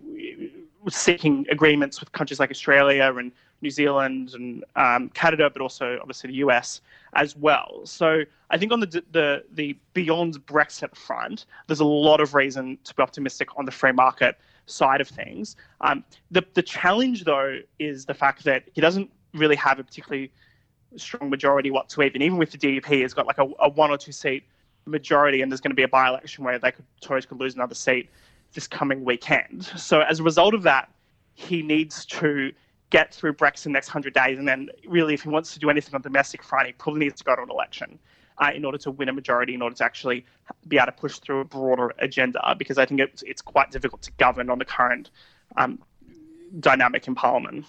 seeking 0.89 1.45
agreements 1.49 1.99
with 1.99 2.11
countries 2.11 2.39
like 2.39 2.51
Australia 2.51 3.13
and 3.15 3.31
New 3.61 3.69
Zealand 3.69 4.33
and 4.33 4.63
um, 4.75 5.09
Canada, 5.09 5.49
but 5.49 5.61
also 5.61 5.97
obviously 6.01 6.29
the 6.29 6.37
US 6.37 6.81
as 7.13 7.35
well. 7.35 7.81
So 7.85 8.23
I 8.49 8.57
think 8.57 8.71
on 8.71 8.79
the, 8.81 9.03
the 9.11 9.43
the 9.53 9.77
beyond 9.93 10.45
Brexit 10.45 10.95
front, 10.95 11.45
there's 11.67 11.79
a 11.79 11.85
lot 11.85 12.19
of 12.19 12.33
reason 12.33 12.77
to 12.83 12.93
be 12.93 13.01
optimistic 13.01 13.57
on 13.57 13.65
the 13.65 13.71
free 13.71 13.91
market 13.91 14.37
side 14.65 15.01
of 15.01 15.07
things. 15.07 15.55
Um, 15.81 16.03
the 16.31 16.43
the 16.53 16.61
challenge 16.61 17.23
though 17.23 17.59
is 17.79 18.05
the 18.05 18.13
fact 18.13 18.43
that 18.43 18.63
he 18.73 18.81
doesn't 18.81 19.09
really 19.33 19.55
have 19.55 19.79
a 19.79 19.83
particularly 19.83 20.31
strong 20.95 21.29
majority 21.29 21.71
whatsoever. 21.71 22.11
And 22.13 22.23
even 22.23 22.37
with 22.37 22.51
the 22.51 22.57
DUP, 22.57 22.85
he's 22.85 23.13
got 23.13 23.25
like 23.25 23.39
a, 23.39 23.47
a 23.59 23.69
one 23.69 23.89
or 23.89 23.97
two 23.97 24.11
seat 24.11 24.43
majority, 24.85 25.41
and 25.41 25.51
there's 25.51 25.61
going 25.61 25.71
to 25.71 25.75
be 25.75 25.83
a 25.83 25.87
by 25.87 26.07
election 26.07 26.43
where 26.43 26.59
they 26.59 26.71
could 26.71 26.85
Tories 27.01 27.25
could 27.25 27.39
lose 27.39 27.55
another 27.55 27.75
seat 27.75 28.09
this 28.53 28.67
coming 28.67 29.03
weekend. 29.03 29.65
So 29.77 30.01
as 30.01 30.19
a 30.19 30.23
result 30.23 30.53
of 30.53 30.63
that, 30.63 30.89
he 31.33 31.61
needs 31.61 32.05
to 32.05 32.51
get 32.89 33.13
through 33.13 33.33
Brexit 33.33 33.63
the 33.63 33.69
next 33.69 33.87
100 33.87 34.13
days. 34.13 34.37
And 34.37 34.47
then, 34.47 34.69
really, 34.87 35.15
if 35.15 35.23
he 35.23 35.29
wants 35.29 35.53
to 35.53 35.59
do 35.59 35.69
anything 35.69 35.95
on 35.95 36.01
domestic 36.01 36.43
front, 36.43 36.67
he 36.67 36.73
probably 36.73 37.01
needs 37.01 37.17
to 37.19 37.23
go 37.23 37.35
to 37.35 37.41
an 37.41 37.49
election 37.49 37.97
uh, 38.37 38.51
in 38.53 38.63
order 38.63 38.77
to 38.77 38.91
win 38.91 39.09
a 39.09 39.13
majority, 39.13 39.55
in 39.55 39.61
order 39.61 39.75
to 39.75 39.83
actually 39.83 40.25
be 40.67 40.77
able 40.77 40.85
to 40.87 40.91
push 40.91 41.17
through 41.17 41.39
a 41.39 41.45
broader 41.45 41.93
agenda, 41.99 42.55
because 42.57 42.77
I 42.77 42.85
think 42.85 42.99
it's, 42.99 43.23
it's 43.23 43.41
quite 43.41 43.71
difficult 43.71 44.03
to 44.03 44.11
govern 44.13 44.49
on 44.49 44.59
the 44.59 44.65
current 44.65 45.09
um, 45.57 45.79
dynamic 46.59 47.07
in 47.07 47.15
Parliament. 47.15 47.65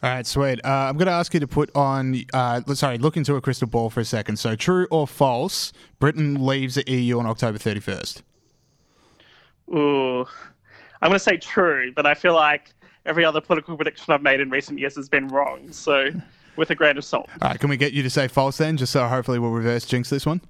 All 0.00 0.10
right, 0.10 0.26
sweet. 0.26 0.64
Uh, 0.64 0.68
I'm 0.68 0.96
going 0.96 1.06
to 1.06 1.12
ask 1.12 1.34
you 1.34 1.40
to 1.40 1.48
put 1.48 1.74
on, 1.74 2.22
uh, 2.32 2.62
sorry, 2.74 2.98
look 2.98 3.16
into 3.16 3.34
a 3.34 3.40
crystal 3.40 3.66
ball 3.66 3.90
for 3.90 3.98
a 3.98 4.04
second. 4.04 4.36
So, 4.36 4.54
true 4.54 4.86
or 4.92 5.08
false, 5.08 5.72
Britain 5.98 6.46
leaves 6.46 6.76
the 6.76 6.88
EU 6.88 7.18
on 7.18 7.26
October 7.26 7.58
31st? 7.58 8.22
Ooh, 9.72 10.26
I'm 11.00 11.10
going 11.10 11.12
to 11.12 11.18
say 11.18 11.36
true, 11.36 11.92
but 11.94 12.06
I 12.06 12.14
feel 12.14 12.34
like 12.34 12.74
every 13.06 13.24
other 13.24 13.40
political 13.40 13.76
prediction 13.76 14.12
I've 14.12 14.22
made 14.22 14.40
in 14.40 14.50
recent 14.50 14.78
years 14.78 14.96
has 14.96 15.08
been 15.08 15.28
wrong. 15.28 15.70
So, 15.72 16.10
with 16.56 16.70
a 16.70 16.74
grain 16.74 16.98
of 16.98 17.04
salt. 17.04 17.28
All 17.40 17.50
right, 17.50 17.58
can 17.58 17.70
we 17.70 17.76
get 17.76 17.92
you 17.92 18.02
to 18.02 18.10
say 18.10 18.28
false 18.28 18.58
then, 18.58 18.76
just 18.76 18.92
so 18.92 19.06
hopefully 19.06 19.38
we'll 19.38 19.52
reverse 19.52 19.86
jinx 19.86 20.10
this 20.10 20.26
one? 20.26 20.42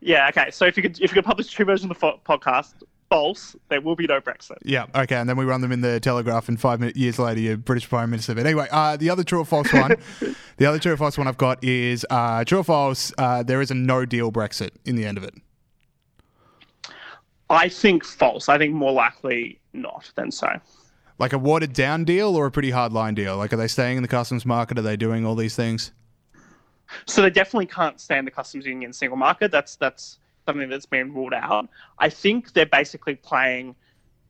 Yeah. 0.00 0.28
Okay. 0.28 0.50
So 0.50 0.64
if 0.64 0.76
you 0.76 0.82
could, 0.82 1.00
if 1.00 1.10
you 1.10 1.14
could 1.14 1.24
publish 1.24 1.54
two 1.54 1.64
versions 1.64 1.90
of 1.90 1.96
the 1.96 2.00
fo- 2.00 2.20
podcast, 2.26 2.72
false, 3.10 3.56
there 3.68 3.80
will 3.80 3.96
be 3.96 4.06
no 4.06 4.20
Brexit. 4.20 4.56
Yeah. 4.64 4.86
Okay. 4.94 5.16
And 5.16 5.28
then 5.28 5.36
we 5.36 5.44
run 5.44 5.60
them 5.60 5.72
in 5.72 5.80
the 5.80 6.00
Telegraph, 6.00 6.48
and 6.48 6.60
five 6.60 6.80
minutes, 6.80 6.98
years 6.98 7.18
later, 7.18 7.40
you're 7.40 7.56
British 7.56 7.88
Prime 7.88 8.10
Minister. 8.10 8.34
But 8.34 8.46
anyway, 8.46 8.68
uh, 8.70 8.96
the 8.96 9.10
other 9.10 9.24
true 9.24 9.40
or 9.40 9.44
false 9.44 9.72
one, 9.72 9.96
the 10.56 10.66
other 10.66 10.78
true 10.78 10.92
or 10.92 10.96
false 10.96 11.18
one 11.18 11.26
I've 11.26 11.36
got 11.36 11.62
is 11.62 12.06
uh, 12.10 12.44
true 12.44 12.60
or 12.60 12.64
false. 12.64 13.12
Uh, 13.18 13.42
there 13.42 13.60
is 13.60 13.70
a 13.70 13.74
no 13.74 14.04
deal 14.04 14.32
Brexit 14.32 14.70
in 14.84 14.96
the 14.96 15.04
end 15.04 15.18
of 15.18 15.24
it. 15.24 15.34
I 17.50 17.68
think 17.68 18.04
false. 18.04 18.48
I 18.48 18.58
think 18.58 18.74
more 18.74 18.92
likely 18.92 19.60
not 19.72 20.10
than 20.14 20.30
so. 20.30 20.48
Like 21.18 21.32
a 21.32 21.38
watered 21.38 21.72
down 21.72 22.04
deal 22.04 22.36
or 22.36 22.46
a 22.46 22.50
pretty 22.50 22.70
hard 22.70 22.92
line 22.92 23.14
deal? 23.14 23.36
Like, 23.36 23.52
are 23.52 23.56
they 23.56 23.68
staying 23.68 23.96
in 23.96 24.02
the 24.02 24.08
customs 24.08 24.46
market? 24.46 24.78
Are 24.78 24.82
they 24.82 24.96
doing 24.96 25.26
all 25.26 25.34
these 25.34 25.56
things? 25.56 25.92
So 27.06 27.22
they 27.22 27.30
definitely 27.30 27.66
can't 27.66 28.00
stay 28.00 28.18
in 28.18 28.24
the 28.24 28.30
customs 28.30 28.66
union 28.66 28.92
single 28.92 29.16
market. 29.16 29.50
That's 29.50 29.76
that's 29.76 30.18
something 30.46 30.68
that's 30.68 30.86
been 30.86 31.12
ruled 31.12 31.34
out. 31.34 31.68
I 31.98 32.08
think 32.08 32.54
they're 32.54 32.64
basically 32.64 33.14
playing, 33.14 33.74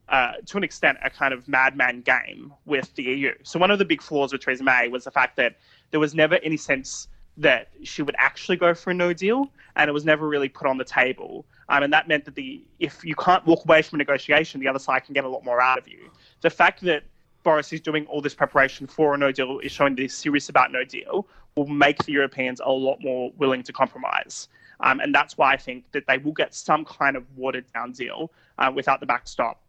uh, 0.09 0.33
to 0.47 0.57
an 0.57 0.63
extent, 0.65 0.97
a 1.03 1.09
kind 1.09 1.33
of 1.33 1.47
madman 1.47 2.01
game 2.01 2.53
with 2.65 2.93
the 2.95 3.03
EU. 3.03 3.33
So 3.43 3.57
one 3.57 3.71
of 3.71 3.79
the 3.79 3.85
big 3.85 4.01
flaws 4.01 4.33
with 4.33 4.41
Theresa 4.41 4.63
May 4.63 4.89
was 4.89 5.05
the 5.05 5.11
fact 5.11 5.37
that 5.37 5.55
there 5.91 5.99
was 5.99 6.13
never 6.13 6.37
any 6.43 6.57
sense 6.57 7.07
that 7.39 7.69
she 7.83 8.01
would 8.01 8.15
actually 8.17 8.57
go 8.57 8.73
for 8.73 8.91
a 8.91 8.93
no 8.93 9.13
deal, 9.13 9.49
and 9.75 9.89
it 9.89 9.93
was 9.93 10.05
never 10.05 10.27
really 10.27 10.49
put 10.49 10.67
on 10.67 10.77
the 10.77 10.83
table. 10.83 11.45
Um, 11.69 11.83
and 11.83 11.93
that 11.93 12.07
meant 12.07 12.25
that 12.25 12.35
the 12.35 12.61
if 12.79 13.03
you 13.03 13.15
can't 13.15 13.45
walk 13.45 13.65
away 13.65 13.81
from 13.81 13.97
a 13.97 13.99
negotiation, 13.99 14.59
the 14.59 14.67
other 14.67 14.79
side 14.79 15.05
can 15.05 15.13
get 15.13 15.23
a 15.23 15.29
lot 15.29 15.43
more 15.43 15.61
out 15.61 15.77
of 15.77 15.87
you. 15.87 16.09
The 16.41 16.49
fact 16.49 16.81
that 16.81 17.03
Boris 17.43 17.71
is 17.71 17.79
doing 17.81 18.05
all 18.07 18.21
this 18.21 18.33
preparation 18.35 18.87
for 18.87 19.13
a 19.13 19.17
no 19.17 19.31
deal 19.31 19.59
is 19.59 19.71
showing 19.71 19.95
that 19.95 20.01
he's 20.01 20.15
serious 20.15 20.49
about 20.49 20.71
no 20.71 20.83
deal 20.83 21.27
will 21.55 21.67
make 21.67 22.03
the 22.03 22.11
Europeans 22.11 22.61
a 22.63 22.71
lot 22.71 22.97
more 23.01 23.31
willing 23.37 23.63
to 23.63 23.73
compromise. 23.73 24.49
Um, 24.81 24.99
and 24.99 25.13
that's 25.13 25.37
why 25.37 25.53
I 25.53 25.57
think 25.57 25.91
that 25.91 26.05
they 26.07 26.17
will 26.17 26.31
get 26.31 26.53
some 26.53 26.85
kind 26.85 27.15
of 27.15 27.25
watered 27.35 27.65
down 27.73 27.91
deal 27.91 28.31
uh, 28.57 28.71
without 28.73 28.99
the 28.99 29.05
backstop 29.05 29.61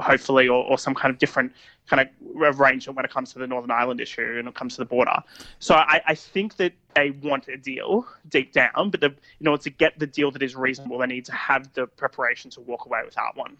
hopefully, 0.00 0.48
or, 0.48 0.64
or 0.64 0.78
some 0.78 0.94
kind 0.94 1.12
of 1.12 1.18
different 1.18 1.52
kind 1.88 2.00
of 2.00 2.60
arrangement 2.60 2.96
when 2.96 3.04
it 3.04 3.10
comes 3.10 3.32
to 3.32 3.38
the 3.38 3.46
Northern 3.46 3.70
Ireland 3.70 4.00
issue 4.00 4.36
and 4.38 4.48
it 4.48 4.54
comes 4.54 4.74
to 4.74 4.80
the 4.80 4.86
border. 4.86 5.16
So 5.58 5.74
I, 5.74 6.00
I 6.06 6.14
think 6.14 6.56
that 6.56 6.72
they 6.94 7.10
want 7.10 7.48
a 7.48 7.56
deal 7.56 8.06
deep 8.28 8.52
down, 8.52 8.90
but 8.90 9.00
the, 9.00 9.14
in 9.40 9.46
order 9.46 9.62
to 9.62 9.70
get 9.70 9.98
the 9.98 10.06
deal 10.06 10.30
that 10.30 10.42
is 10.42 10.56
reasonable, 10.56 10.98
they 10.98 11.06
need 11.06 11.24
to 11.26 11.32
have 11.32 11.72
the 11.74 11.86
preparation 11.86 12.50
to 12.52 12.60
walk 12.60 12.86
away 12.86 13.00
without 13.04 13.36
one. 13.36 13.56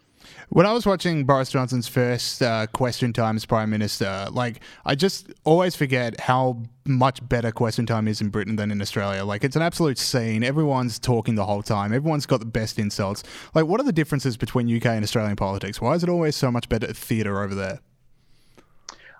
When 0.49 0.65
I 0.65 0.73
was 0.73 0.85
watching 0.85 1.25
Boris 1.25 1.49
Johnson's 1.49 1.87
first 1.87 2.41
uh, 2.41 2.67
question 2.67 3.13
time 3.13 3.35
as 3.35 3.45
Prime 3.45 3.69
Minister, 3.69 4.27
like 4.31 4.61
I 4.85 4.95
just 4.95 5.31
always 5.43 5.75
forget 5.75 6.19
how 6.19 6.61
much 6.85 7.27
better 7.27 7.51
question 7.51 7.85
time 7.85 8.07
is 8.07 8.21
in 8.21 8.29
Britain 8.29 8.55
than 8.55 8.71
in 8.71 8.81
Australia. 8.81 9.23
Like 9.23 9.43
it's 9.43 9.55
an 9.55 9.61
absolute 9.61 9.97
scene. 9.97 10.43
Everyone's 10.43 10.99
talking 10.99 11.35
the 11.35 11.45
whole 11.45 11.63
time. 11.63 11.93
Everyone's 11.93 12.25
got 12.25 12.39
the 12.39 12.45
best 12.45 12.77
insults. 12.77 13.23
Like 13.55 13.65
what 13.65 13.79
are 13.79 13.83
the 13.83 13.91
differences 13.91 14.37
between 14.37 14.73
UK 14.73 14.87
and 14.87 15.03
Australian 15.03 15.35
politics? 15.35 15.81
Why 15.81 15.93
is 15.93 16.03
it 16.03 16.09
always 16.09 16.35
so 16.35 16.51
much 16.51 16.69
better 16.69 16.87
at 16.87 16.97
theatre 16.97 17.41
over 17.41 17.55
there? 17.55 17.79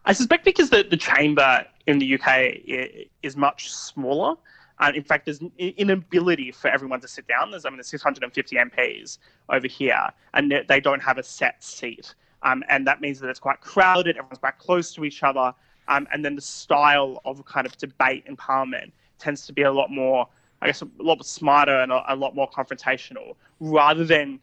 I 0.06 0.14
suspect 0.14 0.46
because 0.46 0.70
the, 0.70 0.84
the 0.84 0.98
chamber 0.98 1.66
in 1.88 2.00
the 2.00 2.20
UK 2.20 3.10
is 3.22 3.38
much 3.38 3.72
smaller. 3.72 4.36
And 4.80 4.96
in 4.96 5.04
fact, 5.04 5.26
there's 5.26 5.42
an 5.42 5.52
inability 5.60 6.52
for 6.52 6.68
everyone 6.70 7.02
to 7.02 7.08
sit 7.08 7.28
down. 7.28 7.52
There's, 7.52 7.66
I 7.66 7.70
mean, 7.70 7.78
there's 7.78 7.90
650 7.90 8.56
MPs 8.56 9.20
over 9.50 9.68
here, 9.68 10.10
and 10.34 10.52
they 10.68 10.80
don't 10.80 11.02
have 11.02 11.20
a 11.20 11.24
set 11.24 11.64
seat. 11.64 12.16
Um, 12.42 12.64
and 12.68 12.88
that 12.88 13.00
means 13.00 13.20
that 13.20 13.30
it's 13.30 13.40
quite 13.40 13.62
crowded, 13.62 14.18
everyone's 14.18 14.40
quite 14.40 14.58
close 14.58 14.92
to 14.96 15.06
each 15.06 15.22
other. 15.22 15.54
Um, 15.88 16.08
and 16.12 16.26
then 16.26 16.36
the 16.36 16.42
style 16.42 17.22
of 17.26 17.46
kind 17.46 17.68
of 17.68 17.78
debate 17.78 18.24
in 18.26 18.36
Parliament 18.36 18.92
tends 19.20 19.46
to 19.46 19.54
be 19.54 19.62
a 19.62 19.72
lot 19.72 19.92
more, 19.92 20.28
I 20.64 20.66
guess, 20.66 20.82
a 20.82 20.88
lot 20.98 21.24
smarter 21.24 21.82
and 21.82 21.92
a, 21.92 22.14
a 22.14 22.16
lot 22.16 22.34
more 22.34 22.50
confrontational, 22.50 23.36
rather 23.60 24.04
than 24.04 24.40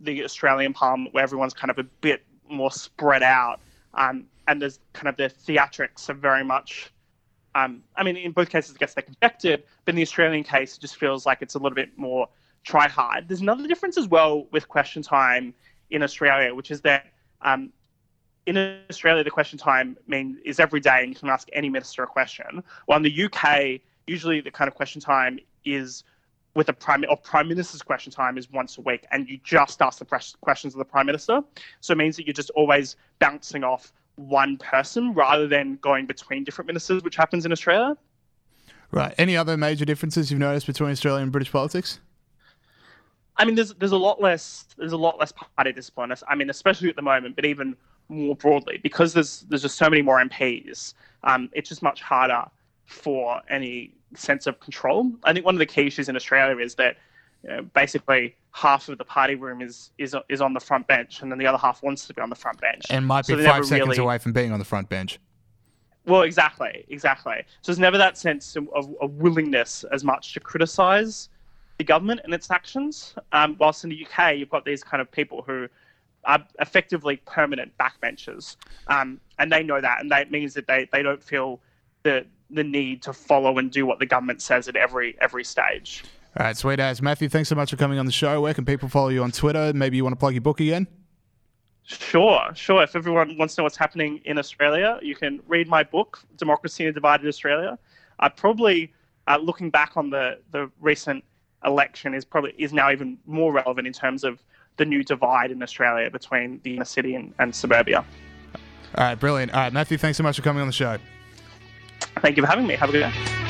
the 0.00 0.24
Australian 0.24 0.72
Parliament 0.72 1.14
where 1.14 1.22
everyone's 1.22 1.54
kind 1.54 1.70
of 1.70 1.78
a 1.78 1.84
bit 1.84 2.24
more 2.48 2.72
spread 2.72 3.22
out. 3.22 3.60
Um, 3.94 4.24
and 4.48 4.60
there's 4.60 4.80
kind 4.92 5.08
of 5.08 5.16
the 5.16 5.24
theatrics 5.24 6.08
are 6.08 6.14
very 6.14 6.44
much. 6.44 6.92
Um, 7.54 7.82
I 7.96 8.02
mean, 8.02 8.16
in 8.16 8.32
both 8.32 8.50
cases, 8.50 8.74
I 8.74 8.78
guess 8.78 8.94
they're 8.94 9.02
conjectured, 9.02 9.62
but 9.84 9.92
in 9.92 9.96
the 9.96 10.02
Australian 10.02 10.44
case, 10.44 10.76
it 10.76 10.80
just 10.80 10.96
feels 10.96 11.24
like 11.24 11.38
it's 11.40 11.54
a 11.54 11.58
little 11.58 11.74
bit 11.74 11.96
more 11.96 12.28
try 12.64 12.88
hard. 12.88 13.28
There's 13.28 13.40
another 13.40 13.66
difference 13.66 13.96
as 13.96 14.08
well 14.08 14.46
with 14.52 14.68
question 14.68 15.02
time 15.02 15.54
in 15.90 16.02
Australia, 16.02 16.54
which 16.54 16.70
is 16.70 16.82
that 16.82 17.06
um, 17.42 17.72
in 18.46 18.56
Australia, 18.90 19.24
the 19.24 19.30
question 19.30 19.58
time 19.58 19.96
mean 20.06 20.38
is 20.44 20.60
every 20.60 20.80
day, 20.80 21.00
and 21.00 21.08
you 21.08 21.14
can 21.14 21.28
ask 21.28 21.48
any 21.52 21.68
minister 21.68 22.02
a 22.02 22.06
question. 22.06 22.62
While 22.86 22.98
in 22.98 23.02
the 23.02 23.24
UK, 23.24 23.80
usually 24.06 24.40
the 24.40 24.50
kind 24.50 24.68
of 24.68 24.74
question 24.74 25.00
time 25.00 25.38
is 25.64 26.04
with 26.54 26.68
a 26.68 26.72
prime 26.72 27.04
or 27.08 27.16
prime 27.16 27.48
minister's 27.48 27.82
question 27.82 28.12
time 28.12 28.38
is 28.38 28.50
once 28.50 28.78
a 28.78 28.80
week, 28.80 29.06
and 29.10 29.28
you 29.28 29.38
just 29.42 29.82
ask 29.82 29.98
the 29.98 30.36
questions 30.40 30.74
of 30.74 30.78
the 30.78 30.84
prime 30.84 31.06
minister. 31.06 31.42
So 31.80 31.92
it 31.92 31.98
means 31.98 32.16
that 32.16 32.26
you're 32.26 32.34
just 32.34 32.50
always 32.50 32.96
bouncing 33.18 33.64
off 33.64 33.92
one 34.16 34.56
person 34.56 35.14
rather 35.14 35.46
than 35.46 35.76
going 35.82 36.06
between 36.06 36.44
different 36.44 36.66
ministers, 36.66 37.02
which 37.02 37.16
happens 37.16 37.46
in 37.46 37.52
Australia. 37.52 37.96
Right. 38.90 39.14
Any 39.18 39.36
other 39.36 39.56
major 39.56 39.84
differences 39.84 40.30
you've 40.30 40.40
noticed 40.40 40.66
between 40.66 40.90
Australian 40.90 41.24
and 41.24 41.32
British 41.32 41.52
politics? 41.52 42.00
I 43.36 43.44
mean, 43.44 43.54
there's 43.54 43.74
there's 43.74 43.92
a 43.92 43.98
lot 43.98 44.20
less 44.20 44.64
there's 44.78 44.92
a 44.92 44.96
lot 44.96 45.18
less 45.18 45.32
party 45.32 45.72
discipline. 45.72 46.12
I 46.28 46.34
mean, 46.34 46.48
especially 46.48 46.88
at 46.88 46.96
the 46.96 47.02
moment, 47.02 47.36
but 47.36 47.44
even 47.44 47.76
more 48.08 48.34
broadly, 48.34 48.78
because 48.82 49.12
there's 49.12 49.40
there's 49.48 49.62
just 49.62 49.76
so 49.76 49.90
many 49.90 50.02
more 50.02 50.18
MPs. 50.18 50.94
Um, 51.24 51.50
it's 51.52 51.68
just 51.68 51.82
much 51.82 52.00
harder 52.00 52.44
for 52.86 53.40
any 53.50 53.92
sense 54.14 54.46
of 54.46 54.58
control. 54.60 55.10
I 55.24 55.32
think 55.32 55.44
one 55.44 55.54
of 55.54 55.58
the 55.58 55.66
key 55.66 55.86
issues 55.86 56.08
in 56.08 56.16
Australia 56.16 56.56
is 56.64 56.76
that 56.76 56.96
you 57.46 57.52
know, 57.56 57.62
basically 57.74 58.34
half 58.52 58.88
of 58.88 58.98
the 58.98 59.04
party 59.04 59.34
room 59.34 59.60
is, 59.62 59.90
is 59.98 60.16
is 60.28 60.40
on 60.40 60.52
the 60.52 60.60
front 60.60 60.86
bench, 60.86 61.22
and 61.22 61.30
then 61.30 61.38
the 61.38 61.46
other 61.46 61.58
half 61.58 61.82
wants 61.82 62.06
to 62.06 62.14
be 62.14 62.20
on 62.20 62.28
the 62.30 62.36
front 62.36 62.60
bench, 62.60 62.84
and 62.90 63.06
might 63.06 63.26
be 63.26 63.34
so 63.34 63.44
five 63.44 63.64
seconds 63.64 63.90
really... 63.90 64.02
away 64.02 64.18
from 64.18 64.32
being 64.32 64.52
on 64.52 64.58
the 64.58 64.64
front 64.64 64.88
bench. 64.88 65.18
Well, 66.06 66.22
exactly, 66.22 66.84
exactly. 66.88 67.42
So 67.62 67.72
there's 67.72 67.80
never 67.80 67.98
that 67.98 68.16
sense 68.16 68.54
of, 68.54 68.68
of, 68.74 68.94
of 69.00 69.10
willingness 69.14 69.84
as 69.92 70.04
much 70.04 70.34
to 70.34 70.40
criticise 70.40 71.28
the 71.78 71.84
government 71.84 72.20
and 72.22 72.32
its 72.32 72.48
actions. 72.50 73.14
Um, 73.32 73.56
whilst 73.58 73.82
in 73.82 73.90
the 73.90 74.06
UK, 74.06 74.36
you've 74.36 74.50
got 74.50 74.64
these 74.64 74.84
kind 74.84 75.00
of 75.00 75.10
people 75.10 75.42
who 75.42 75.68
are 76.24 76.44
effectively 76.60 77.16
permanent 77.26 77.72
backbenchers, 77.78 78.56
um, 78.88 79.20
and 79.38 79.52
they 79.52 79.62
know 79.62 79.80
that, 79.80 80.00
and 80.00 80.10
that 80.10 80.30
means 80.30 80.54
that 80.54 80.66
they, 80.66 80.88
they 80.92 81.02
don't 81.02 81.22
feel 81.22 81.60
the 82.02 82.26
the 82.50 82.62
need 82.62 83.02
to 83.02 83.12
follow 83.12 83.58
and 83.58 83.72
do 83.72 83.84
what 83.84 83.98
the 83.98 84.06
government 84.06 84.40
says 84.40 84.68
at 84.68 84.76
every 84.76 85.16
every 85.20 85.44
stage. 85.44 86.04
All 86.38 86.44
right, 86.44 86.56
sweet 86.56 86.80
as 86.80 87.00
Matthew. 87.00 87.30
Thanks 87.30 87.48
so 87.48 87.54
much 87.54 87.70
for 87.70 87.76
coming 87.76 87.98
on 87.98 88.04
the 88.04 88.12
show. 88.12 88.42
Where 88.42 88.52
can 88.52 88.66
people 88.66 88.90
follow 88.90 89.08
you 89.08 89.22
on 89.22 89.32
Twitter? 89.32 89.72
Maybe 89.74 89.96
you 89.96 90.04
want 90.04 90.12
to 90.12 90.18
plug 90.18 90.34
your 90.34 90.42
book 90.42 90.60
again. 90.60 90.86
Sure, 91.84 92.50
sure. 92.54 92.82
If 92.82 92.94
everyone 92.94 93.38
wants 93.38 93.54
to 93.54 93.60
know 93.60 93.64
what's 93.64 93.76
happening 93.76 94.20
in 94.24 94.36
Australia, 94.36 94.98
you 95.02 95.14
can 95.14 95.40
read 95.46 95.66
my 95.66 95.82
book, 95.82 96.22
Democracy 96.36 96.84
in 96.84 96.90
a 96.90 96.92
Divided 96.92 97.26
Australia. 97.26 97.78
I 98.18 98.28
probably, 98.28 98.92
uh, 99.28 99.38
looking 99.40 99.70
back 99.70 99.96
on 99.96 100.10
the 100.10 100.38
the 100.50 100.70
recent 100.80 101.24
election, 101.64 102.12
is 102.12 102.24
probably 102.24 102.54
is 102.58 102.72
now 102.72 102.90
even 102.90 103.16
more 103.24 103.52
relevant 103.52 103.86
in 103.86 103.94
terms 103.94 104.22
of 104.22 104.42
the 104.76 104.84
new 104.84 105.02
divide 105.02 105.50
in 105.50 105.62
Australia 105.62 106.10
between 106.10 106.60
the 106.64 106.74
inner 106.74 106.84
city 106.84 107.14
and, 107.14 107.32
and 107.38 107.54
suburbia. 107.54 108.04
All 108.96 109.04
right, 109.04 109.14
brilliant. 109.14 109.52
All 109.52 109.60
right, 109.60 109.72
Matthew, 109.72 109.96
thanks 109.96 110.18
so 110.18 110.22
much 110.22 110.36
for 110.36 110.42
coming 110.42 110.60
on 110.60 110.66
the 110.66 110.72
show. 110.72 110.98
Thank 112.20 112.36
you 112.36 112.42
for 112.42 112.48
having 112.48 112.66
me. 112.66 112.74
Have 112.74 112.90
a 112.90 112.92
good 112.92 113.10
day. 113.10 113.45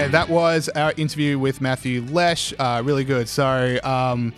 Okay, 0.00 0.08
that 0.12 0.30
was 0.30 0.70
our 0.70 0.94
interview 0.96 1.38
with 1.38 1.60
Matthew 1.60 2.00
Lesh. 2.00 2.54
Uh, 2.58 2.80
really 2.82 3.04
good. 3.04 3.28
So, 3.28 3.78
um, 3.84 4.32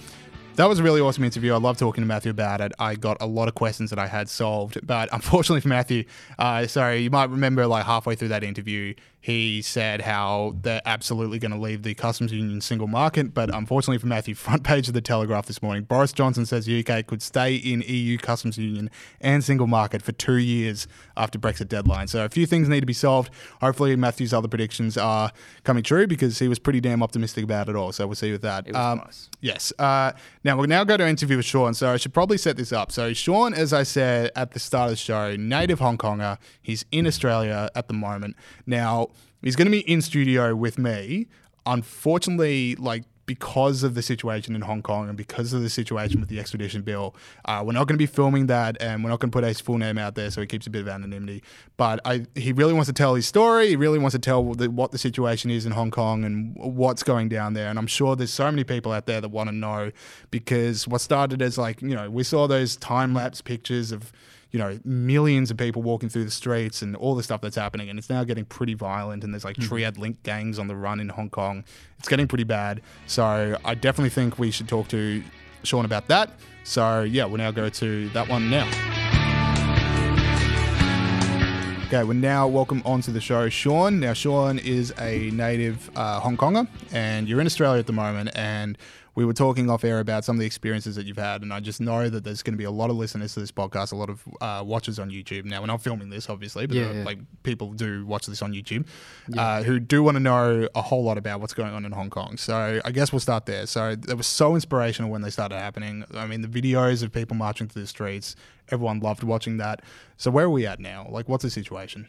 that 0.57 0.67
was 0.67 0.81
a 0.81 0.83
really 0.83 1.01
awesome 1.01 1.23
interview. 1.23 1.55
I 1.55 1.59
love 1.59 1.79
talking 1.79 2.03
to 2.03 2.09
Matthew 2.09 2.33
about 2.33 2.61
it. 2.61 2.73
I 2.81 2.97
got 2.97 3.19
a 3.21 3.27
lot 3.27 3.47
of 3.47 3.55
questions 3.55 3.91
that 3.91 3.99
I 3.99 4.09
had 4.09 4.29
solved, 4.29 4.85
but 4.85 5.09
unfortunately 5.13 5.61
for 5.61 5.69
Matthew, 5.69 6.05
uh, 6.37 6.67
sorry, 6.67 7.03
you 7.03 7.11
might 7.11 7.31
remember 7.31 7.65
like 7.69 7.87
halfway 7.87 8.17
through 8.17 8.29
that 8.29 8.43
interview, 8.43 8.93
he 9.23 9.63
said 9.63 10.01
how 10.01 10.57
they're 10.63 10.83
absolutely 10.85 11.39
going 11.39 11.53
to 11.53 11.59
leave 11.59 11.85
the 11.85 11.95
customs 11.95 12.33
union 12.33 12.61
single 12.61 12.89
market. 12.89 13.33
But 13.33 13.55
unfortunately 13.55 13.99
for 13.99 14.09
Matthew, 14.09 14.35
front 14.35 14.65
page 14.65 14.89
of 14.89 14.95
the 14.95 15.01
Telegraph 15.01 15.47
this 15.47 15.63
morning, 15.63 15.85
Boris 15.85 16.13
Johnson 16.13 16.45
says 16.45 16.67
the 16.67 16.85
UK 16.85 17.07
could 17.07 17.23
stay 17.23 17.55
in 17.55 17.83
EU 17.87 18.19
customs 18.19 18.59
union 18.59 18.91
and 19.21 19.45
single 19.45 19.69
market 19.69 20.03
for 20.03 20.11
two 20.11 20.39
years 20.39 20.89
after 21.17 21.39
Brexit 21.39 21.69
deadline. 21.69 22.09
So 22.09 22.25
a 22.25 22.29
few 22.29 22.47
things 22.47 22.69
need 22.69 22.81
to 22.81 22.87
be 22.87 22.93
solved. 22.93 23.31
Hopefully 23.61 23.95
Matthew's 23.95 24.35
other 24.35 24.49
predictions 24.49 24.99
are 24.99 25.31
coming 25.63 25.85
true 25.85 26.09
because 26.09 26.41
he 26.41 26.49
was 26.49 26.59
pretty 26.59 26.81
damn 26.81 27.01
optimistic 27.01 27.45
about 27.45 27.69
it 27.69 27.77
all. 27.77 27.93
So 27.93 28.09
we'll 28.09 28.17
see 28.17 28.33
with 28.33 28.43
that. 28.43 28.67
It 28.67 28.75
was 28.75 28.85
um, 28.85 28.99
nice. 28.99 29.31
Yes. 29.41 29.73
Uh, 29.79 30.13
now 30.43 30.57
we'll 30.57 30.67
now 30.67 30.83
go 30.83 30.97
to 30.97 31.07
interview 31.07 31.37
with 31.37 31.47
Shawn. 31.47 31.75
So 31.75 31.93
I 31.93 31.97
should 31.97 32.13
probably 32.13 32.39
set 32.39 32.57
this 32.57 32.73
up. 32.73 32.91
So 32.91 33.13
Shawn, 33.13 33.55
as 33.55 33.73
I 33.73 33.85
said 33.85 34.33
at 34.35 34.51
the 34.51 34.59
start 34.59 34.87
of 34.87 34.93
the 34.93 34.97
show, 34.97 35.37
native 35.37 35.79
Hong 35.79 35.97
Konger. 35.97 36.39
He's 36.61 36.85
in 36.91 37.07
Australia 37.07 37.71
at 37.77 37.87
the 37.87 37.95
moment. 37.95 38.35
Now 38.67 39.11
He's 39.43 39.57
going 39.57 39.67
to 39.67 39.73
be 39.73 39.81
in 39.81 40.01
studio 40.03 40.55
with 40.55 40.79
me. 40.79 41.27
Unfortunately, 41.67 42.75
like 42.77 43.05
because 43.27 43.83
of 43.83 43.95
the 43.95 44.03
situation 44.03 44.55
in 44.55 44.63
Hong 44.63 44.83
Kong 44.83 45.09
and 45.09 45.17
because 45.17 45.53
of 45.53 45.63
the 45.63 45.71
situation 45.71 46.21
with 46.21 46.29
the 46.29 46.41
extradition 46.41 46.83
bill, 46.83 47.15
uh, 47.45 47.63
we're 47.65 47.73
not 47.73 47.87
going 47.87 47.95
to 47.95 48.03
be 48.03 48.07
filming 48.07 48.47
that, 48.49 48.77
and 48.81 49.03
we're 49.03 49.11
not 49.11 49.21
going 49.21 49.31
to 49.31 49.35
put 49.35 49.45
his 49.45 49.61
full 49.61 49.79
name 49.79 49.97
out 49.97 50.17
there, 50.17 50.31
so 50.31 50.41
he 50.41 50.47
keeps 50.47 50.67
a 50.67 50.71
bit 50.71 50.83
of 50.83 50.89
anonymity. 50.89 51.43
But 51.77 52.01
I, 52.05 52.27
he 52.35 52.53
really 52.53 52.73
wants 52.73 52.89
to 52.89 52.93
tell 52.93 53.15
his 53.15 53.27
story. 53.27 53.69
He 53.69 53.77
really 53.77 53.99
wants 53.99 54.15
to 54.15 54.19
tell 54.19 54.55
the, 54.55 54.71
what 54.71 54.91
the 54.91 54.99
situation 54.99 55.51
is 55.51 55.65
in 55.67 55.73
Hong 55.73 55.91
Kong 55.91 56.25
and 56.25 56.55
what's 56.57 57.03
going 57.03 57.29
down 57.29 57.55
there. 57.55 57.69
And 57.69 57.79
I'm 57.79 57.87
sure 57.87 58.17
there's 58.17 58.33
so 58.33 58.51
many 58.51 58.65
people 58.65 58.93
out 58.93 59.07
there 59.07 59.21
that 59.21 59.29
want 59.29 59.49
to 59.49 59.55
know 59.55 59.93
because 60.31 60.89
what 60.89 61.01
started 61.01 61.41
as 61.43 61.57
like 61.57 61.81
you 61.81 61.95
know 61.95 62.11
we 62.11 62.25
saw 62.25 62.47
those 62.47 62.77
time 62.77 63.15
lapse 63.15 63.41
pictures 63.41 63.93
of 63.93 64.13
you 64.53 64.59
know, 64.59 64.79
millions 64.85 65.51
of 65.51 65.57
people 65.57 65.83
walking 65.83 66.09
through 66.09 66.25
the 66.25 66.31
streets 66.31 66.83
and 66.83 66.95
all 66.95 67.15
the 67.15 67.23
stuff 67.23 67.41
that's 67.41 67.57
happening. 67.57 67.89
And 67.89 67.99
it's 67.99 68.11
now 68.11 68.23
getting 68.23 68.45
pretty 68.45 68.75
violent. 68.75 69.25
And 69.25 69.33
there's 69.33 69.45
like 69.45 69.57
mm-hmm. 69.57 69.69
triad 69.69 69.99
link 69.99 70.23
gangs 70.23 70.59
on 70.59 70.69
the 70.69 70.77
run 70.77 71.01
in 71.01 71.09
Hong 71.09 71.31
Kong. 71.31 71.65
It's 71.99 72.09
getting 72.09 72.29
pretty 72.29 72.45
bad. 72.45 72.83
So 73.07 73.59
I 73.65 73.75
definitely 73.75 74.11
think 74.11 74.39
we 74.39 74.51
should 74.51 74.69
talk 74.69 74.89
to 74.89 75.23
Shawn 75.63 75.87
about 75.87 76.07
that. 76.09 76.31
So 76.65 77.03
yeah, 77.03 77.25
we'll 77.25 77.39
now 77.39 77.51
go 77.51 77.71
to 77.71 78.09
that 78.11 78.29
one 78.29 78.51
now. 78.51 78.69
Okay, 81.87 82.05
we're 82.05 82.15
now 82.15 82.49
welcome 82.49 82.81
onto 82.87 83.13
the 83.13 83.21
show 83.21 83.51
Shawn. 83.51 84.01
Now, 84.01 84.15
Shawn 84.15 84.59
is 84.59 84.95
a 84.99 85.31
native 85.31 85.91
uh, 85.95 86.21
Hong 86.21 86.39
Konger, 86.39 86.67
and 86.91 87.29
you're 87.29 87.39
in 87.39 87.47
Australia 87.47 87.81
at 87.81 87.87
the 87.87 87.93
moment. 87.93 88.31
And 88.35 88.79
we 89.15 89.27
were 89.27 89.35
talking 89.35 89.69
off 89.69 89.85
air 89.85 90.01
about 90.01 90.25
some 90.25 90.37
of 90.37 90.41
the 90.41 90.47
experiences 90.47 90.97
that 90.97 91.05
you've 91.05 91.19
had, 91.19 91.43
and 91.43 91.53
I 91.53 91.61
just 91.61 91.81
know 91.81 92.09
that 92.09 92.25
there's 92.25 92.43
going 92.43 92.55
to 92.55 92.59
be 92.59 92.65
a 92.65 92.71
lot 92.71 92.89
of 92.89 92.97
listeners 92.97 93.35
to 93.35 93.41
this 93.41 93.53
podcast, 93.53 93.93
a 93.93 93.97
lot 93.97 94.09
of 94.09 94.23
uh, 94.41 94.63
watchers 94.65 94.99
on 94.99 95.11
YouTube. 95.11 95.45
Now, 95.45 95.61
we're 95.61 95.67
not 95.67 95.83
filming 95.83 96.09
this, 96.09 96.31
obviously, 96.31 96.67
but 96.67 96.77
yeah, 96.77 96.93
yeah. 96.93 97.05
like 97.05 97.19
people 97.43 97.73
do 97.73 98.07
watch 98.07 98.27
this 98.27 98.41
on 98.41 98.53
YouTube, 98.53 98.87
yeah. 99.29 99.43
uh, 99.43 99.63
who 99.63 99.79
do 99.79 100.03
want 100.03 100.17
to 100.17 100.21
know 100.21 100.67
a 100.75 100.83
whole 100.83 101.05
lot 101.05 101.19
about 101.19 101.41
what's 101.41 101.53
going 101.53 101.75
on 101.75 101.85
in 101.85 101.93
Hong 101.93 102.09
Kong. 102.09 102.39
So 102.39 102.81
I 102.83 102.91
guess 102.91 103.13
we'll 103.13 103.21
start 103.21 103.45
there. 103.45 103.67
So 103.67 103.91
it 103.91 104.17
was 104.17 104.27
so 104.27 104.55
inspirational 104.55 105.11
when 105.11 105.21
they 105.21 105.31
started 105.31 105.57
happening. 105.57 106.05
I 106.15 106.27
mean, 106.27 106.41
the 106.41 106.49
videos 106.49 107.03
of 107.03 107.13
people 107.13 107.37
marching 107.37 107.69
through 107.69 107.83
the 107.83 107.89
streets, 107.89 108.35
everyone 108.71 109.01
loved 109.01 109.25
watching 109.25 109.59
that. 109.59 109.83
So 110.17 110.31
where 110.31 110.47
are 110.47 110.51
we 110.51 110.67
at 110.67 110.81
now? 110.81 111.07
Like, 111.11 111.29
what's 111.29 111.43
the 111.43 111.51
situation? 111.51 112.09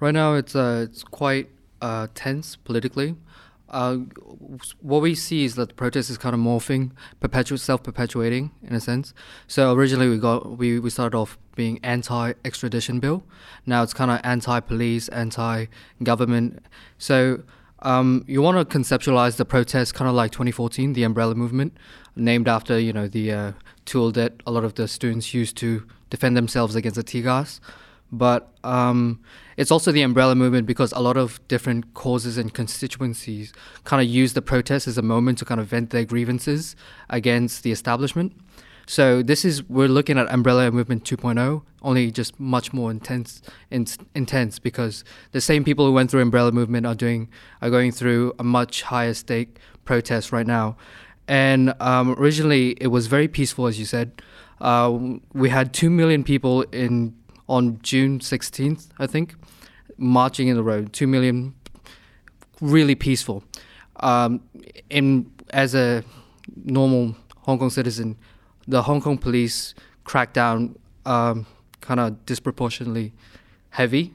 Right 0.00 0.14
now, 0.14 0.34
it's 0.34 0.56
uh, 0.56 0.86
it's 0.88 1.04
quite 1.04 1.48
uh, 1.80 2.08
tense 2.14 2.56
politically. 2.56 3.14
Uh, 3.70 3.96
what 4.80 5.00
we 5.02 5.14
see 5.14 5.44
is 5.44 5.54
that 5.54 5.68
the 5.68 5.74
protest 5.74 6.10
is 6.10 6.18
kind 6.18 6.34
of 6.34 6.40
morphing, 6.40 6.90
perpetu- 7.20 7.58
self-perpetuating 7.58 8.50
in 8.62 8.74
a 8.74 8.80
sense. 8.80 9.14
So 9.46 9.72
originally 9.72 10.08
we 10.08 10.18
got 10.18 10.58
we, 10.58 10.78
we 10.78 10.90
started 10.90 11.16
off 11.16 11.38
being 11.54 11.78
anti-extradition 11.82 13.00
bill. 13.00 13.22
Now 13.66 13.82
it's 13.82 13.94
kind 13.94 14.10
of 14.10 14.20
anti-police, 14.24 15.08
anti-government. 15.08 16.64
So 16.98 17.42
um, 17.82 18.24
you 18.26 18.42
want 18.42 18.58
to 18.58 18.78
conceptualize 18.78 19.36
the 19.36 19.44
protest 19.44 19.94
kind 19.94 20.08
of 20.08 20.14
like 20.14 20.32
2014, 20.32 20.92
the 20.92 21.04
Umbrella 21.04 21.34
Movement, 21.34 21.76
named 22.16 22.48
after 22.48 22.78
you 22.78 22.92
know 22.92 23.08
the 23.08 23.32
uh, 23.32 23.52
tool 23.84 24.10
that 24.12 24.42
a 24.46 24.50
lot 24.50 24.64
of 24.64 24.74
the 24.74 24.88
students 24.88 25.32
used 25.32 25.56
to 25.58 25.86
defend 26.10 26.36
themselves 26.36 26.74
against 26.74 26.96
the 26.96 27.02
tear 27.02 27.22
gas. 27.22 27.60
But 28.12 28.52
um, 28.64 29.20
it's 29.56 29.70
also 29.70 29.92
the 29.92 30.02
umbrella 30.02 30.34
movement 30.34 30.66
because 30.66 30.92
a 30.92 31.00
lot 31.00 31.16
of 31.16 31.46
different 31.48 31.94
causes 31.94 32.38
and 32.38 32.52
constituencies 32.52 33.52
kind 33.84 34.02
of 34.02 34.08
use 34.08 34.32
the 34.32 34.42
protest 34.42 34.88
as 34.88 34.98
a 34.98 35.02
moment 35.02 35.38
to 35.38 35.44
kind 35.44 35.60
of 35.60 35.66
vent 35.68 35.90
their 35.90 36.04
grievances 36.04 36.74
against 37.08 37.62
the 37.62 37.70
establishment. 37.70 38.32
So 38.86 39.22
this 39.22 39.44
is 39.44 39.62
we're 39.68 39.86
looking 39.86 40.18
at 40.18 40.28
umbrella 40.32 40.72
movement 40.72 41.04
2.0, 41.04 41.62
only 41.82 42.10
just 42.10 42.40
much 42.40 42.72
more 42.72 42.90
intense, 42.90 43.40
in, 43.70 43.86
intense 44.16 44.58
because 44.58 45.04
the 45.30 45.40
same 45.40 45.62
people 45.62 45.86
who 45.86 45.92
went 45.92 46.10
through 46.10 46.22
umbrella 46.22 46.50
movement 46.50 46.86
are 46.86 46.96
doing 46.96 47.28
are 47.62 47.70
going 47.70 47.92
through 47.92 48.34
a 48.40 48.42
much 48.42 48.82
higher 48.82 49.14
stake 49.14 49.58
protest 49.84 50.32
right 50.32 50.46
now. 50.46 50.76
And 51.28 51.72
um, 51.78 52.16
originally 52.18 52.70
it 52.80 52.88
was 52.88 53.06
very 53.06 53.28
peaceful, 53.28 53.68
as 53.68 53.78
you 53.78 53.84
said. 53.84 54.22
Uh, 54.60 54.98
we 55.32 55.50
had 55.50 55.72
two 55.72 55.88
million 55.88 56.24
people 56.24 56.62
in 56.72 57.14
on 57.50 57.80
June 57.82 58.20
16th, 58.20 58.86
I 59.00 59.08
think, 59.08 59.34
marching 59.98 60.46
in 60.46 60.56
the 60.56 60.62
road. 60.62 60.92
Two 60.92 61.08
million, 61.08 61.52
really 62.60 62.94
peaceful. 62.94 63.42
Um, 63.96 64.40
in 64.88 65.30
as 65.50 65.74
a 65.74 66.04
normal 66.64 67.16
Hong 67.38 67.58
Kong 67.58 67.70
citizen, 67.70 68.16
the 68.68 68.82
Hong 68.82 69.00
Kong 69.00 69.18
police 69.18 69.74
crackdown 70.06 70.76
um, 71.04 71.44
kind 71.80 71.98
of 71.98 72.24
disproportionately 72.24 73.12
heavy, 73.70 74.14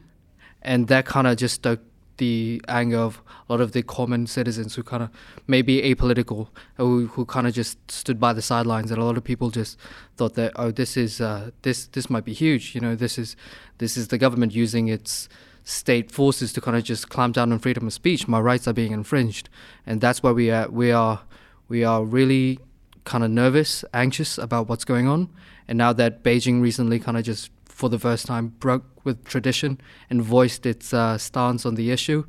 and 0.61 0.87
that 0.87 1.05
kind 1.05 1.27
of 1.27 1.35
just 1.35 1.55
stoked 1.55 1.85
the 2.17 2.61
anger 2.67 2.97
of 2.97 3.21
a 3.47 3.53
lot 3.53 3.61
of 3.61 3.71
the 3.71 3.83
common 3.83 4.27
citizens 4.27 4.75
who 4.75 4.83
kind 4.83 5.03
of 5.03 5.09
maybe 5.47 5.81
apolitical, 5.81 6.49
who, 6.77 7.07
who 7.07 7.25
kind 7.25 7.47
of 7.47 7.53
just 7.53 7.91
stood 7.91 8.19
by 8.19 8.33
the 8.33 8.41
sidelines, 8.41 8.91
and 8.91 9.01
a 9.01 9.05
lot 9.05 9.17
of 9.17 9.23
people 9.23 9.49
just 9.49 9.77
thought 10.17 10.35
that 10.35 10.51
oh 10.55 10.71
this 10.71 10.97
is 10.97 11.21
uh, 11.21 11.51
this 11.61 11.87
this 11.87 12.09
might 12.09 12.25
be 12.25 12.33
huge, 12.33 12.75
you 12.75 12.81
know 12.81 12.95
this 12.95 13.17
is 13.17 13.35
this 13.77 13.97
is 13.97 14.09
the 14.09 14.17
government 14.17 14.53
using 14.53 14.87
its 14.87 15.29
state 15.63 16.11
forces 16.11 16.53
to 16.53 16.61
kind 16.61 16.77
of 16.77 16.83
just 16.83 17.09
clamp 17.09 17.35
down 17.35 17.51
on 17.51 17.59
freedom 17.59 17.87
of 17.87 17.93
speech. 17.93 18.27
My 18.27 18.39
rights 18.39 18.67
are 18.67 18.73
being 18.73 18.91
infringed, 18.91 19.49
and 19.85 19.99
that's 19.99 20.23
why 20.23 20.31
we 20.31 20.51
are 20.51 20.69
we 20.69 20.91
are 20.91 21.21
we 21.67 21.83
are 21.83 22.03
really 22.03 22.59
kind 23.03 23.23
of 23.23 23.31
nervous, 23.31 23.85
anxious 23.93 24.37
about 24.37 24.67
what's 24.67 24.85
going 24.85 25.07
on. 25.07 25.29
And 25.67 25.77
now 25.77 25.93
that 25.93 26.23
Beijing 26.23 26.61
recently 26.61 26.99
kind 26.99 27.17
of 27.17 27.23
just 27.23 27.49
for 27.75 27.89
the 27.89 27.99
first 27.99 28.25
time 28.25 28.47
broke 28.47 28.85
with 29.03 29.25
tradition 29.25 29.79
and 30.09 30.21
voiced 30.21 30.65
its 30.65 30.93
uh, 30.93 31.17
stance 31.17 31.65
on 31.65 31.75
the 31.75 31.91
issue, 31.91 32.25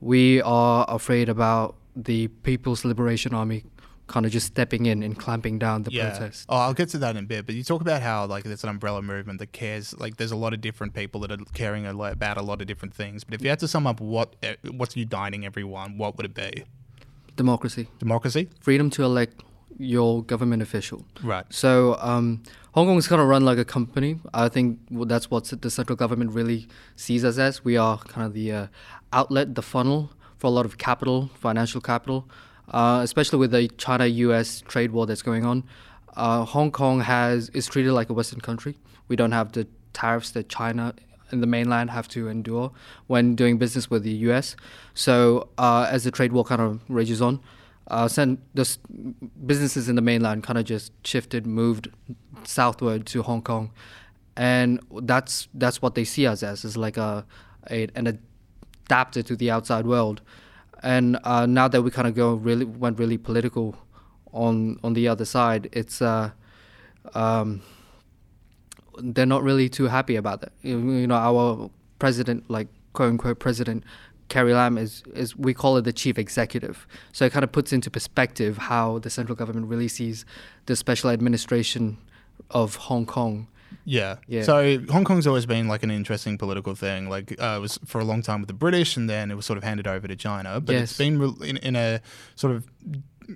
we 0.00 0.42
are 0.42 0.84
afraid 0.88 1.28
about 1.28 1.76
the 1.94 2.26
People's 2.42 2.84
Liberation 2.84 3.32
Army 3.32 3.62
kind 4.08 4.26
of 4.26 4.32
just 4.32 4.48
stepping 4.48 4.86
in 4.86 5.04
and 5.04 5.16
clamping 5.16 5.60
down 5.60 5.84
the 5.84 5.92
protest. 5.92 6.44
Oh, 6.48 6.56
I'll 6.56 6.74
get 6.74 6.88
to 6.88 6.98
that 6.98 7.16
in 7.16 7.24
a 7.24 7.26
bit. 7.26 7.46
But 7.46 7.54
you 7.54 7.62
talk 7.62 7.80
about 7.80 8.02
how 8.02 8.26
like 8.26 8.42
there's 8.42 8.64
an 8.64 8.70
umbrella 8.70 9.00
movement 9.00 9.38
that 9.38 9.52
cares. 9.52 9.96
Like 9.96 10.16
there's 10.16 10.32
a 10.32 10.36
lot 10.36 10.52
of 10.52 10.60
different 10.60 10.92
people 10.92 11.20
that 11.20 11.30
are 11.30 11.38
caring 11.54 11.86
about 11.86 12.36
a 12.36 12.42
lot 12.42 12.60
of 12.60 12.66
different 12.66 12.92
things. 12.92 13.22
But 13.22 13.34
if 13.34 13.42
you 13.42 13.48
had 13.48 13.60
to 13.60 13.68
sum 13.68 13.86
up 13.86 14.00
what 14.00 14.34
eh, 14.42 14.56
what's 14.72 14.96
uniting 14.96 15.46
everyone, 15.46 15.98
what 15.98 16.16
would 16.16 16.26
it 16.26 16.34
be? 16.34 16.64
Democracy, 17.36 17.86
Democracy. 18.00 18.48
freedom 18.60 18.90
to 18.90 19.04
elect 19.04 19.44
your 19.78 20.24
government 20.24 20.62
official. 20.62 21.06
Right. 21.22 21.46
So 21.48 21.96
um, 22.00 22.42
Hong 22.72 22.86
Kong 22.86 22.98
is 22.98 23.08
kind 23.08 23.20
of 23.20 23.26
run 23.26 23.44
like 23.44 23.58
a 23.58 23.64
company. 23.64 24.20
I 24.32 24.48
think 24.48 24.78
that's 24.90 25.28
what 25.28 25.44
the 25.60 25.70
central 25.70 25.96
government 25.96 26.30
really 26.30 26.68
sees 26.94 27.24
us 27.24 27.36
as. 27.36 27.64
We 27.64 27.76
are 27.76 27.98
kind 27.98 28.24
of 28.24 28.32
the 28.32 28.52
uh, 28.52 28.66
outlet, 29.12 29.56
the 29.56 29.62
funnel 29.62 30.12
for 30.38 30.46
a 30.46 30.50
lot 30.50 30.66
of 30.66 30.78
capital, 30.78 31.30
financial 31.34 31.80
capital, 31.80 32.28
uh, 32.68 33.00
especially 33.02 33.40
with 33.40 33.50
the 33.50 33.66
China-U.S. 33.76 34.60
trade 34.68 34.92
war 34.92 35.04
that's 35.04 35.22
going 35.22 35.44
on. 35.44 35.64
Uh, 36.14 36.44
Hong 36.44 36.70
Kong 36.70 37.00
has 37.00 37.48
is 37.50 37.66
treated 37.66 37.92
like 37.92 38.08
a 38.08 38.12
Western 38.12 38.40
country. 38.40 38.78
We 39.08 39.16
don't 39.16 39.32
have 39.32 39.50
the 39.50 39.66
tariffs 39.92 40.30
that 40.32 40.48
China 40.48 40.94
and 41.32 41.42
the 41.42 41.48
mainland 41.48 41.90
have 41.90 42.06
to 42.08 42.28
endure 42.28 42.70
when 43.08 43.34
doing 43.34 43.58
business 43.58 43.90
with 43.90 44.04
the 44.04 44.12
U.S. 44.28 44.54
So 44.94 45.48
uh, 45.58 45.88
as 45.90 46.04
the 46.04 46.12
trade 46.12 46.32
war 46.32 46.44
kind 46.44 46.60
of 46.60 46.80
rages 46.88 47.20
on, 47.20 47.40
uh, 47.90 48.08
sent 48.08 48.40
the 48.54 48.78
businesses 49.46 49.88
in 49.88 49.96
the 49.96 50.02
mainland 50.02 50.44
kind 50.44 50.58
of 50.58 50.64
just 50.64 50.92
shifted, 51.06 51.46
moved 51.46 51.88
southward 52.44 53.06
to 53.06 53.22
Hong 53.22 53.42
Kong, 53.42 53.70
and 54.36 54.80
that's 55.02 55.48
that's 55.54 55.82
what 55.82 55.94
they 55.94 56.04
see 56.04 56.26
us 56.26 56.42
as 56.42 56.64
is 56.64 56.76
like 56.76 56.96
a, 56.96 57.26
a 57.70 57.88
an 57.94 58.06
adapter 58.06 59.22
to 59.22 59.36
the 59.36 59.50
outside 59.50 59.86
world. 59.86 60.22
And 60.82 61.18
uh, 61.24 61.44
now 61.46 61.68
that 61.68 61.82
we 61.82 61.90
kind 61.90 62.08
of 62.08 62.14
go 62.14 62.34
really 62.34 62.64
went 62.64 62.98
really 62.98 63.18
political 63.18 63.76
on 64.32 64.78
on 64.82 64.94
the 64.94 65.08
other 65.08 65.24
side, 65.24 65.68
it's 65.72 66.00
uh, 66.00 66.30
um, 67.14 67.62
they're 68.98 69.26
not 69.26 69.42
really 69.42 69.68
too 69.68 69.88
happy 69.88 70.16
about 70.16 70.40
that. 70.40 70.52
You 70.62 71.06
know, 71.06 71.14
our 71.16 71.70
president, 71.98 72.48
like 72.48 72.68
quote 72.92 73.10
unquote 73.10 73.38
president, 73.40 73.84
Carrie 74.30 74.54
Lam 74.54 74.78
is 74.78 75.02
is 75.14 75.36
we 75.36 75.52
call 75.52 75.76
it 75.76 75.82
the 75.82 75.92
chief 75.92 76.16
executive. 76.18 76.86
So 77.12 77.26
it 77.26 77.32
kind 77.32 77.44
of 77.44 77.52
puts 77.52 77.72
into 77.72 77.90
perspective 77.90 78.56
how 78.56 78.98
the 79.00 79.10
central 79.10 79.36
government 79.36 79.66
really 79.66 79.88
sees 79.88 80.24
the 80.66 80.74
special 80.76 81.10
administration 81.10 81.98
of 82.50 82.76
Hong 82.76 83.04
Kong. 83.06 83.48
Yeah. 83.84 84.16
Yeah. 84.26 84.42
So 84.42 84.78
Hong 84.90 85.04
Kong's 85.04 85.26
always 85.26 85.46
been 85.46 85.68
like 85.68 85.82
an 85.82 85.90
interesting 85.90 86.38
political 86.38 86.74
thing. 86.74 87.08
Like 87.10 87.32
uh, 87.40 87.54
it 87.58 87.60
was 87.60 87.78
for 87.84 88.00
a 88.00 88.04
long 88.04 88.22
time 88.22 88.40
with 88.40 88.48
the 88.48 88.54
British, 88.54 88.96
and 88.96 89.08
then 89.10 89.30
it 89.30 89.34
was 89.36 89.46
sort 89.46 89.58
of 89.58 89.64
handed 89.64 89.86
over 89.86 90.08
to 90.08 90.16
China. 90.16 90.60
But 90.60 90.74
it's 90.76 90.96
been 90.96 91.18
re- 91.18 91.48
in, 91.50 91.56
in 91.58 91.76
a 91.76 92.00
sort 92.36 92.54
of 92.56 92.66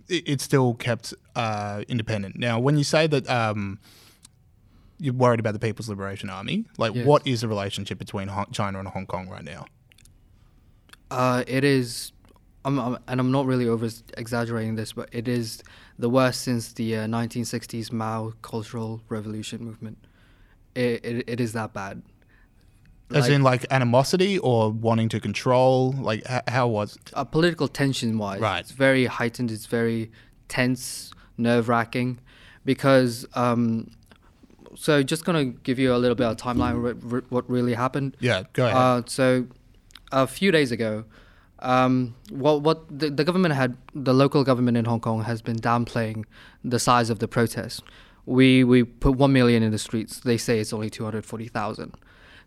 it- 0.09 0.25
it's 0.27 0.45
still 0.45 0.75
kept 0.75 1.13
uh, 1.37 1.83
independent. 1.89 2.37
Now, 2.37 2.59
when 2.59 2.77
you 2.79 2.85
say 2.85 3.07
that 3.07 3.29
um, 3.29 3.79
you're 4.99 5.15
worried 5.15 5.41
about 5.41 5.53
the 5.53 5.59
People's 5.61 5.89
Liberation 5.89 6.31
Army, 6.31 6.65
like 6.79 6.95
Yes. 6.95 7.07
what 7.07 7.27
is 7.27 7.41
the 7.43 7.49
relationship 7.49 7.99
between 7.99 8.29
China 8.53 8.79
and 8.79 8.89
Hong 8.89 9.07
Kong 9.07 9.29
right 9.29 9.45
now? 9.45 9.67
Uh, 11.15 11.45
it 11.47 11.65
is, 11.65 12.13
I'm, 12.65 12.79
I'm, 12.79 12.99
and 13.09 13.21
I'm 13.21 13.31
not 13.31 13.47
really 13.47 13.69
over 13.69 13.89
exaggerating 14.17 14.75
this, 14.77 14.93
but 14.93 15.09
it 15.13 15.29
is 15.29 15.63
the 15.99 16.09
worst 16.09 16.43
since 16.43 16.73
the 16.73 16.97
uh, 16.97 17.07
1960s 17.07 17.93
Mao 17.93 18.33
Cultural 18.43 19.01
Revolution 19.09 19.65
movement. 19.65 19.99
It, 20.75 21.05
it, 21.05 21.25
it 21.29 21.41
is 21.41 21.53
that 21.53 21.73
bad. 21.73 22.03
As 23.11 23.25
Like- 23.25 23.31
in 23.33 23.43
like 23.43 23.67
animosity 23.71 24.39
or 24.39 24.71
wanting 24.71 25.09
to 25.11 25.21
control? 25.21 25.93
Like 25.93 26.23
h- 26.29 26.43
how 26.49 26.67
was? 26.69 26.97
it? 26.97 27.11
uh, 27.15 27.23
political 27.25 27.69
tension 27.69 28.19
wise, 28.19 28.41
Right. 28.41 28.61
it's 28.61 28.73
very 28.73 29.07
heightened. 29.07 29.51
It's 29.51 29.67
very 29.67 30.11
tense, 30.49 31.13
nerve 31.39 31.69
wracking, 31.69 32.19
because. 32.65 33.27
Um, 33.35 33.91
so 34.77 35.05
just 35.05 35.25
gonna 35.25 35.45
give 35.45 35.79
you 35.79 35.95
a 35.95 35.99
little 35.99 36.17
bit 36.17 36.27
of 36.27 36.37
timeline 36.37 36.83
re- 36.83 36.95
re- 37.01 37.23
what 37.29 37.49
really 37.49 37.75
happened. 37.75 38.17
Yeah, 38.19 38.43
go 38.55 38.65
ahead. 38.67 38.77
Uh, 38.77 39.03
so 39.07 39.47
a 40.15 40.27
few 40.27 40.51
days 40.51 40.71
ago, 40.73 41.05
um, 41.59 42.15
what 42.31 42.63
what 42.63 42.79
the, 42.99 43.11
the 43.11 43.25
government 43.25 43.55
had, 43.55 43.77
the 43.95 44.15
local 44.15 44.45
government 44.45 44.77
in 44.77 44.85
Hong 44.85 45.01
Kong 45.01 45.23
has 45.25 45.43
been 45.43 45.57
downplaying 45.57 46.25
the 46.63 46.79
size 46.79 47.11
of 47.11 47.19
the 47.19 47.29
protest. 47.29 47.83
We 48.27 48.65
we 48.65 48.85
put 48.85 49.17
one 49.17 49.33
million 49.33 49.63
in 49.63 49.71
the 49.71 49.79
streets. 49.79 50.21
They 50.21 50.39
say 50.39 50.61
it's 50.61 50.73
only 50.73 50.91
two 50.91 51.05
hundred 51.05 51.25
forty 51.27 51.49
thousand. 51.49 51.95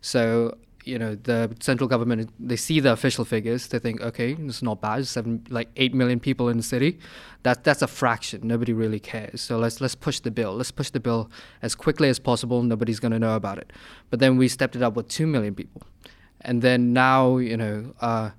So 0.00 0.56
you 0.84 0.98
know 0.98 1.14
the 1.16 1.54
central 1.60 1.88
government 1.88 2.30
they 2.38 2.56
see 2.56 2.80
the 2.80 2.92
official 2.92 3.24
figures. 3.24 3.68
They 3.68 3.78
think 3.78 4.00
okay, 4.00 4.36
it's 4.38 4.62
not 4.62 4.80
bad. 4.80 5.00
It's 5.00 5.10
seven 5.10 5.44
like 5.50 5.68
eight 5.76 5.94
million 5.94 6.20
people 6.20 6.48
in 6.48 6.56
the 6.56 6.62
city. 6.62 6.98
That 7.42 7.64
that's 7.64 7.82
a 7.82 7.86
fraction. 7.86 8.40
Nobody 8.44 8.72
really 8.72 9.00
cares. 9.00 9.40
So 9.40 9.58
let's 9.58 9.80
let's 9.80 9.94
push 9.94 10.20
the 10.20 10.30
bill. 10.30 10.54
Let's 10.54 10.70
push 10.70 10.90
the 10.90 11.00
bill 11.00 11.30
as 11.62 11.74
quickly 11.74 12.08
as 12.08 12.18
possible. 12.18 12.62
Nobody's 12.62 13.00
gonna 13.00 13.18
know 13.18 13.36
about 13.36 13.58
it. 13.58 13.72
But 14.10 14.20
then 14.20 14.36
we 14.38 14.48
stepped 14.48 14.76
it 14.76 14.82
up 14.82 14.94
with 14.96 15.08
two 15.08 15.26
million 15.26 15.54
people, 15.54 15.82
and 16.40 16.62
then 16.62 16.92
now 16.92 17.38
you 17.38 17.56
know. 17.56 17.94
Uh, 18.00 18.30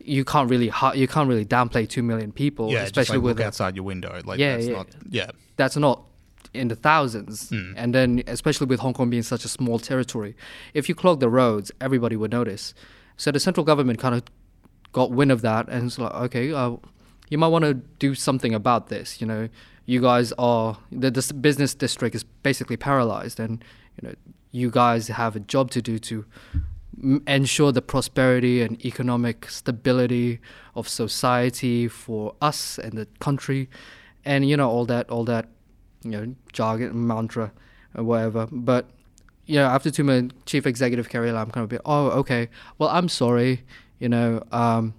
you 0.00 0.24
can't 0.24 0.48
really 0.48 0.68
ha- 0.68 0.92
you 0.92 1.06
can't 1.06 1.28
really 1.28 1.44
downplay 1.44 1.86
two 1.86 2.02
million 2.02 2.32
people, 2.32 2.70
yeah, 2.70 2.82
especially 2.82 3.18
like 3.18 3.24
with 3.24 3.38
look 3.38 3.46
outside 3.46 3.76
your 3.76 3.84
window. 3.84 4.18
Like 4.24 4.38
Yeah, 4.38 4.54
that's 4.54 4.66
yeah. 4.66 4.72
not. 4.76 4.86
Yeah. 5.10 5.30
that's 5.56 5.76
not 5.76 6.04
in 6.54 6.68
the 6.68 6.76
thousands. 6.76 7.52
And 7.76 7.94
then, 7.94 8.22
especially 8.26 8.68
with 8.68 8.80
Hong 8.80 8.94
Kong 8.94 9.10
being 9.10 9.22
such 9.22 9.44
a 9.44 9.48
small 9.48 9.78
territory, 9.78 10.34
if 10.72 10.88
you 10.88 10.94
clog 10.94 11.20
the 11.20 11.28
roads, 11.28 11.70
everybody 11.80 12.16
would 12.16 12.30
notice. 12.30 12.72
So 13.18 13.30
the 13.30 13.40
central 13.40 13.64
government 13.64 13.98
kind 13.98 14.14
of 14.14 14.22
got 14.92 15.10
wind 15.10 15.30
of 15.30 15.42
that 15.42 15.68
and 15.68 15.88
it's 15.88 15.98
like, 15.98 16.14
okay, 16.14 16.52
uh, 16.52 16.76
you 17.28 17.36
might 17.36 17.48
want 17.48 17.64
to 17.64 17.74
do 17.74 18.14
something 18.14 18.54
about 18.54 18.88
this. 18.88 19.20
You 19.20 19.26
know, 19.26 19.48
you 19.84 20.00
guys 20.00 20.32
are 20.38 20.78
the 20.90 21.10
this 21.10 21.32
business 21.32 21.74
district 21.74 22.14
is 22.14 22.24
basically 22.24 22.76
paralyzed, 22.76 23.38
and 23.38 23.62
you 24.00 24.08
know, 24.08 24.14
you 24.52 24.70
guys 24.70 25.08
have 25.08 25.36
a 25.36 25.40
job 25.40 25.70
to 25.72 25.82
do 25.82 25.98
to 25.98 26.24
ensure 27.26 27.72
the 27.72 27.82
prosperity 27.82 28.62
and 28.62 28.84
economic 28.84 29.48
stability 29.50 30.40
of 30.74 30.88
society 30.88 31.88
for 31.88 32.34
us 32.40 32.78
and 32.78 32.92
the 32.92 33.06
country, 33.20 33.68
and 34.24 34.48
you 34.48 34.56
know 34.56 34.68
all 34.68 34.84
that 34.86 35.08
all 35.10 35.24
that 35.24 35.48
you 36.02 36.10
know 36.10 36.34
jargon 36.52 37.06
mantra 37.06 37.52
or 37.94 38.04
whatever. 38.04 38.48
But 38.50 38.88
you 39.46 39.56
know 39.56 39.66
after 39.66 39.90
two 39.90 40.04
minutes, 40.04 40.34
chief 40.46 40.66
executive 40.66 41.08
Carrie 41.08 41.32
Lam 41.32 41.50
kind 41.50 41.64
of 41.64 41.70
be 41.70 41.78
oh 41.84 42.08
okay 42.20 42.48
well 42.78 42.90
I'm 42.90 43.08
sorry 43.08 43.64
you 43.98 44.08
know. 44.08 44.42
Um, 44.52 44.94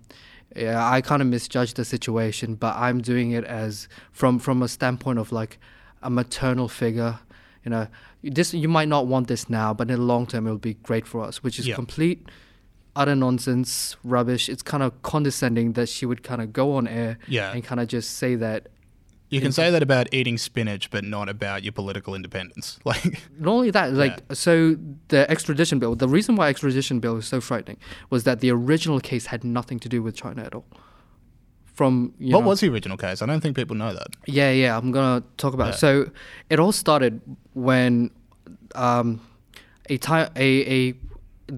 yeah, 0.55 0.89
I 0.89 1.01
kind 1.01 1.21
of 1.21 1.27
misjudged 1.27 1.75
the 1.75 1.85
situation, 1.85 2.55
but 2.55 2.75
I'm 2.75 3.01
doing 3.01 3.31
it 3.31 3.43
as 3.43 3.87
from 4.11 4.39
from 4.39 4.63
a 4.63 4.67
standpoint 4.67 5.19
of 5.19 5.31
like 5.31 5.59
a 6.01 6.09
maternal 6.09 6.67
figure. 6.67 7.19
You 7.66 7.72
know, 7.72 7.88
this 8.24 8.53
you 8.53 8.70
might 8.70 8.88
not 8.88 9.07
want 9.07 9.28
this 9.28 9.49
now, 9.49 9.74
but 9.74 9.89
in 9.91 9.97
the 9.97 10.03
long 10.03 10.26
term, 10.28 10.45
it'll 10.47 10.57
be 10.57 10.76
great 10.76 11.05
for 11.05 11.22
us. 11.22 11.43
Which 11.43 11.60
is 11.60 11.68
Yeah. 11.68 11.76
complete 11.76 12.28
utter 12.95 13.16
nonsense, 13.16 13.95
rubbish. 14.03 14.49
It's 14.49 14.62
kind 14.64 14.84
of 14.84 15.01
condescending 15.03 15.74
that 15.74 15.88
she 15.89 16.05
would 16.05 16.24
kind 16.24 16.41
of 16.41 16.51
go 16.51 16.74
on 16.76 16.88
air 16.88 17.18
Yeah. 17.28 17.51
and 17.53 17.64
kind 17.64 17.80
of 17.80 17.88
just 17.88 18.18
say 18.18 18.36
that. 18.36 18.68
You 19.30 19.39
can 19.41 19.51
say 19.51 19.70
that 19.70 19.84
about 19.84 20.07
eating 20.12 20.38
spinach, 20.39 20.89
but 20.89 21.03
not 21.03 21.30
about 21.30 21.64
your 21.64 21.72
political 21.72 22.16
independence. 22.16 22.80
Like, 22.86 23.22
Not 23.39 23.51
only 23.51 23.70
that, 23.72 23.93
like 23.93 24.24
so, 24.34 24.76
the 25.10 25.30
extradition 25.30 25.78
bill. 25.80 25.95
The 25.95 26.07
reason 26.07 26.36
why 26.36 26.49
extradition 26.49 26.99
bill 26.99 27.18
is 27.18 27.28
so 27.28 27.39
frightening 27.39 27.78
was 28.10 28.24
that 28.24 28.39
the 28.39 28.49
original 28.49 28.99
case 28.99 29.28
had 29.28 29.43
nothing 29.43 29.80
to 29.82 29.88
do 29.88 30.01
with 30.01 30.16
China 30.16 30.41
at 30.43 30.55
all. 30.55 30.66
From 31.80 31.93
you 32.19 32.34
what 32.36 32.41
know, 32.43 32.49
was 32.49 32.59
the 32.63 32.69
original 32.73 32.97
case? 32.97 33.17
I 33.23 33.25
don't 33.30 33.41
think 33.43 33.55
people 33.61 33.75
know 33.84 33.93
that. 33.99 34.09
Yeah, 34.39 34.51
yeah, 34.63 34.77
I'm 34.77 34.91
gonna 34.91 35.23
talk 35.43 35.53
about. 35.57 35.67
Yeah. 35.67 35.75
It. 35.75 35.86
So 35.86 35.91
it 36.53 36.57
all 36.63 36.73
started 36.73 37.13
when 37.53 38.11
um, 38.75 39.07
a 39.93 39.97
time 39.97 40.27
a, 40.36 40.49
a 40.77 40.93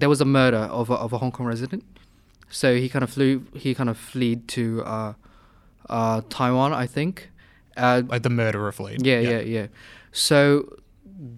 there 0.00 0.08
was 0.14 0.20
a 0.20 0.24
murder 0.24 0.64
of 0.80 0.90
a, 0.90 0.96
of 1.04 1.12
a 1.12 1.18
Hong 1.18 1.32
Kong 1.32 1.46
resident. 1.54 1.82
So 2.50 2.66
he 2.82 2.88
kind 2.88 3.02
of 3.02 3.10
flew. 3.10 3.32
He 3.64 3.74
kind 3.74 3.90
of 3.90 3.98
fled 3.98 4.38
to 4.56 4.64
uh, 4.96 5.12
uh, 5.88 6.20
Taiwan, 6.28 6.72
I 6.84 6.86
think. 6.86 7.14
Uh, 7.76 8.02
Like 8.06 8.22
the 8.22 8.30
murderer 8.30 8.72
fleet. 8.72 9.04
yeah, 9.04 9.20
yeah, 9.32 9.40
yeah. 9.40 9.66
So 10.12 10.38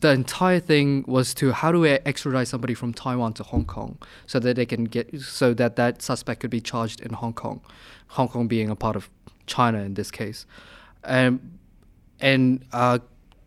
the 0.01 0.11
entire 0.11 0.61
thing 0.61 1.05
was 1.07 1.35
to 1.35 1.53
how 1.53 1.70
do 1.72 1.78
we 1.80 1.91
extradite 1.91 2.49
somebody 2.49 2.74
from 2.74 2.93
Taiwan 2.93 3.32
to 3.35 3.43
Hong 3.53 3.66
Kong 3.66 3.99
so 4.26 4.39
that 4.41 4.57
they 4.57 4.66
can 4.66 4.85
get 4.85 5.07
so 5.20 5.55
that 5.55 5.76
that 5.76 6.03
suspect 6.03 6.41
could 6.41 6.51
be 6.51 6.61
charged 6.61 7.01
in 7.07 7.12
Hong 7.12 7.35
Kong, 7.35 7.61
Hong 8.09 8.28
Kong 8.28 8.48
being 8.48 8.70
a 8.70 8.76
part 8.76 8.96
of 8.96 9.11
China 9.46 9.78
in 9.78 9.94
this 9.94 10.11
case, 10.11 10.46
and 11.02 11.59
and 12.20 12.64
uh, 12.72 12.98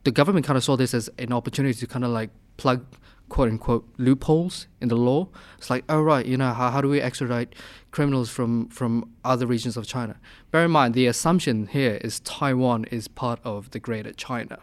the 0.04 0.12
government 0.12 0.46
kind 0.46 0.58
of 0.58 0.64
saw 0.64 0.76
this 0.76 0.94
as 0.94 1.10
an 1.18 1.34
opportunity 1.34 1.74
to 1.80 1.88
kind 1.88 2.06
of 2.06 2.12
like 2.12 2.30
plug 2.58 2.86
quote 3.30 3.50
unquote 3.50 3.86
loopholes 3.98 4.68
in 4.80 4.88
the 4.88 4.96
law. 4.96 5.28
It's 5.58 5.70
like, 5.70 5.84
oh 5.90 6.02
right, 6.02 6.26
you 6.26 6.38
know, 6.38 6.54
how, 6.54 6.72
how 6.72 6.82
do 6.82 6.88
we 6.90 7.02
extradite 7.02 7.54
criminals 7.92 8.30
from 8.30 8.70
from 8.70 9.10
other 9.24 9.46
regions 9.46 9.78
of 9.78 9.86
China? 9.86 10.18
Bear 10.52 10.66
in 10.66 10.72
mind, 10.72 10.94
the 10.94 11.08
assumption 11.08 11.68
here 11.68 12.00
is 12.02 12.20
Taiwan 12.22 12.86
is 12.86 13.08
part 13.08 13.40
of 13.44 13.72
the 13.72 13.80
Greater 13.80 14.14
China, 14.14 14.60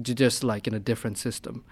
just 0.00 0.44
like 0.44 0.66
in 0.66 0.74
a 0.74 0.80
different 0.80 1.18
system. 1.18 1.64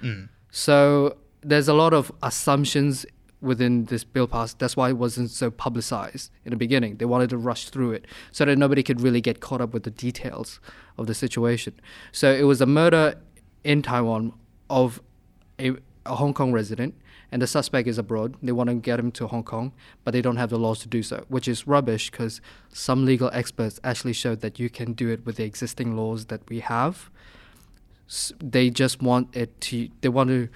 So 0.50 1.16
there's 1.42 1.68
a 1.68 1.74
lot 1.74 1.92
of 1.92 2.10
assumptions 2.22 3.04
within 3.46 3.86
this 3.86 4.04
bill 4.04 4.26
pass. 4.26 4.52
That's 4.54 4.76
why 4.76 4.90
it 4.90 4.98
wasn't 4.98 5.30
so 5.30 5.50
publicized 5.50 6.30
in 6.44 6.50
the 6.50 6.56
beginning. 6.56 6.96
They 6.96 7.04
wanted 7.04 7.30
to 7.30 7.38
rush 7.38 7.68
through 7.68 7.92
it 7.92 8.06
so 8.32 8.44
that 8.44 8.58
nobody 8.58 8.82
could 8.82 9.00
really 9.00 9.20
get 9.20 9.40
caught 9.40 9.60
up 9.60 9.72
with 9.72 9.84
the 9.84 9.90
details 9.90 10.60
of 10.98 11.06
the 11.06 11.14
situation. 11.14 11.74
So 12.12 12.32
it 12.32 12.42
was 12.42 12.60
a 12.60 12.66
murder 12.66 13.14
in 13.64 13.82
Taiwan 13.82 14.32
of 14.68 15.00
a, 15.58 15.72
a 16.04 16.16
Hong 16.16 16.34
Kong 16.34 16.52
resident, 16.52 16.94
and 17.32 17.40
the 17.40 17.46
suspect 17.46 17.88
is 17.88 17.98
abroad. 17.98 18.36
They 18.42 18.52
want 18.52 18.68
to 18.68 18.74
get 18.74 18.98
him 19.00 19.10
to 19.12 19.26
Hong 19.26 19.42
Kong, 19.42 19.72
but 20.04 20.12
they 20.12 20.22
don't 20.22 20.36
have 20.36 20.50
the 20.50 20.58
laws 20.58 20.80
to 20.80 20.88
do 20.88 21.02
so, 21.02 21.24
which 21.28 21.48
is 21.48 21.66
rubbish 21.66 22.10
because 22.10 22.40
some 22.72 23.04
legal 23.04 23.30
experts 23.32 23.80
actually 23.82 24.12
showed 24.12 24.40
that 24.40 24.58
you 24.58 24.68
can 24.68 24.92
do 24.92 25.08
it 25.08 25.24
with 25.24 25.36
the 25.36 25.44
existing 25.44 25.96
laws 25.96 26.26
that 26.26 26.42
we 26.48 26.60
have 26.60 27.10
they 28.38 28.70
just 28.70 29.02
want 29.02 29.34
it 29.34 29.60
to 29.60 29.88
they 30.00 30.08
want 30.08 30.28
to 30.28 30.48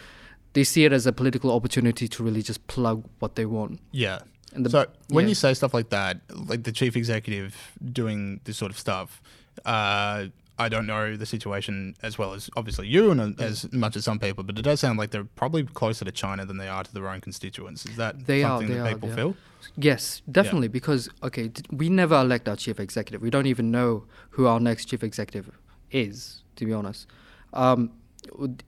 they 0.52 0.64
see 0.64 0.84
it 0.84 0.92
as 0.92 1.06
a 1.06 1.12
political 1.12 1.50
opportunity 1.52 2.08
to 2.08 2.22
really 2.22 2.42
just 2.42 2.66
plug 2.66 3.04
what 3.20 3.34
they 3.36 3.46
want 3.46 3.80
Yeah. 3.92 4.20
And 4.52 4.66
the- 4.66 4.70
so 4.70 4.86
when 5.08 5.26
yeah. 5.26 5.28
you 5.30 5.34
say 5.36 5.54
stuff 5.54 5.72
like 5.72 5.90
that, 5.90 6.20
like 6.34 6.64
the 6.64 6.72
chief 6.72 6.96
executive 6.96 7.54
doing 7.92 8.40
this 8.44 8.56
sort 8.56 8.72
of 8.72 8.78
stuff, 8.78 9.22
uh, 9.64 10.26
I 10.58 10.68
don't 10.68 10.86
know 10.86 11.16
the 11.16 11.24
situation 11.24 11.94
as 12.02 12.18
well 12.18 12.34
as 12.34 12.50
obviously 12.56 12.86
you 12.88 13.10
and 13.12 13.40
as 13.40 13.72
much 13.72 13.96
as 13.96 14.04
some 14.04 14.18
people, 14.18 14.42
but 14.44 14.58
it 14.58 14.62
does 14.62 14.80
sound 14.80 14.98
like 14.98 15.10
they're 15.10 15.24
probably 15.24 15.62
closer 15.64 16.04
to 16.04 16.12
China 16.12 16.44
than 16.44 16.58
they 16.58 16.68
are 16.68 16.82
to 16.82 16.92
their 16.92 17.08
own 17.08 17.20
constituents. 17.20 17.86
Is 17.86 17.96
that 17.96 18.26
They 18.26 18.42
are, 18.42 18.58
something 18.58 18.68
they 18.68 18.74
that 18.82 18.86
are, 18.90 18.94
people 18.94 19.08
feel? 19.14 19.36
yes 19.76 20.22
definitely 20.32 20.68
because 20.68 21.10
okay 21.22 21.48
d- 21.48 21.62
we 21.70 21.90
never 21.90 22.14
elect 22.18 22.48
our 22.48 22.56
chief 22.56 22.80
executive 22.80 23.20
we 23.20 23.28
don't 23.28 23.44
even 23.46 23.70
know 23.70 24.04
who 24.30 24.46
our 24.46 24.58
next 24.58 24.86
chief 24.86 25.04
executive 25.04 25.50
is 25.90 26.42
to 26.56 26.64
be 26.64 26.72
honest 26.72 27.06
um, 27.52 27.90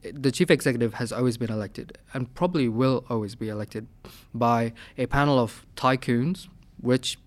the 0.01 0.31
chief 0.31 0.51
executive 0.51 0.95
has 0.95 1.11
always 1.11 1.37
been 1.37 1.51
elected 1.51 1.97
and 2.13 2.33
probably 2.35 2.67
will 2.67 3.05
always 3.09 3.35
be 3.35 3.49
elected 3.49 3.87
by 4.33 4.73
a 4.97 5.05
panel 5.05 5.39
of 5.39 5.65
tycoons 5.75 6.47
rich 6.81 7.17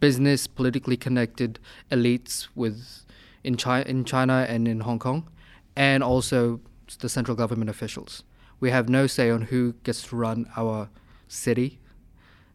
business 0.00 0.46
politically 0.46 0.96
connected 0.96 1.58
elites 1.90 2.48
with 2.54 3.04
in 3.44 3.56
China, 3.56 3.84
in 3.88 4.04
China 4.04 4.46
and 4.48 4.66
in 4.66 4.80
Hong 4.80 4.98
Kong, 4.98 5.28
and 5.76 6.02
also 6.02 6.60
the 7.00 7.08
central 7.08 7.36
government 7.36 7.70
officials. 7.70 8.24
We 8.58 8.70
have 8.70 8.88
no 8.88 9.06
say 9.06 9.30
on 9.30 9.42
who 9.42 9.74
gets 9.84 10.02
to 10.08 10.16
run 10.16 10.46
our 10.56 10.88
city. 11.28 11.78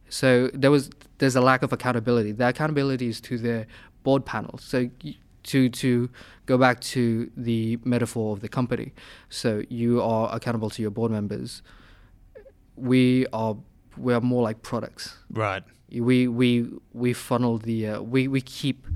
So 0.09 0.49
there 0.53 0.71
was 0.71 0.89
there's 1.19 1.35
a 1.35 1.41
lack 1.41 1.63
of 1.63 1.71
accountability. 1.71 2.31
The 2.31 2.47
accountability 2.47 3.07
is 3.07 3.21
to 3.21 3.37
the 3.37 3.67
board 4.03 4.25
panel. 4.25 4.57
So 4.57 4.89
to 5.43 5.69
to 5.69 6.09
go 6.45 6.57
back 6.57 6.79
to 6.81 7.31
the 7.37 7.77
metaphor 7.83 8.33
of 8.33 8.41
the 8.41 8.49
company. 8.49 8.93
So 9.29 9.63
you 9.69 10.01
are 10.01 10.33
accountable 10.35 10.69
to 10.71 10.81
your 10.81 10.91
board 10.91 11.11
members. 11.11 11.61
We 12.75 13.27
are 13.33 13.57
we 13.97 14.13
are 14.13 14.21
more 14.21 14.41
like 14.41 14.61
products 14.61 15.17
Right. 15.29 15.63
we 15.91 16.27
we 16.27 16.69
we 16.93 17.13
funnel 17.13 17.57
the 17.57 17.87
uh, 17.87 18.01
we 18.01 18.27
we 18.27 18.41
keep 18.41 18.87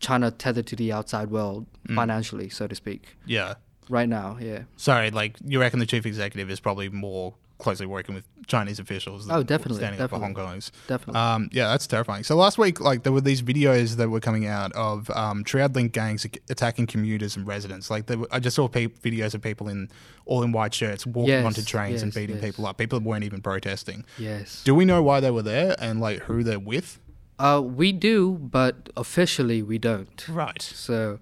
China 0.00 0.30
tethered 0.30 0.66
to 0.68 0.76
the 0.76 0.92
outside 0.92 1.30
world 1.30 1.66
financially, 1.94 2.48
so 2.48 2.66
to 2.66 2.74
speak. 2.74 3.16
Yeah. 3.26 3.54
Right 3.88 4.08
now, 4.08 4.36
yeah. 4.40 4.64
Sorry, 4.76 5.10
like 5.10 5.36
you 5.44 5.58
reckon 5.60 5.78
the 5.78 5.86
chief 5.86 6.04
executive 6.04 6.50
is 6.50 6.60
probably 6.60 6.88
more 6.90 7.34
closely 7.58 7.86
working 7.86 8.14
with 8.14 8.24
Chinese 8.46 8.78
officials. 8.78 9.28
Oh, 9.30 9.42
definitely, 9.42 9.78
standing 9.78 10.00
up 10.00 10.10
for 10.10 10.18
Hong. 10.18 10.34
Kongers. 10.34 10.70
Definitely. 10.86 11.20
Um, 11.20 11.48
yeah, 11.52 11.68
that's 11.68 11.86
terrifying. 11.86 12.22
So 12.24 12.36
last 12.36 12.56
week, 12.58 12.80
like 12.80 13.02
there 13.02 13.12
were 13.12 13.20
these 13.20 13.42
videos 13.42 13.96
that 13.96 14.08
were 14.08 14.20
coming 14.20 14.46
out 14.46 14.72
of 14.72 15.10
um, 15.10 15.44
triad 15.44 15.74
link 15.74 15.92
gangs 15.92 16.24
attacking 16.48 16.86
commuters 16.86 17.36
and 17.36 17.46
residents. 17.46 17.90
Like 17.90 18.08
were, 18.08 18.28
I 18.30 18.38
just 18.38 18.56
saw 18.56 18.68
pe- 18.68 18.86
videos 18.86 19.34
of 19.34 19.42
people 19.42 19.68
in 19.68 19.88
all 20.24 20.42
in 20.42 20.52
white 20.52 20.72
shirts 20.72 21.06
walking 21.06 21.30
Yes, 21.30 21.44
onto 21.44 21.62
trains 21.62 22.02
and 22.02 22.12
beating 22.14 22.36
yes. 22.36 22.44
people 22.44 22.66
up. 22.66 22.78
People 22.78 23.00
weren't 23.00 23.24
even 23.24 23.40
protesting. 23.42 24.04
Yes. 24.18 24.62
Do 24.64 24.74
we 24.74 24.84
know 24.84 25.02
why 25.02 25.20
they 25.20 25.30
were 25.30 25.42
there 25.42 25.74
and 25.78 26.00
like 26.00 26.20
who 26.20 26.42
they're 26.42 26.58
with? 26.60 27.00
Uh, 27.40 27.60
we 27.64 27.92
do, 27.92 28.32
but 28.32 28.88
officially 28.96 29.62
we 29.62 29.78
don't. 29.78 30.26
Right. 30.28 30.60
So, 30.60 31.20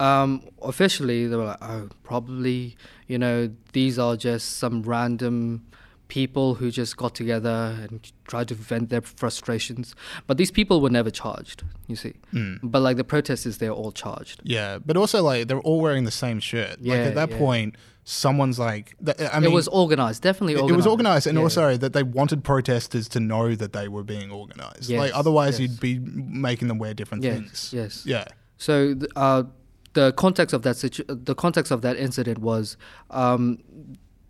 um, 0.00 0.42
officially 0.62 1.26
they 1.26 1.36
were 1.36 1.44
like, 1.44 1.58
oh, 1.62 1.88
probably, 2.02 2.76
you 3.06 3.18
know, 3.18 3.50
these 3.72 3.98
are 3.98 4.16
just 4.16 4.58
some 4.58 4.82
random 4.82 5.66
people 6.08 6.54
who 6.56 6.72
just 6.72 6.96
got 6.96 7.14
together 7.14 7.76
and 7.88 8.10
tried 8.26 8.48
to 8.48 8.54
vent 8.54 8.88
their 8.90 9.00
frustrations. 9.00 9.94
But 10.26 10.38
these 10.38 10.50
people 10.50 10.80
were 10.80 10.90
never 10.90 11.10
charged, 11.10 11.62
you 11.86 11.94
see. 11.94 12.14
Hmm. 12.32 12.54
But 12.64 12.82
like 12.82 12.96
the 12.96 13.04
protesters, 13.04 13.58
they're 13.58 13.70
all 13.70 13.92
charged. 13.92 14.40
Yeah, 14.42 14.78
but 14.84 14.96
also 14.96 15.22
like 15.22 15.46
they're 15.46 15.60
all 15.60 15.80
wearing 15.80 16.04
the 16.04 16.10
same 16.10 16.40
shirt. 16.40 16.80
like 16.80 16.86
Yeah, 16.86 16.94
at 16.94 17.14
that 17.14 17.30
yeah. 17.30 17.38
point, 17.38 17.76
someone's 18.02 18.58
like, 18.58 18.96
I 19.32 19.38
mean, 19.38 19.52
it 19.52 19.54
was 19.54 19.68
organized, 19.68 20.22
definitely 20.22 20.54
It- 20.54 20.62
organized. 20.62 20.72
It 20.74 20.76
was 20.78 20.86
organized, 20.88 21.26
and 21.28 21.36
Yeah. 21.38 21.44
also 21.44 21.76
that 21.76 21.92
they 21.92 22.02
wanted 22.02 22.42
protesters 22.42 23.08
to 23.10 23.20
know 23.20 23.54
that 23.54 23.72
they 23.72 23.86
were 23.86 24.02
being 24.02 24.32
organized. 24.32 24.90
like 24.90 25.12
otherwise, 25.14 25.60
yes. 25.60 25.70
you'd 25.70 25.80
be 25.80 26.00
making 26.00 26.66
them 26.66 26.78
wear 26.78 26.92
different 26.92 27.22
Yes, 27.22 27.34
things. 27.34 27.70
yes. 27.72 28.02
Yeah. 28.04 28.24
So 28.58 28.96
uh, 29.14 29.44
the 29.92 30.12
context 30.12 30.52
of 30.52 30.62
that 30.62 30.76
situ- 30.76 31.04
the 31.08 31.34
context 31.34 31.72
of 31.72 31.82
that 31.82 31.96
incident 31.96 32.38
was 32.38 32.76
um, 33.10 33.58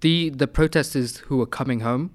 the 0.01 0.31
the 0.31 0.47
protesters 0.47 1.19
who 1.19 1.37
were 1.37 1.47
coming 1.47 1.81
home, 1.81 2.11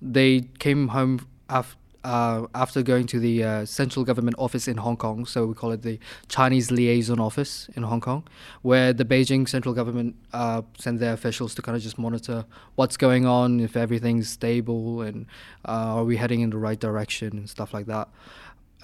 they 0.00 0.42
came 0.58 0.88
home 0.88 1.26
af- 1.48 1.76
uh, 2.04 2.46
after 2.54 2.82
going 2.82 3.06
to 3.06 3.18
the 3.18 3.44
uh, 3.44 3.64
central 3.66 4.04
government 4.04 4.36
office 4.38 4.68
in 4.68 4.78
Hong 4.78 4.96
Kong. 4.96 5.26
So 5.26 5.46
we 5.46 5.54
call 5.54 5.72
it 5.72 5.82
the 5.82 5.98
Chinese 6.28 6.70
liaison 6.70 7.20
office 7.20 7.68
in 7.74 7.82
Hong 7.82 8.00
Kong, 8.00 8.26
where 8.62 8.92
the 8.92 9.04
Beijing 9.04 9.48
central 9.48 9.74
government 9.74 10.16
uh, 10.32 10.62
send 10.78 11.00
their 11.00 11.12
officials 11.12 11.54
to 11.56 11.62
kind 11.62 11.76
of 11.76 11.82
just 11.82 11.98
monitor 11.98 12.46
what's 12.76 12.96
going 12.96 13.26
on, 13.26 13.60
if 13.60 13.76
everything's 13.76 14.28
stable, 14.30 15.02
and 15.02 15.26
uh, 15.66 15.96
are 15.96 16.04
we 16.04 16.16
heading 16.16 16.40
in 16.40 16.50
the 16.50 16.58
right 16.58 16.78
direction 16.78 17.36
and 17.36 17.50
stuff 17.50 17.74
like 17.74 17.86
that. 17.86 18.08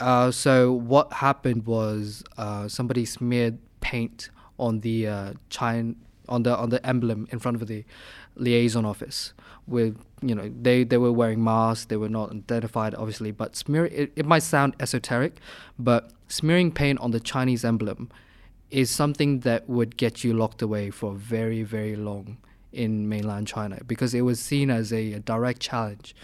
Uh, 0.01 0.31
so 0.31 0.73
what 0.73 1.13
happened 1.13 1.65
was 1.67 2.25
uh, 2.37 2.67
somebody 2.67 3.05
smeared 3.05 3.59
paint 3.85 4.31
on 4.59 4.81
the 4.81 5.07
uh, 5.07 5.33
China 5.51 5.95
on 6.29 6.43
the 6.43 6.57
on 6.57 6.71
the 6.71 6.85
emblem 6.85 7.29
in 7.31 7.39
front 7.39 7.61
of 7.61 7.69
the 7.69 7.85
liaison 8.35 8.85
office. 8.85 9.35
With 9.67 9.97
you 10.23 10.35
know 10.35 10.51
they 10.61 10.83
they 10.85 10.99
were 10.99 11.13
wearing 11.13 11.45
masks, 11.45 11.85
they 11.87 11.97
were 11.97 12.09
not 12.09 12.33
identified 12.33 12.95
obviously, 12.95 13.31
but 13.31 13.55
smear 13.55 13.87
it, 13.87 14.13
it 14.17 14.27
might 14.27 14.43
sound 14.43 14.75
esoteric, 14.81 15.35
but 15.79 16.11
smearing 16.29 16.73
paint 16.73 16.99
on 17.01 17.11
the 17.13 17.21
Chinese 17.21 17.65
emblem 17.65 18.11
is 18.71 18.91
something 18.91 19.41
that 19.41 19.69
would 19.69 19.97
get 19.97 20.25
you 20.25 20.33
locked 20.33 20.63
away 20.63 20.91
for 20.91 21.15
very 21.15 21.63
very 21.63 21.95
long 21.95 22.39
in 22.73 23.09
mainland 23.09 23.47
China 23.47 23.79
because 23.87 24.15
it 24.15 24.23
was 24.23 24.41
seen 24.41 24.69
as 24.69 24.93
a, 24.93 25.13
a 25.13 25.21
direct 25.21 25.61
challenge 25.61 26.15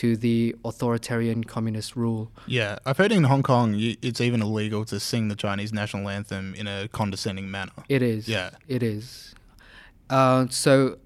to 0.00 0.16
the 0.16 0.56
authoritarian 0.64 1.44
communist 1.44 1.94
rule. 1.94 2.30
Yeah, 2.46 2.78
I've 2.86 2.96
heard 2.96 3.12
in 3.12 3.24
Hong 3.24 3.42
Kong 3.42 3.74
it's 3.78 4.20
even 4.20 4.40
illegal 4.40 4.84
to 4.86 4.98
sing 4.98 5.28
the 5.28 5.36
Chinese 5.36 5.72
national 5.74 6.08
anthem 6.08 6.54
in 6.54 6.66
a 6.66 6.88
condescending 6.88 7.50
manner. 7.50 7.72
It 7.88 8.00
is. 8.02 8.26
Yeah. 8.26 8.50
It 8.66 8.82
is. 8.82 9.34
Uh, 10.08 10.46
so 10.48 10.96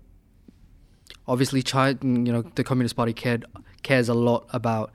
obviously, 1.26 1.62
China, 1.62 1.98
you 2.02 2.32
know, 2.32 2.42
the 2.54 2.62
Communist 2.64 2.94
Party 2.96 3.12
cared 3.12 3.44
cares 3.82 4.08
a 4.08 4.14
lot 4.14 4.46
about 4.52 4.92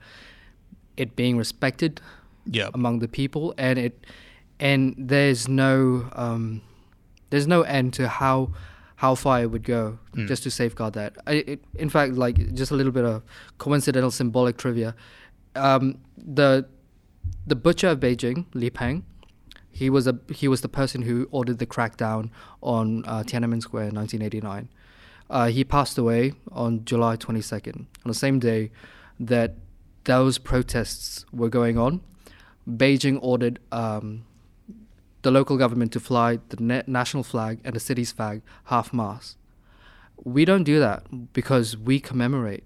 it 0.96 1.14
being 1.14 1.36
respected 1.36 2.00
Yeah. 2.46 2.70
among 2.74 3.00
the 3.00 3.08
people, 3.08 3.54
and 3.58 3.78
it 3.78 4.06
and 4.58 4.94
there's 4.96 5.46
no 5.48 6.08
um, 6.12 6.62
there's 7.30 7.46
no 7.46 7.62
end 7.62 7.92
to 7.94 8.08
how 8.08 8.50
how 9.00 9.14
far 9.14 9.40
it 9.40 9.50
would 9.50 9.62
go 9.62 9.98
just 10.28 10.42
to 10.42 10.50
safeguard 10.50 10.92
that. 10.92 11.16
I, 11.26 11.32
it, 11.32 11.64
in 11.74 11.88
fact, 11.88 12.16
like 12.16 12.52
just 12.52 12.70
a 12.70 12.74
little 12.74 12.92
bit 12.92 13.06
of 13.06 13.22
coincidental 13.56 14.10
symbolic 14.10 14.58
trivia. 14.58 14.94
Um, 15.56 16.00
the 16.18 16.68
the 17.46 17.56
butcher 17.56 17.88
of 17.88 17.98
Beijing, 17.98 18.44
Li 18.52 18.68
Peng, 18.68 19.06
he 19.70 19.88
was 19.88 20.06
a 20.06 20.18
he 20.30 20.48
was 20.48 20.60
the 20.60 20.68
person 20.68 21.00
who 21.00 21.28
ordered 21.30 21.58
the 21.58 21.64
crackdown 21.64 22.28
on 22.62 23.02
uh, 23.06 23.22
Tiananmen 23.22 23.62
Square 23.62 23.84
in 23.84 23.94
1989. 23.94 24.68
Uh, 25.30 25.46
he 25.46 25.64
passed 25.64 25.96
away 25.96 26.34
on 26.52 26.84
July 26.84 27.16
22nd, 27.16 27.76
on 27.76 27.86
the 28.04 28.12
same 28.12 28.38
day 28.38 28.70
that 29.18 29.54
those 30.04 30.36
protests 30.36 31.24
were 31.32 31.48
going 31.48 31.78
on. 31.78 32.02
Beijing 32.68 33.18
ordered 33.22 33.60
um, 33.72 34.26
the 35.22 35.30
local 35.30 35.56
government 35.56 35.92
to 35.92 36.00
fly 36.00 36.38
the 36.48 36.62
na- 36.62 36.82
national 36.86 37.22
flag 37.22 37.60
and 37.64 37.74
the 37.74 37.80
city's 37.80 38.12
flag 38.12 38.42
half 38.64 38.92
mast. 38.92 39.36
We 40.22 40.44
don't 40.44 40.64
do 40.64 40.78
that 40.80 41.32
because 41.32 41.76
we 41.76 42.00
commemorate 42.00 42.64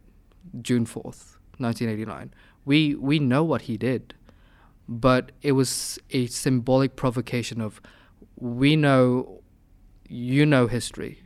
June 0.61 0.87
4th, 0.87 1.37
1989. 1.59 2.33
We 2.65 2.95
we 2.95 3.19
know 3.19 3.45
what 3.45 3.63
he 3.63 3.77
did, 3.77 4.15
but 4.89 5.33
it 5.43 5.53
was 5.53 5.99
a 6.11 6.27
symbolic 6.27 6.97
provocation 6.97 7.61
of 7.61 7.81
we 8.37 8.77
know 8.77 9.43
you 10.09 10.45
know 10.45 10.67
history 10.67 11.23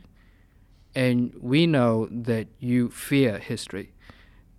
and 0.95 1.33
we 1.39 1.67
know 1.67 2.07
that 2.11 2.47
you 2.59 2.89
fear 2.89 3.37
history 3.37 3.93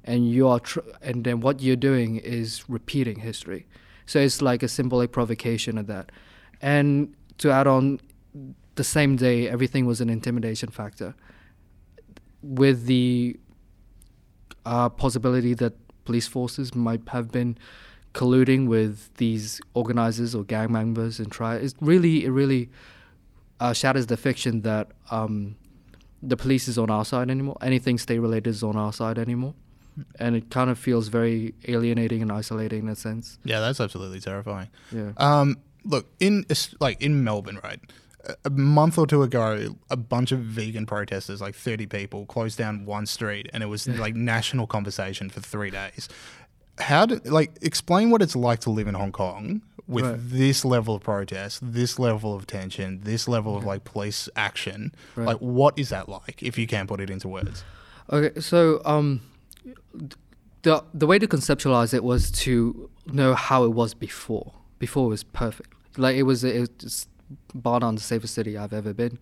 and 0.05 0.31
you 0.31 0.47
are 0.49 0.61
tr- 0.61 0.81
and 1.03 1.25
then 1.25 1.41
what 1.41 1.61
you're 1.61 1.77
doing 1.77 2.17
is 2.17 2.65
repeating 2.69 3.21
history 3.21 3.67
so 4.07 4.19
it's 4.19 4.43
like 4.43 4.63
a 4.63 4.69
symbolic 4.69 5.13
provocation 5.13 5.79
of 5.79 5.87
that 5.87 6.11
and 6.61 7.15
to 7.39 7.51
add 7.51 7.67
on 7.67 8.01
the 8.75 8.85
same 8.85 9.17
day 9.17 9.49
everything 9.49 9.87
was 9.87 10.01
an 10.01 10.09
intimidation 10.09 10.69
factor 10.69 11.15
with 12.43 12.87
the 12.87 13.37
uh, 14.65 14.89
possibility 14.89 15.55
that 15.55 15.75
police 16.05 16.27
forces 16.27 16.75
might 16.75 17.07
have 17.09 17.31
been 17.31 17.57
colluding 18.15 18.67
with 18.67 19.15
these 19.17 19.61
organizers 19.75 20.35
or 20.35 20.43
gang 20.45 20.73
members 20.73 21.19
and 21.19 21.31
try 21.31 21.57
it 21.57 21.75
really 21.81 22.25
it 22.25 22.31
really 22.31 22.69
uh, 23.61 23.73
shatters 23.73 24.07
the 24.07 24.17
fiction 24.17 24.63
that 24.63 24.89
um, 25.11 25.55
the 26.23 26.37
police 26.37 26.69
is 26.69 26.79
on 26.79 26.91
our 26.91 27.05
side 27.05 27.31
anymore. 27.31 27.57
Anything 27.61 27.99
state 27.99 28.19
related 28.19 28.51
is 28.51 28.63
on 28.63 28.77
our 28.77 28.93
side 28.93 29.19
anymore, 29.19 29.55
and 30.19 30.35
it 30.35 30.51
kind 30.51 30.71
of 30.71 30.79
feels 30.79 31.09
very 31.09 31.55
alienating 31.69 32.23
and 32.23 32.33
isolating 32.33 32.81
in 32.81 32.89
a 32.89 32.97
sense. 32.97 33.39
Yeah, 33.45 33.61
that's 33.61 33.81
absolutely 33.81 34.21
terrifying. 34.21 34.69
Yeah. 34.91 35.13
Um, 35.17 35.59
look 35.85 36.07
in 36.21 36.45
like 36.81 37.01
in 37.01 37.25
Melbourne, 37.25 37.61
right? 37.63 37.81
a- 38.45 38.51
month 38.51 38.99
or 38.99 39.07
two 39.07 39.23
ago, 39.23 39.77
a 39.89 39.97
bunch 39.97 40.31
of 40.33 40.41
vegan 40.41 40.87
protesters, 40.87 41.41
like 41.41 41.55
thirty 41.55 41.87
people, 41.87 42.27
closed 42.27 42.59
down 42.59 42.85
one 42.85 43.07
street, 43.07 43.49
and 43.53 43.63
it 43.63 43.67
was 43.67 43.89
like 43.89 44.15
national 44.15 44.67
conversation 44.67 45.31
for 45.31 45.41
three 45.41 45.71
days. 45.71 46.09
How 46.79 47.07
do 47.07 47.21
like 47.25 47.53
explain 47.63 48.11
what 48.11 48.23
it's 48.23 48.37
like 48.37 48.61
to 48.61 48.71
live 48.71 48.89
in 48.89 48.95
Hong 48.95 49.13
Kong 49.13 49.63
with 49.89 50.05
Right. 50.05 50.17
this 50.21 50.65
level 50.65 50.95
of 50.95 51.03
protest, 51.03 51.61
this 51.63 51.99
level 51.99 52.35
of 52.35 52.47
tension, 52.47 53.01
this 53.03 53.27
level 53.27 53.57
of 53.57 53.65
like 53.65 53.85
police 53.85 54.29
action? 54.37 54.93
Right. 55.17 55.27
Like, 55.29 55.39
what 55.39 55.79
is 55.79 55.89
that 55.89 56.09
like? 56.09 56.43
If 56.43 56.59
you 56.59 56.67
can't 56.67 56.89
put 56.89 57.01
it 57.01 57.11
into 57.11 57.29
words. 57.29 57.65
Okay, 58.13 58.39
so 58.41 58.81
um, 58.85 59.21
the 60.63 60.83
the 60.95 61.07
way 61.07 61.19
to 61.19 61.27
conceptualize 61.27 61.95
it 61.95 62.05
was 62.05 62.31
to 62.31 62.91
know 63.07 63.35
how 63.35 63.65
it 63.65 63.71
was 63.73 63.95
before. 63.95 64.53
Before 64.81 65.07
it 65.07 65.11
was 65.11 65.23
perfect. 65.23 65.73
Like 65.97 66.17
it 66.17 66.25
was, 66.25 66.43
it 66.43 66.59
was 66.59 66.69
just 66.71 67.09
bar 67.55 67.79
none 67.81 67.95
the 67.95 68.01
safest 68.01 68.35
city 68.35 68.59
I've 68.59 68.73
ever 68.73 68.93
been. 68.93 69.21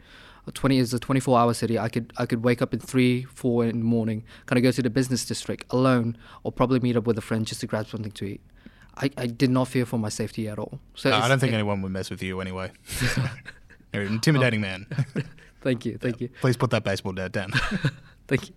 Twenty 0.55 0.79
is 0.79 0.95
a 0.95 0.99
twenty 0.99 1.21
four 1.21 1.39
hour 1.39 1.53
city. 1.53 1.79
I 1.79 1.91
could 1.91 2.11
I 2.17 2.25
could 2.25 2.43
wake 2.43 2.63
up 2.63 2.73
in 2.73 2.81
three 2.81 3.25
four 3.25 3.65
in 3.67 3.81
the 3.81 3.85
morning, 3.85 4.25
kind 4.47 4.57
of 4.57 4.63
go 4.63 4.71
to 4.71 4.81
the 4.81 4.89
business 4.89 5.27
district 5.27 5.67
alone, 5.69 6.17
or 6.43 6.51
probably 6.51 6.81
meet 6.81 6.97
up 6.97 7.07
with 7.07 7.19
a 7.19 7.21
friend 7.21 7.47
just 7.47 7.61
to 7.61 7.67
grab 7.67 7.87
something 7.87 8.13
to 8.13 8.25
eat. 8.25 8.41
I, 8.97 9.11
I 9.19 9.27
did 9.27 9.51
not 9.51 9.69
fear 9.69 9.85
for 9.85 9.99
my 9.99 10.09
safety 10.09 10.49
at 10.49 10.59
all. 10.59 10.81
So 10.95 11.11
Uh, 11.13 11.19
I 11.19 11.29
don't 11.29 11.39
think 11.39 11.53
it- 11.53 11.57
anyone 11.57 11.83
would 11.83 11.93
mess 11.93 12.09
with 12.09 12.23
you 12.23 12.41
anyway. 12.41 12.73
You're 13.93 14.05
an 14.05 14.13
intimidating 14.15 14.61
man. 14.63 14.87
Thank 15.61 15.85
you, 15.85 15.99
thank 15.99 16.21
you. 16.21 16.29
Please 16.41 16.57
put 16.57 16.71
that 16.71 16.85
baseball 16.85 17.13
bat 17.13 17.33
down. 17.33 17.51
Thank 18.29 18.49
you. 18.49 18.55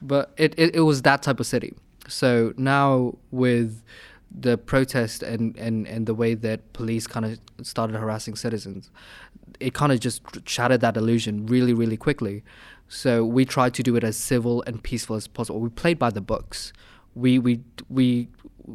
But 0.00 0.32
it, 0.36 0.54
it, 0.56 0.76
it 0.76 0.80
was 0.82 1.02
that 1.02 1.22
type 1.22 1.40
of 1.40 1.46
city. 1.46 1.74
So 2.08 2.54
now 2.56 3.18
with 3.32 3.82
the 4.30 4.56
protest 4.56 5.22
and, 5.22 5.56
and, 5.56 5.86
and 5.86 6.06
the 6.06 6.14
way 6.14 6.34
that 6.34 6.72
police 6.72 7.06
kind 7.06 7.26
of 7.26 7.38
started 7.66 7.96
harassing 7.96 8.36
citizens, 8.36 8.90
it 9.58 9.74
kind 9.74 9.92
of 9.92 10.00
just 10.00 10.22
shattered 10.48 10.80
that 10.80 10.96
illusion 10.96 11.46
really, 11.46 11.74
really 11.74 11.96
quickly. 11.96 12.42
So 12.88 13.24
we 13.24 13.44
tried 13.44 13.74
to 13.74 13.82
do 13.82 13.96
it 13.96 14.04
as 14.04 14.16
civil 14.16 14.62
and 14.66 14.82
peaceful 14.82 15.16
as 15.16 15.26
possible. 15.28 15.60
We 15.60 15.68
played 15.68 15.98
by 15.98 16.10
the 16.10 16.20
books. 16.20 16.72
We 17.14 17.38
we 17.38 17.60
we 17.88 18.28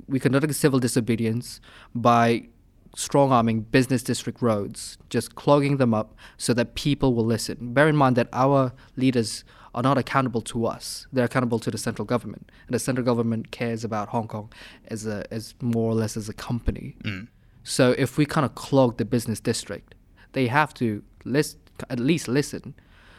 we 0.08 0.20
conducted 0.20 0.54
civil 0.54 0.80
disobedience 0.80 1.60
by 1.94 2.48
strong 2.96 3.32
arming 3.32 3.62
business 3.62 4.04
district 4.04 4.42
roads, 4.42 4.98
just 5.10 5.36
clogging 5.36 5.78
them 5.78 5.94
up 5.94 6.16
so 6.38 6.54
that 6.54 6.76
people 6.76 7.14
will 7.14 7.26
listen. 7.26 7.74
Bear 7.74 7.88
in 7.90 7.96
mind 7.96 8.16
that 8.16 8.30
our 8.32 8.74
leaders 8.96 9.44
are 9.76 9.84
not 9.84 9.98
accountable 10.00 10.42
to 10.42 10.66
us; 10.66 11.06
they're 11.14 11.26
accountable 11.26 11.60
to 11.60 11.70
the 11.70 11.78
central 11.78 12.06
government, 12.06 12.50
and 12.66 12.74
the 12.74 12.80
central 12.80 13.06
government 13.06 13.52
cares 13.52 13.84
about 13.84 14.10
Hong 14.10 14.28
Kong 14.28 14.52
as 14.88 15.06
a 15.06 15.24
as 15.32 15.54
more 15.62 15.92
or 15.92 15.94
less 15.94 16.18
as 16.18 16.28
a 16.30 16.34
company. 16.34 16.96
So 17.64 17.94
if 17.98 18.18
we 18.18 18.26
kind 18.26 18.46
of 18.46 18.56
clog 18.56 18.98
the 18.98 19.06
business 19.06 19.40
district, 19.40 19.94
they 20.34 20.48
have 20.48 20.74
to 20.76 21.04
list 21.24 21.58
at 21.90 22.00
least 22.00 22.28
listen. 22.28 22.74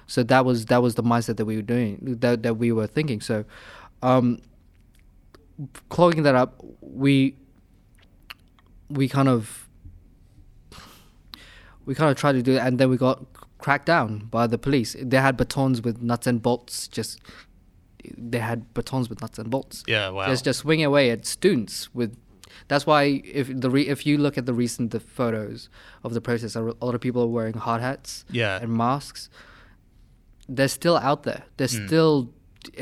So 0.06 0.22
that 0.22 0.44
was 0.44 0.66
that 0.66 0.82
was 0.82 0.94
the 0.94 1.02
mindset 1.02 1.36
that 1.36 1.44
we 1.44 1.56
were 1.56 1.62
doing 1.62 1.98
that 2.20 2.42
that 2.42 2.54
we 2.54 2.72
were 2.72 2.86
thinking. 2.86 3.20
So 3.20 3.44
um, 4.02 4.40
clogging 5.88 6.22
that 6.22 6.34
up, 6.34 6.62
we 6.80 7.36
we 8.88 9.08
kind 9.08 9.28
of 9.28 9.68
we 11.86 11.94
kind 11.94 12.10
of 12.10 12.16
tried 12.16 12.32
to 12.32 12.42
do 12.42 12.54
it, 12.54 12.58
and 12.58 12.78
then 12.78 12.88
we 12.88 12.96
got 12.96 13.32
cracked 13.66 13.86
down 13.86 14.10
by 14.36 14.44
the 14.52 14.58
police. 14.66 14.90
They 15.12 15.20
had 15.26 15.34
batons 15.36 15.78
with 15.86 15.96
nuts 16.10 16.26
and 16.30 16.38
bolts. 16.40 16.74
Just 16.98 17.12
they 18.34 18.38
had 18.50 18.58
batons 18.74 19.06
with 19.10 19.18
nuts 19.24 19.38
and 19.40 19.50
bolts. 19.50 19.76
Yeah, 19.88 20.10
wow. 20.10 20.26
Just 20.32 20.44
just 20.44 20.60
swinging 20.60 20.86
away 20.92 21.04
at 21.14 21.26
students 21.26 21.74
with. 21.98 22.10
That's 22.68 22.86
why 22.90 23.02
if 23.40 23.46
the 23.62 23.68
re, 23.76 23.82
if 23.94 24.00
you 24.08 24.14
look 24.24 24.38
at 24.40 24.46
the 24.46 24.54
recent 24.64 24.86
the 24.96 25.00
photos 25.00 25.68
of 26.04 26.10
the 26.14 26.20
protests, 26.20 26.56
a 26.56 26.62
lot 26.86 26.94
of 26.94 27.00
people 27.06 27.20
are 27.26 27.32
wearing 27.38 27.54
hard 27.66 27.80
hats 27.88 28.24
Yeah. 28.40 28.62
and 28.62 28.70
masks. 28.72 29.28
They're 30.48 30.68
still 30.80 30.96
out 30.96 31.20
there. 31.24 31.42
They're 31.56 31.74
Hmm. 31.76 31.86
still. 31.86 32.14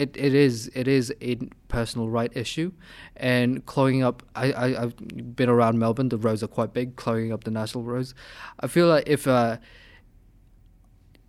It, 0.03 0.11
it 0.17 0.35
is 0.49 0.71
it 0.75 0.89
is 0.89 1.13
a 1.21 1.33
personal 1.69 2.09
right 2.19 2.33
issue, 2.45 2.69
and 3.17 3.65
clogging 3.73 4.03
up. 4.09 4.23
I, 4.35 4.47
I 4.65 4.67
I've 4.83 4.95
been 5.41 5.51
around 5.57 5.79
Melbourne. 5.79 6.09
The 6.09 6.17
roads 6.27 6.43
are 6.43 6.53
quite 6.59 6.73
big. 6.73 6.97
Clogging 6.97 7.33
up 7.35 7.45
the 7.45 7.51
national 7.51 7.85
roads. 7.85 8.15
I 8.61 8.67
feel 8.67 8.89
like 8.95 9.05
if 9.17 9.27
uh 9.27 9.57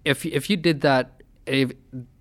if 0.06 0.26
if 0.26 0.50
you 0.50 0.58
did 0.58 0.82
that, 0.82 1.22
if 1.46 1.72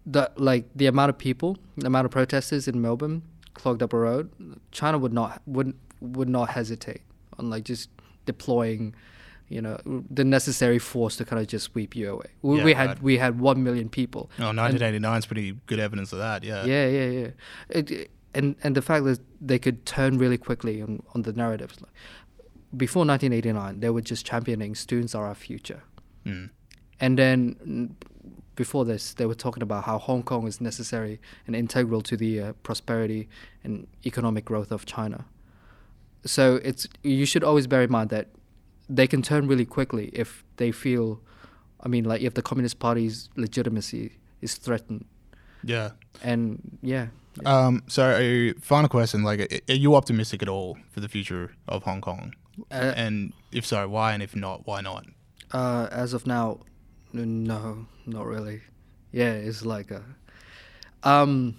the 0.06 0.30
like 0.36 0.68
the 0.74 0.86
amount 0.86 1.10
of 1.10 1.18
people, 1.18 1.56
the 1.76 1.86
amount 1.86 2.04
of 2.06 2.10
protesters 2.10 2.66
in 2.68 2.80
Melbourne 2.80 3.22
clogged 3.54 3.82
up 3.82 3.92
a 3.92 3.98
road, 3.98 4.30
China 4.72 4.98
would 4.98 5.12
not 5.12 5.40
would 5.46 5.74
would 6.00 6.28
not 6.28 6.50
hesitate 6.50 7.02
on 7.38 7.50
like 7.50 7.64
just 7.64 7.88
deploying, 8.26 8.94
you 9.48 9.60
know, 9.60 9.78
the 10.10 10.24
necessary 10.24 10.78
force 10.78 11.16
to 11.16 11.24
kind 11.24 11.40
of 11.40 11.46
just 11.46 11.66
sweep 11.72 11.94
you 11.96 12.10
away. 12.10 12.26
We, 12.42 12.58
Yeah, 12.58 12.64
we 12.64 12.72
had 12.74 12.88
right. 12.88 13.02
we 13.02 13.18
had 13.18 13.38
one 13.40 13.62
million 13.62 13.88
people. 13.88 14.30
Oh, 14.38 14.46
1989 14.52 15.18
is 15.18 15.26
pretty 15.26 15.52
good 15.66 15.78
evidence 15.78 16.12
of 16.12 16.18
that. 16.18 16.42
Yeah. 16.44 16.64
Yeah, 16.64 16.86
yeah, 16.88 17.10
yeah. 17.20 17.28
It, 17.68 17.90
it- 17.90 18.10
and 18.36 18.56
and 18.64 18.74
the 18.74 18.82
fact 18.82 19.04
that 19.04 19.20
they 19.40 19.60
could 19.60 19.86
turn 19.86 20.18
really 20.18 20.36
quickly 20.38 20.82
on, 20.82 21.00
on 21.14 21.22
the 21.22 21.32
narratives. 21.32 21.80
Like, 21.80 21.92
before 22.76 23.04
1989, 23.06 23.78
they 23.78 23.90
were 23.90 24.00
just 24.00 24.26
championing 24.26 24.74
students 24.74 25.14
are 25.14 25.26
our 25.26 25.36
future. 25.36 25.84
Mm. 26.26 26.50
And 27.00 27.18
then 27.18 27.96
before 28.56 28.84
this, 28.84 29.14
they 29.14 29.26
were 29.26 29.34
talking 29.34 29.62
about 29.62 29.84
how 29.84 29.98
Hong 29.98 30.22
Kong 30.22 30.46
is 30.46 30.60
necessary 30.60 31.20
and 31.46 31.56
integral 31.56 32.00
to 32.02 32.16
the 32.16 32.40
uh, 32.40 32.52
prosperity 32.62 33.28
and 33.64 33.86
economic 34.06 34.44
growth 34.44 34.70
of 34.70 34.86
China. 34.86 35.24
So 36.24 36.56
it's 36.62 36.86
you 37.02 37.26
should 37.26 37.44
always 37.44 37.66
bear 37.66 37.82
in 37.82 37.90
mind 37.90 38.10
that 38.10 38.28
they 38.88 39.06
can 39.06 39.22
turn 39.22 39.46
really 39.48 39.64
quickly 39.66 40.10
if 40.12 40.44
they 40.56 40.70
feel, 40.72 41.20
I 41.80 41.88
mean, 41.88 42.04
like 42.04 42.22
if 42.22 42.34
the 42.34 42.42
Communist 42.42 42.78
Party's 42.78 43.28
legitimacy 43.36 44.12
is 44.40 44.54
threatened. 44.54 45.04
Yeah. 45.62 45.90
And 46.22 46.78
yeah, 46.82 47.06
Um, 47.44 47.82
so, 47.88 48.52
final 48.60 48.88
question: 48.88 49.24
Like, 49.24 49.62
are 49.68 49.74
you 49.74 49.96
optimistic 49.96 50.42
at 50.42 50.48
all 50.48 50.78
for 50.90 51.00
the 51.00 51.08
future 51.08 51.52
of 51.66 51.82
Hong 51.82 52.00
Kong? 52.00 52.34
Uh, 52.70 52.92
and 52.96 53.32
if 53.50 53.66
so, 53.66 53.88
why? 53.88 54.12
And 54.12 54.22
if 54.22 54.36
not, 54.36 54.66
why 54.66 54.80
not? 54.80 55.06
Uh, 55.50 55.88
as 55.90 56.14
of 56.14 56.26
now, 56.26 56.60
no, 57.14 57.86
not 58.06 58.26
really. 58.26 58.60
Yeah, 59.12 59.32
it's 59.32 59.64
like 59.64 59.90
a, 59.90 60.02
um, 61.02 61.56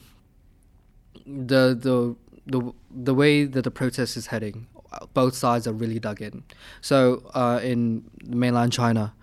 the 1.26 1.74
the 1.80 2.16
the 2.46 2.74
the 2.92 3.14
way 3.14 3.46
that 3.46 3.64
the 3.64 3.72
protest 3.72 4.18
is 4.18 4.28
heading, 4.28 4.68
both 5.14 5.36
sides 5.36 5.68
are 5.68 5.74
really 5.74 6.00
dug 6.00 6.22
in. 6.22 6.44
So 6.82 7.24
uh, 7.34 7.60
in 7.64 8.04
mainland 8.26 8.74
China, 8.74 9.14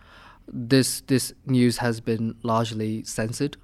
this 0.48 1.02
this 1.02 1.32
news 1.46 1.78
has 1.78 2.00
been 2.00 2.36
largely 2.42 3.04
censored. 3.04 3.56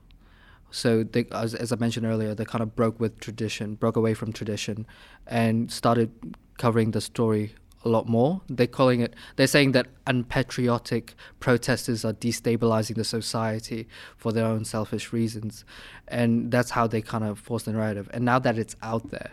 So 0.71 1.03
they, 1.03 1.25
as, 1.33 1.55
as 1.55 1.73
I 1.73 1.77
mentioned 1.77 2.05
earlier, 2.05 2.35
they 2.35 2.45
kind 2.45 2.63
of 2.63 2.77
broke 2.77 3.01
with 3.01 3.19
tradition, 3.21 3.75
broke 3.77 3.97
away 3.97 4.13
from 4.13 4.35
tradition, 4.35 4.87
and 5.27 5.73
started 5.73 6.11
covering 6.59 6.91
the 6.91 7.01
story 7.01 7.55
a 7.85 7.89
lot 7.89 8.09
more. 8.09 8.41
They're 8.49 8.67
calling 8.67 9.01
it. 9.01 9.15
They're 9.37 9.47
saying 9.47 9.73
that 9.73 9.87
unpatriotic 10.07 11.15
protesters 11.41 12.05
are 12.05 12.13
destabilizing 12.13 12.97
the 12.97 13.05
society 13.05 13.89
for 14.17 14.33
their 14.33 14.47
own 14.47 14.65
selfish 14.65 15.13
reasons, 15.13 15.65
and 16.09 16.51
that's 16.51 16.71
how 16.71 16.87
they 16.87 17.01
kind 17.01 17.25
of 17.25 17.39
force 17.39 17.65
the 17.65 17.73
narrative. 17.73 18.09
And 18.13 18.25
now 18.25 18.39
that 18.41 18.59
it's 18.59 18.77
out 18.83 19.11
there, 19.11 19.33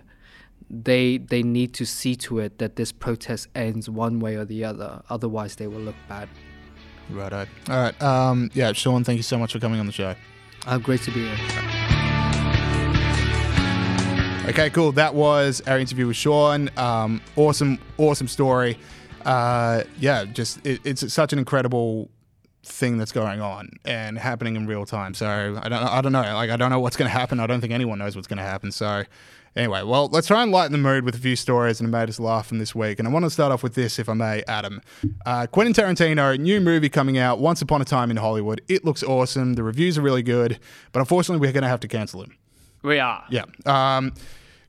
they 0.69 1.17
they 1.17 1.43
need 1.43 1.73
to 1.75 1.85
see 1.85 2.15
to 2.15 2.39
it 2.39 2.57
that 2.59 2.75
this 2.75 2.91
protest 2.91 3.47
ends 3.55 3.89
one 3.89 4.19
way 4.19 4.35
or 4.35 4.45
the 4.45 4.63
other. 4.63 5.01
Otherwise, 5.09 5.55
they 5.55 5.67
will 5.67 5.81
look 5.81 5.95
bad. 6.07 6.29
Right. 7.09 7.33
All 7.33 7.47
right. 7.69 8.01
Um, 8.01 8.49
yeah, 8.53 8.71
Shawn, 8.73 9.03
thank 9.03 9.17
you 9.17 9.23
so 9.23 9.37
much 9.37 9.53
for 9.53 9.59
coming 9.59 9.79
on 9.79 9.85
the 9.85 9.91
show. 9.91 10.15
Uh, 10.65 10.79
great 10.79 11.01
to 11.01 11.11
be 11.11 11.27
here. 11.27 11.84
Okay, 14.47 14.69
cool. 14.69 14.91
That 14.91 15.15
was 15.15 15.61
our 15.65 15.79
interview 15.79 16.05
with 16.05 16.17
Shawn. 16.17 16.69
Um, 16.77 17.19
awesome, 17.35 17.79
awesome 17.97 18.27
story. 18.27 18.77
Uh, 19.25 19.83
yeah, 19.99 20.23
just 20.25 20.63
it, 20.65 20.81
it's 20.83 21.11
such 21.11 21.33
an 21.33 21.39
incredible 21.39 22.11
thing 22.61 22.97
that's 22.99 23.11
going 23.11 23.41
on 23.41 23.71
and 23.85 24.19
happening 24.19 24.55
in 24.55 24.67
real 24.67 24.85
time. 24.85 25.15
So 25.15 25.27
I 25.27 25.67
don't, 25.67 25.73
I 25.73 25.99
don't 25.99 26.11
know. 26.11 26.21
Like 26.21 26.51
I 26.51 26.57
don't 26.57 26.69
know 26.69 26.79
what's 26.79 26.95
going 26.95 27.09
to 27.09 27.17
happen. 27.17 27.39
I 27.39 27.47
don't 27.47 27.59
think 27.59 27.73
anyone 27.73 27.97
knows 27.97 28.15
what's 28.15 28.27
going 28.27 28.37
to 28.37 28.43
happen. 28.43 28.71
So 28.71 29.03
anyway, 29.55 29.81
well, 29.81 30.09
let's 30.09 30.27
try 30.27 30.43
and 30.43 30.51
lighten 30.51 30.73
the 30.73 30.77
mood 30.77 31.05
with 31.05 31.15
a 31.15 31.19
few 31.19 31.35
stories 31.35 31.79
that 31.79 31.87
made 31.87 32.07
us 32.07 32.19
laugh 32.19 32.45
from 32.45 32.59
this 32.59 32.75
week. 32.75 32.99
And 32.99 33.07
I 33.07 33.11
want 33.11 33.25
to 33.25 33.31
start 33.31 33.51
off 33.51 33.63
with 33.63 33.73
this, 33.73 33.97
if 33.97 34.07
I 34.07 34.13
may, 34.13 34.43
Adam. 34.47 34.79
Uh, 35.25 35.47
Quentin 35.47 35.73
Tarantino, 35.73 36.39
new 36.39 36.61
movie 36.61 36.89
coming 36.89 37.17
out, 37.17 37.39
Once 37.39 37.63
Upon 37.63 37.81
a 37.81 37.85
Time 37.85 38.11
in 38.11 38.17
Hollywood. 38.17 38.61
It 38.67 38.85
looks 38.85 39.01
awesome. 39.01 39.55
The 39.55 39.63
reviews 39.63 39.97
are 39.97 40.03
really 40.03 40.23
good, 40.23 40.59
but 40.91 40.99
unfortunately, 40.99 41.45
we're 41.45 41.51
going 41.53 41.63
to 41.63 41.69
have 41.69 41.79
to 41.79 41.87
cancel 41.87 42.21
him. 42.21 42.37
We 42.86 42.99
are. 42.99 43.23
Yeah. 43.29 43.45
Um, 43.65 44.13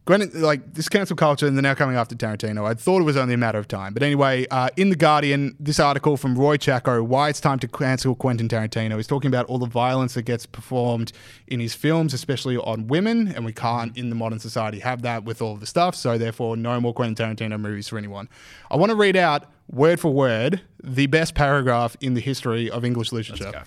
Gwen, 0.06 0.30
like 0.34 0.72
this 0.72 0.88
cancel 0.88 1.16
culture, 1.16 1.48
and 1.48 1.56
they're 1.56 1.62
now 1.62 1.74
coming 1.74 1.96
after 1.96 2.14
Tarantino. 2.14 2.64
I 2.64 2.74
thought 2.74 3.00
it 3.00 3.04
was 3.04 3.16
only 3.16 3.34
a 3.34 3.36
matter 3.36 3.58
of 3.58 3.66
time. 3.66 3.92
But 3.92 4.04
anyway, 4.04 4.46
uh, 4.52 4.68
in 4.76 4.88
The 4.88 4.94
Guardian, 4.94 5.56
this 5.58 5.80
article 5.80 6.16
from 6.16 6.38
Roy 6.38 6.58
Chaco, 6.58 7.02
Why 7.02 7.28
It's 7.28 7.40
Time 7.40 7.58
to 7.58 7.66
Cancel 7.66 8.14
Quentin 8.14 8.48
Tarantino, 8.48 8.96
He's 8.96 9.08
talking 9.08 9.26
about 9.26 9.46
all 9.46 9.58
the 9.58 9.66
violence 9.66 10.14
that 10.14 10.22
gets 10.22 10.46
performed 10.46 11.10
in 11.48 11.58
his 11.58 11.74
films, 11.74 12.14
especially 12.14 12.56
on 12.56 12.86
women. 12.86 13.26
And 13.34 13.44
we 13.44 13.52
can't, 13.52 13.96
in 13.98 14.08
the 14.08 14.14
modern 14.14 14.38
society, 14.38 14.78
have 14.78 15.02
that 15.02 15.24
with 15.24 15.42
all 15.42 15.54
of 15.54 15.60
the 15.60 15.66
stuff. 15.66 15.96
So 15.96 16.16
therefore, 16.16 16.56
no 16.56 16.80
more 16.80 16.94
Quentin 16.94 17.36
Tarantino 17.36 17.58
movies 17.58 17.88
for 17.88 17.98
anyone. 17.98 18.28
I 18.70 18.76
want 18.76 18.90
to 18.90 18.96
read 18.96 19.16
out, 19.16 19.50
word 19.68 19.98
for 19.98 20.12
word, 20.12 20.60
the 20.84 21.08
best 21.08 21.34
paragraph 21.34 21.96
in 22.00 22.14
the 22.14 22.20
history 22.20 22.70
of 22.70 22.84
English 22.84 23.10
literature. 23.10 23.50
go. 23.50 23.62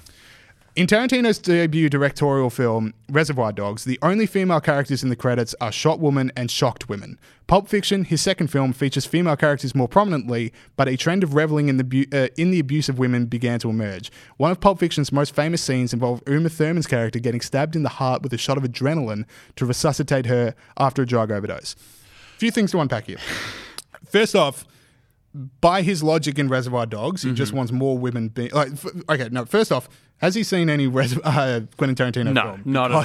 In 0.76 0.86
Tarantino's 0.86 1.40
debut 1.40 1.90
directorial 1.90 2.52
film, 2.52 2.94
Reservoir 3.10 3.52
Dogs, 3.52 3.86
the 3.86 3.98
only 4.04 4.28
female 4.28 4.62
characters 4.62 5.02
in 5.02 5.10
the 5.10 5.16
credits 5.16 5.56
are 5.60 5.72
Shot 5.72 6.00
Woman 6.00 6.32
and 6.38 6.50
Shocked 6.50 6.88
Women. 6.88 7.20
Pulp 7.48 7.68
Fiction, 7.68 8.04
his 8.06 8.22
second 8.22 8.48
film, 8.48 8.72
features 8.72 9.06
female 9.06 9.36
characters 9.36 9.74
more 9.74 9.88
prominently, 9.88 10.54
but 10.78 10.88
a 10.88 10.96
trend 10.96 11.24
of 11.24 11.34
reveling 11.34 11.70
in 11.70 11.78
the, 11.78 11.84
bu- 11.84 12.06
uh, 12.14 12.28
in 12.38 12.52
the 12.52 12.60
abuse 12.60 12.88
of 12.88 13.00
women 13.00 13.26
began 13.26 13.60
to 13.60 13.70
emerge. 13.70 14.12
One 14.38 14.52
of 14.52 14.60
Pulp 14.60 14.80
Fiction's 14.80 15.12
most 15.12 15.34
famous 15.34 15.62
scenes 15.62 15.92
involved 15.92 16.24
Uma 16.30 16.50
Thurman's 16.50 16.88
character 16.88 17.18
getting 17.18 17.42
stabbed 17.42 17.76
in 17.76 17.82
the 17.82 17.90
heart 17.90 18.22
with 18.22 18.32
a 18.34 18.38
shot 18.38 18.58
of 18.58 18.64
adrenaline 18.64 19.26
to 19.56 19.66
resuscitate 19.66 20.28
her 20.28 20.54
after 20.78 21.02
a 21.02 21.06
drug 21.06 21.32
overdose. 21.32 21.76
A 22.36 22.40
few 22.40 22.52
things 22.52 22.72
to 22.72 22.80
unpack 22.80 23.08
here. 23.08 23.18
First 24.06 24.36
off, 24.36 24.66
by 25.62 25.82
his 25.84 26.02
logic 26.04 26.40
in 26.40 26.50
Reservoir 26.50 26.86
Dogs, 26.86 27.22
he 27.22 27.30
Mm-hmm. 27.30 27.36
just 27.36 27.54
wants 27.54 27.72
more 27.72 27.98
women 27.98 28.30
being 28.30 28.50
like. 28.52 28.72
F- 28.74 28.86
okay, 29.10 29.30
no. 29.32 29.46
First 29.46 29.72
off, 29.72 29.88
has 30.18 30.36
he 30.36 30.44
seen 30.44 30.70
any 30.70 30.88
Res- 30.88 31.18
uh, 31.24 31.62
Quentin 31.78 31.96
Tarantino 31.96 32.34
No, 32.34 32.42
film? 32.42 32.62
not 32.66 32.92
at 32.92 32.96
all. 32.96 33.04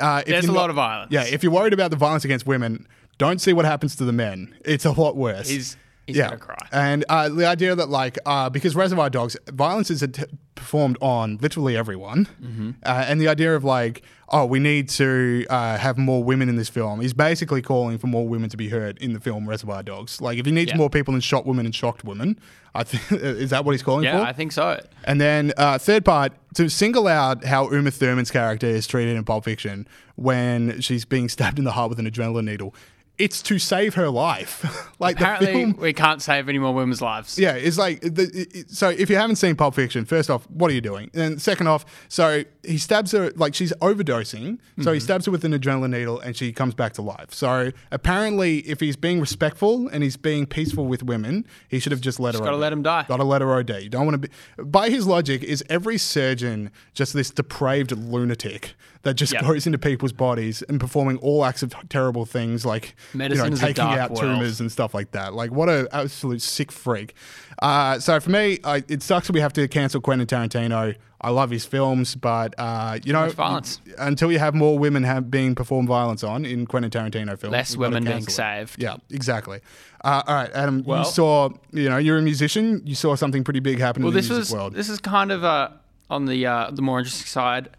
Uh, 0.00 0.18
if 0.20 0.26
There's 0.26 0.46
a 0.46 0.52
lot 0.52 0.70
of 0.70 0.76
violence. 0.76 1.12
Yeah, 1.12 1.24
if 1.24 1.42
you're 1.42 1.52
worried 1.52 1.72
about 1.72 1.90
the 1.90 1.96
violence 1.96 2.24
against 2.24 2.46
women, 2.46 2.86
don't 3.18 3.40
see 3.40 3.52
what 3.52 3.64
happens 3.64 3.96
to 3.96 4.04
the 4.04 4.12
men. 4.12 4.54
It's 4.64 4.84
a 4.84 4.90
lot 4.92 5.16
worse. 5.16 5.48
He's 5.48 5.76
he's 6.06 6.16
yeah, 6.16 6.26
gonna 6.26 6.38
cry. 6.38 6.68
and 6.72 7.04
uh, 7.08 7.28
the 7.28 7.46
idea 7.46 7.74
that 7.74 7.88
like 7.88 8.18
uh, 8.26 8.50
because 8.50 8.74
Reservoir 8.76 9.08
Dogs, 9.10 9.36
violence 9.52 9.90
is 9.90 10.02
att- 10.02 10.28
performed 10.56 10.98
on 11.00 11.38
literally 11.40 11.76
everyone, 11.76 12.26
Mm-hmm. 12.42 12.70
uh, 12.84 13.04
and 13.08 13.20
the 13.20 13.28
idea 13.28 13.54
of 13.54 13.62
like, 13.64 14.02
oh, 14.28 14.44
we 14.44 14.58
need 14.58 14.88
to 14.88 15.46
uh, 15.48 15.78
have 15.78 15.96
more 15.96 16.22
women 16.24 16.48
in 16.48 16.56
this 16.56 16.68
film 16.68 17.00
He's 17.00 17.12
basically 17.12 17.62
calling 17.62 17.96
for 17.98 18.06
more 18.08 18.26
women 18.26 18.48
to 18.50 18.56
be 18.56 18.68
heard 18.68 18.98
in 18.98 19.12
the 19.12 19.20
film 19.20 19.48
Reservoir 19.48 19.82
Dogs. 19.82 20.20
Like, 20.20 20.38
if 20.38 20.46
he 20.46 20.52
needs 20.52 20.72
Yeah. 20.72 20.76
more 20.78 20.90
people 20.90 21.12
than 21.12 21.20
shot 21.20 21.46
women 21.46 21.64
and 21.66 21.74
shocked 21.74 22.02
women, 22.04 22.38
I 22.74 22.82
think 22.82 23.10
is 23.22 23.50
that 23.50 23.64
what 23.64 23.72
he's 23.72 23.82
calling 23.82 24.04
Yeah, 24.04 24.12
for? 24.18 24.22
Yeah, 24.24 24.28
I 24.28 24.32
think 24.32 24.52
so. 24.52 24.80
And 25.04 25.20
then 25.20 25.52
uh, 25.56 25.78
third 25.78 26.04
part 26.04 26.32
to 26.54 26.68
single 26.68 27.06
out 27.06 27.44
how 27.44 27.70
Uma 27.70 27.90
Thurman's 27.90 28.30
character 28.30 28.66
is 28.66 28.86
treated 28.86 29.16
in 29.16 29.24
Pulp 29.24 29.44
Fiction 29.44 29.86
when 30.16 30.80
she's 30.80 31.04
being 31.04 31.28
stabbed 31.36 31.58
in 31.58 31.64
the 31.64 31.72
heart 31.72 31.90
with 31.90 31.98
an 31.98 32.10
adrenaline 32.10 32.44
needle. 32.46 32.74
It's 33.18 33.40
to 33.44 33.58
save 33.58 33.94
her 33.94 34.10
life. 34.10 34.62
like 34.98 35.16
the 35.16 35.22
Apparently, 35.24 35.52
film. 35.52 35.76
we 35.78 35.92
can't 35.94 36.20
save 36.20 36.48
any 36.50 36.58
more 36.58 36.74
women's 36.74 37.00
lives. 37.00 37.38
Yeah, 37.38 37.52
it's 37.54 37.78
like 37.78 38.00
the, 38.02 38.46
it- 38.52 38.70
so. 38.70 38.90
If 38.90 39.08
you 39.08 39.16
haven't 39.16 39.36
seen 39.36 39.56
Pulp 39.56 39.74
Fiction, 39.74 40.04
first 40.04 40.28
off, 40.28 40.48
what 40.50 40.70
are 40.70 40.74
you 40.74 40.82
doing? 40.82 41.10
And 41.14 41.40
second 41.40 41.66
off, 41.66 41.86
so 42.08 42.44
he 42.62 42.76
stabs 42.78 43.12
her 43.12 43.30
like 43.36 43.54
she's 43.54 43.72
overdosing. 43.80 44.58
So 44.78 44.82
Mm-hmm. 44.82 44.92
he 44.94 45.00
stabs 45.00 45.24
her 45.26 45.32
with 45.32 45.44
an 45.46 45.52
adrenaline 45.52 45.90
needle, 45.92 46.20
and 46.20 46.36
she 46.36 46.52
comes 46.52 46.74
back 46.74 46.92
to 46.94 47.02
life. 47.02 47.32
So 47.32 47.72
apparently, 47.90 48.58
if 48.58 48.80
he's 48.80 48.96
being 48.96 49.18
respectful 49.20 49.88
and 49.88 50.02
he's 50.02 50.16
being 50.18 50.44
peaceful 50.46 50.86
with 50.86 51.02
women, 51.02 51.46
he 51.68 51.78
should 51.78 51.92
have 51.92 52.00
just 52.02 52.20
let 52.20 52.34
her. 52.34 52.40
gotta 52.40 52.56
let 52.56 52.72
him 52.72 52.82
die. 52.82 53.04
Got 53.08 53.16
to 53.16 53.24
let 53.24 53.40
her 53.40 53.52
OD. 53.54 53.70
You 53.82 53.88
don't 53.88 54.04
want 54.06 54.20
to 54.22 54.28
be. 54.28 54.62
By 54.62 54.90
his 54.90 55.06
logic, 55.06 55.42
is 55.42 55.64
every 55.70 55.96
surgeon 55.96 56.70
just 56.92 57.14
this 57.14 57.30
depraved 57.30 57.92
lunatic 57.92 58.74
that 59.02 59.14
just 59.14 59.32
Yeah. 59.32 59.40
goes 59.42 59.66
into 59.66 59.78
people's 59.78 60.12
bodies 60.12 60.62
and 60.68 60.78
performing 60.80 61.16
all 61.18 61.44
acts 61.44 61.62
of 61.62 61.74
terrible 61.88 62.26
things 62.26 62.66
like 62.66 62.94
Medicine 63.14 63.44
you 63.46 63.50
know, 63.52 63.56
taking 63.56 63.84
out 63.84 64.10
world. 64.10 64.20
tumors 64.22 64.60
and 64.60 64.70
stuff 64.70 64.94
like 64.94 65.12
that. 65.12 65.34
Like, 65.34 65.50
what 65.52 65.68
a 65.68 65.88
absolute 65.92 66.42
sick 66.42 66.70
freak. 66.72 67.14
Uh, 67.62 67.98
so 67.98 68.20
for 68.20 68.30
me, 68.30 68.58
I, 68.64 68.82
it 68.88 69.02
sucks 69.02 69.26
that 69.28 69.32
we 69.32 69.40
have 69.40 69.52
to 69.54 69.66
cancel 69.68 70.00
Quentin 70.00 70.26
Tarantino. 70.26 70.94
I 71.18 71.30
love 71.30 71.50
his 71.50 71.64
films, 71.64 72.14
but 72.14 72.54
uh, 72.58 72.98
you 73.04 73.12
know, 73.12 73.28
violence. 73.30 73.80
until 73.98 74.30
you 74.30 74.38
have 74.38 74.54
more 74.54 74.78
women 74.78 75.02
have 75.04 75.30
being 75.30 75.54
performed 75.54 75.88
violence 75.88 76.22
on 76.22 76.44
in 76.44 76.66
Quentin 76.66 76.90
Tarantino 76.90 77.38
films, 77.38 77.52
Less 77.52 77.76
women 77.76 78.04
being 78.04 78.18
it. 78.18 78.30
saved. 78.30 78.80
Yeah, 78.80 78.96
exactly. 79.10 79.60
Uh, 80.04 80.22
all 80.26 80.34
right, 80.34 80.50
Adam, 80.52 80.82
Well- 80.84 80.98
you 81.00 81.04
saw, 81.10 81.48
you 81.72 81.88
know, 81.88 81.96
you're 81.96 82.18
a 82.18 82.22
musician. 82.22 82.82
You 82.84 82.94
saw 82.94 83.14
something 83.16 83.42
pretty 83.44 83.60
big 83.60 83.78
happen 83.78 84.02
Well, 84.02 84.10
in 84.10 84.14
the 84.14 84.20
this 84.20 84.28
music 84.30 84.42
was 84.42 84.52
world. 84.52 84.74
this 84.74 84.88
is 84.90 85.00
kind 85.00 85.32
of 85.32 85.42
uh, 85.42 85.70
on 86.10 86.26
the 86.26 86.44
uh, 86.46 86.70
the 86.70 86.82
more 86.82 86.98
interesting 86.98 87.26
side. 87.26 87.70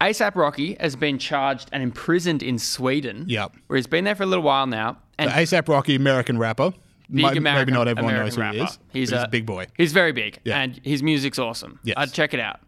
ASAP 0.00 0.34
Rocky 0.36 0.76
has 0.78 0.94
been 0.96 1.18
charged 1.18 1.68
and 1.72 1.82
imprisoned 1.82 2.42
in 2.42 2.58
Sweden. 2.58 3.24
Yep. 3.28 3.52
where 3.66 3.76
he's 3.76 3.86
been 3.86 4.04
there 4.04 4.14
for 4.14 4.24
a 4.24 4.26
little 4.26 4.44
while 4.44 4.66
now. 4.66 4.98
And 5.18 5.30
The 5.30 5.34
ASAP 5.34 5.68
Rocky, 5.68 5.94
American 5.94 6.38
rapper. 6.38 6.72
big 7.10 7.24
American, 7.24 7.42
maybe 7.44 7.72
not 7.72 7.88
everyone 7.88 8.12
American 8.14 8.40
knows 8.40 8.52
who 8.54 8.58
he 8.58 8.64
is. 8.64 8.78
He's 8.92 9.12
a 9.12 9.22
a 9.22 9.28
big 9.28 9.46
boy. 9.46 9.66
He's 9.76 9.92
very 9.92 10.12
big, 10.12 10.38
Yeah. 10.44 10.58
and 10.60 10.80
his 10.84 11.02
music's 11.02 11.38
awesome. 11.38 11.80
Yes. 11.84 11.94
I'd 11.98 12.12
check 12.12 12.34
it 12.34 12.40
out. 12.40 12.60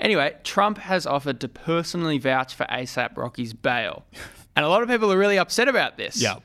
Anyway, 0.00 0.34
Trump 0.42 0.78
has 0.78 1.06
offered 1.06 1.40
to 1.40 1.48
personally 1.48 2.18
vouch 2.18 2.54
for 2.54 2.64
ASAP 2.66 3.16
Rocky's 3.16 3.54
bail, 3.54 4.04
and 4.56 4.66
a 4.66 4.68
lot 4.68 4.82
of 4.82 4.88
people 4.88 5.10
are 5.12 5.16
really 5.18 5.38
upset 5.38 5.68
about 5.68 5.96
this. 5.96 6.20
Yeah. 6.20 6.36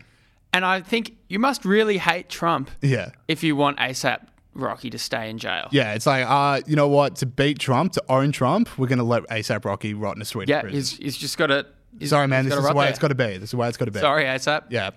and 0.53 0.63
I 0.65 0.81
think 0.81 1.15
you 1.27 1.37
must 1.39 1.65
really 1.65 1.97
hate 1.97 2.29
Trump 2.29 2.71
Yeah. 2.81 3.09
if 3.27 3.43
you 3.43 3.55
want 3.55 3.77
ASAP 3.77 4.25
Rocky 4.53 4.89
to 4.89 4.97
stay 4.97 5.29
in 5.29 5.37
jail. 5.37 5.67
Yeah, 5.71 5.93
it's 5.93 6.05
like, 6.05 6.25
uh, 6.27 6.61
you 6.67 6.75
know 6.75 6.87
what? 6.87 7.15
To 7.17 7.25
beat 7.25 7.59
Trump, 7.59 7.93
to 7.93 8.03
own 8.09 8.31
Trump, 8.31 8.77
we're 8.77 8.87
going 8.87 8.97
to 8.99 9.03
let 9.05 9.23
ASAP 9.27 9.63
Rocky 9.65 9.93
rot 9.93 10.15
in 10.15 10.21
a 10.21 10.25
Swedish 10.25 10.49
Yeah, 10.49 10.61
prison. 10.61 10.77
he's, 10.77 10.97
he's 10.97 11.17
just 11.17 11.37
got 11.37 11.47
to 11.47 11.65
Sorry, 12.05 12.27
man. 12.27 12.45
This 12.45 12.53
is 12.55 12.63
the 12.65 12.73
way 12.73 12.83
there. 12.85 12.89
it's 12.91 12.99
got 12.99 13.07
to 13.07 13.15
be. 13.15 13.33
This 13.33 13.45
is 13.45 13.51
the 13.51 13.57
way 13.57 13.67
it's 13.67 13.75
got 13.75 13.85
to 13.85 13.91
be. 13.91 13.99
Sorry, 13.99 14.23
ASAP. 14.23 14.65
Yeah, 14.69 14.91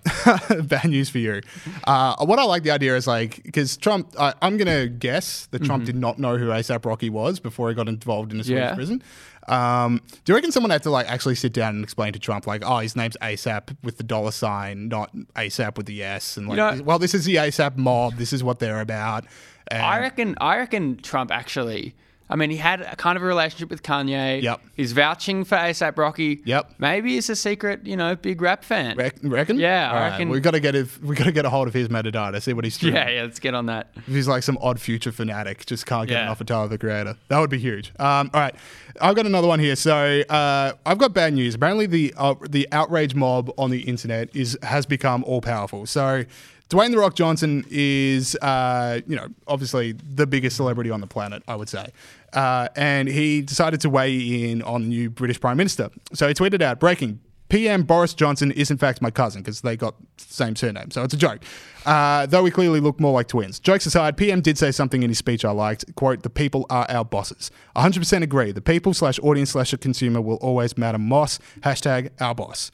bad 0.63 0.85
news 0.91 1.09
for 1.09 1.19
you. 1.19 1.41
Uh, 1.85 2.15
what 2.27 2.39
I 2.39 2.45
like 2.45 2.65
the 2.65 2.71
idea 2.71 2.95
is 2.97 3.07
like 3.07 3.43
because 3.43 3.79
Trump. 3.79 4.15
I, 4.21 4.35
I'm 4.43 4.59
gonna 4.59 4.89
guess 4.89 5.47
that 5.47 5.65
Trump 5.65 5.85
did 5.87 5.97
not 5.97 6.19
know 6.19 6.37
who 6.37 6.49
ASAP 6.49 6.85
Rocky 6.85 7.09
was 7.09 7.41
before 7.41 7.71
he 7.71 7.75
got 7.75 7.89
involved 7.89 8.33
in 8.33 8.41
a 8.41 8.45
Swedish 8.45 8.61
Mm-hmm. 8.63 8.69
Yeah. 8.71 8.75
prison. 8.75 9.03
Um, 9.49 10.01
do 10.25 10.33
you 10.33 10.35
reckon 10.35 10.53
someone 10.53 10.71
had 10.71 10.83
to 10.85 10.91
like 10.91 11.07
actually 11.09 11.35
sit 11.35 11.53
down 11.53 11.75
and 11.75 11.83
explain 11.85 12.13
to 12.13 12.19
Trump 12.19 12.47
like, 12.47 12.63
oh, 12.65 12.79
his 12.79 12.95
name's 12.95 13.17
ASAP 13.21 13.77
with 13.83 13.97
the 13.97 14.05
dollar 14.05 14.31
sign, 14.31 14.89
not 14.89 15.15
ASAP 15.35 15.77
with 15.77 15.87
the 15.87 16.03
S, 16.03 16.37
and 16.37 16.49
like, 16.49 16.57
know- 16.57 16.83
well, 16.85 16.99
this 16.99 17.15
is 17.15 17.25
the 17.25 17.37
ASAP 17.37 17.77
mob. 17.77 18.15
This 18.15 18.33
is 18.33 18.45
what 18.45 18.59
they're 18.59 18.81
about. 18.81 19.25
And 19.69 19.83
I 19.83 19.99
reckon. 20.01 20.37
I 20.41 20.59
reckon 20.59 20.97
Trump 20.99 21.31
actually. 21.31 21.95
I 22.31 22.37
mean, 22.37 22.49
he 22.51 22.57
had 22.57 22.81
a 22.81 22.97
kind 22.97 23.17
of 23.19 23.23
a 23.23 23.27
relationship 23.27 23.69
with 23.69 23.83
Kanye. 23.83 24.41
Yep. 24.43 24.61
He's 24.75 24.93
vouching 24.93 25.45
for 25.45 25.57
ASAP 25.57 25.99
Rocky. 25.99 26.41
Yep. 26.47 26.75
Maybe 26.79 27.13
he's 27.15 27.29
a 27.29 27.37
secret, 27.37 27.87
you 27.87 27.95
know, 27.97 28.17
big 28.17 28.41
rap 28.41 28.65
fan. 28.65 28.97
Rec- 28.97 29.17
reckon? 29.23 29.59
Yeah, 29.59 29.91
I 29.91 29.95
All 29.95 30.01
right, 30.01 30.11
reckon- 30.13 30.29
We've 30.31 30.43
got 30.43 30.53
to 30.53 30.61
get 30.61 30.75
if 30.75 30.99
we 31.03 31.15
got 31.15 31.25
to 31.25 31.33
get 31.33 31.45
a 31.45 31.51
hold 31.51 31.69
of 31.69 31.75
his 31.75 31.89
metadata, 31.89 32.41
see 32.41 32.55
what 32.55 32.65
he's 32.65 32.79
doing. 32.79 32.95
yeah, 32.95 33.09
yeah. 33.11 33.23
Let's 33.23 33.39
get 33.39 33.53
on 33.55 33.67
that. 33.67 33.89
If 33.97 34.07
he's 34.07 34.29
like 34.29 34.43
some 34.45 34.57
odd 34.63 34.81
future 34.81 35.13
fanatic, 35.13 35.67
just 35.67 35.85
can't 35.85 36.09
get 36.09 36.15
Yeah. 36.15 36.23
enough 36.25 36.41
of 36.41 36.47
Tyler 36.47 36.69
the 36.69 36.79
Creator. 36.79 37.17
That 37.29 37.39
would 37.39 37.51
be 37.51 37.59
huge. 37.59 37.93
Um, 37.99 38.31
all 38.33 38.41
right, 38.41 38.55
I've 39.01 39.15
got 39.17 39.27
another 39.27 39.49
one 39.49 39.61
here. 39.61 39.77
So 39.77 40.23
uh, 40.31 40.73
I've 40.87 40.99
got 40.99 41.13
bad 41.13 41.35
news. 41.35 41.55
Apparently, 41.55 41.87
the 41.87 42.15
uh, 42.17 42.35
the 42.49 42.67
outrage 42.73 43.15
mob 43.15 43.53
on 43.59 43.71
the 43.71 43.81
internet 43.83 44.35
is 44.35 44.57
has 44.63 44.87
become 44.87 45.23
all 45.25 45.41
powerful. 45.43 45.85
So. 45.87 46.25
Dwayne 46.73 46.91
the 46.91 46.97
Rock 46.97 47.15
Johnson 47.15 47.67
is, 47.69 48.35
uh, 48.37 49.01
you 49.07 49.15
know, 49.15 49.27
obviously 49.47 49.93
the 49.93 50.27
biggest 50.27 50.57
celebrity 50.57 50.91
on 50.91 51.03
the 51.03 51.07
planet, 51.07 51.43
I 51.47 51.55
would 51.55 51.69
say, 51.69 51.93
uh, 52.33 52.69
and 52.77 53.09
he 53.09 53.43
decided 53.43 53.83
to 53.83 53.91
weigh 53.91 54.51
in 54.51 54.63
on 54.63 54.81
the 54.81 54.89
new 54.89 55.11
British 55.11 55.39
Prime 55.39 55.59
Minister. 55.59 55.91
So 56.15 56.27
he 56.29 56.33
tweeted 56.33 56.63
out, 56.63 56.81
"Breaking: 56.81 57.21
PM 57.51 57.83
Boris 57.83 58.15
Johnson 58.15 58.51
is 58.53 58.71
in 58.71 58.79
fact 58.79 59.03
my 59.03 59.11
cousin 59.11 59.43
because 59.43 59.61
they 59.61 59.77
got 59.77 59.97
the 60.17 60.25
same 60.25 60.57
surname, 60.57 60.91
so 60.91 61.03
it's 61.03 61.13
a 61.13 61.19
joke. 61.19 61.43
Uh, 61.85 62.25
though 62.25 62.43
we 62.43 62.51
clearly 62.51 62.81
look 62.81 62.99
more 62.99 63.13
like 63.13 63.29
twins. 63.29 63.61
Jokes 63.61 63.85
aside, 63.85 64.17
PM 64.17 64.41
did 64.41 64.57
say 64.57 64.71
something 64.71 65.03
in 65.03 65.11
his 65.11 65.19
speech 65.19 65.45
I 65.45 65.51
liked. 65.51 65.95
Quote, 65.95 66.23
the 66.23 66.31
people 66.31 66.65
are 66.71 66.87
our 66.89 67.05
bosses. 67.05 67.51
100% 67.77 68.23
agree. 68.23 68.51
The 68.53 68.63
people 68.63 68.95
slash 68.95 69.19
audience 69.23 69.51
slash 69.51 69.75
consumer 69.75 70.23
will 70.23 70.37
always 70.37 70.79
matter. 70.79 70.97
Moss, 70.97 71.39
hashtag 71.61 72.09
our 72.19 72.35
boss. 72.35 72.71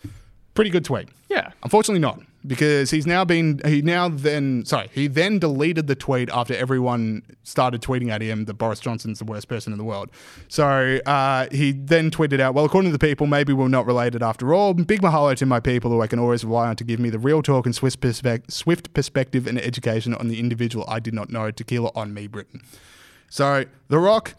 Pretty 0.54 0.70
good 0.70 0.84
tweet. 0.84 1.08
Yeah. 1.28 1.50
Unfortunately 1.64 2.00
not, 2.00 2.20
because 2.46 2.90
he's 2.90 3.06
now 3.06 3.24
been 3.24 3.60
he 3.64 3.82
now 3.82 4.08
then 4.08 4.64
sorry, 4.64 4.88
he 4.92 5.06
then 5.06 5.38
deleted 5.38 5.86
the 5.86 5.94
tweet 5.94 6.30
after 6.30 6.54
everyone 6.54 7.22
started 7.42 7.82
tweeting 7.82 8.10
at 8.10 8.22
him 8.22 8.44
that 8.44 8.54
Boris 8.54 8.80
Johnson's 8.80 9.18
the 9.18 9.24
worst 9.24 9.48
person 9.48 9.72
in 9.72 9.78
the 9.78 9.84
world. 9.84 10.10
So 10.48 11.00
uh, 11.04 11.48
he 11.50 11.72
then 11.72 12.10
tweeted 12.10 12.40
out, 12.40 12.54
Well, 12.54 12.64
according 12.64 12.90
to 12.92 12.96
the 12.96 13.04
people, 13.04 13.26
maybe 13.26 13.52
we're 13.52 13.68
not 13.68 13.86
related 13.86 14.22
after 14.22 14.54
all. 14.54 14.74
Big 14.74 15.00
mahalo 15.02 15.34
to 15.36 15.46
my 15.46 15.60
people 15.60 15.90
who 15.90 16.00
I 16.00 16.06
can 16.06 16.18
always 16.18 16.44
rely 16.44 16.68
on 16.68 16.76
to 16.76 16.84
give 16.84 17.00
me 17.00 17.10
the 17.10 17.18
real 17.18 17.42
talk 17.42 17.66
and 17.66 17.74
swift, 17.74 18.00
perspec- 18.00 18.50
swift 18.50 18.94
perspective 18.94 19.46
and 19.46 19.58
education 19.60 20.14
on 20.14 20.28
the 20.28 20.38
individual 20.38 20.84
I 20.88 21.00
did 21.00 21.14
not 21.14 21.30
know. 21.30 21.50
Tequila 21.50 21.90
on 21.94 22.14
me, 22.14 22.26
Britain. 22.28 22.62
So 23.30 23.64
The 23.88 23.98
Rock, 23.98 24.34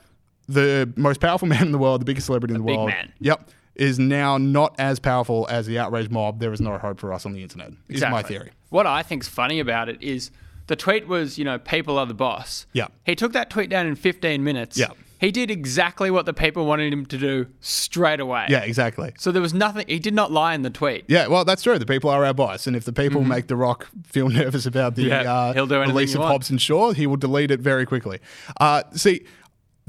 the 0.47 0.91
most 0.95 1.19
powerful 1.19 1.47
man 1.53 1.63
in 1.67 1.71
the 1.71 1.77
world, 1.77 2.01
the 2.01 2.05
biggest 2.05 2.27
celebrity 2.27 2.53
in 2.55 2.61
the 2.61 2.65
big 2.65 2.77
world. 2.77 2.89
man. 2.89 3.11
Yep. 3.19 3.49
Is 3.79 3.97
now 3.97 4.37
not 4.37 4.75
as 4.77 4.99
powerful 4.99 5.47
as 5.49 5.65
the 5.65 5.79
outrage 5.79 6.09
mob. 6.09 6.39
There 6.39 6.51
is 6.51 6.59
no 6.59 6.77
hope 6.77 6.99
for 6.99 7.13
us 7.13 7.25
on 7.25 7.31
the 7.33 7.41
internet. 7.41 7.71
Is 7.87 8.01
my 8.01 8.21
theory. 8.21 8.51
What 8.69 8.85
I 8.85 9.03
think's 9.03 9.27
funny 9.27 9.59
about 9.59 9.87
it 9.89 10.01
is 10.03 10.31
the 10.67 10.75
tweet 10.75 11.07
was, 11.07 11.37
you 11.39 11.45
know, 11.45 11.57
people 11.57 11.97
are 11.97 12.05
the 12.05 12.13
boss. 12.13 12.65
Yeah. 12.73 12.87
He 13.05 13.15
took 13.15 13.33
that 13.33 13.49
tweet 13.49 13.69
down 13.69 13.87
in 13.87 13.95
15 13.95 14.43
minutes. 14.43 14.77
Yeah. 14.77 14.89
He 15.19 15.31
did 15.31 15.51
exactly 15.51 16.09
what 16.11 16.25
the 16.25 16.33
people 16.33 16.65
wanted 16.65 16.93
him 16.93 17.05
to 17.07 17.17
do 17.17 17.47
straight 17.59 18.21
away. 18.21 18.45
Yeah, 18.49 18.59
exactly. 18.61 19.11
So 19.17 19.33
there 19.33 19.41
was 19.41 19.53
nothing. 19.53 19.85
He 19.85 19.99
did 19.99 20.13
not 20.13 20.31
lie 20.31 20.53
in 20.53 20.61
the 20.61 20.69
tweet. 20.69 21.03
Yeah, 21.09 21.27
well, 21.27 21.43
that's 21.43 21.61
true. 21.61 21.77
The 21.77 21.85
people 21.85 22.09
are 22.09 22.23
our 22.23 22.33
boss, 22.33 22.67
and 22.67 22.75
if 22.75 22.85
the 22.85 22.93
people 22.93 23.21
make 23.23 23.47
The 23.47 23.57
Rock 23.57 23.89
feel 24.05 24.29
nervous 24.41 24.65
about 24.65 24.95
the 24.95 25.09
Mm-hmm. 25.09 25.57
Yeah, 25.57 25.77
uh, 25.77 25.85
release 25.87 26.15
of. 26.15 26.21
Hobbs 26.21 26.49
and 26.49 26.61
Shaw, 26.61 26.93
he 26.93 27.05
will 27.05 27.17
delete 27.17 27.51
it 27.51 27.59
very 27.59 27.85
quickly. 27.85 28.19
Uh, 28.61 28.83
see, 28.93 29.25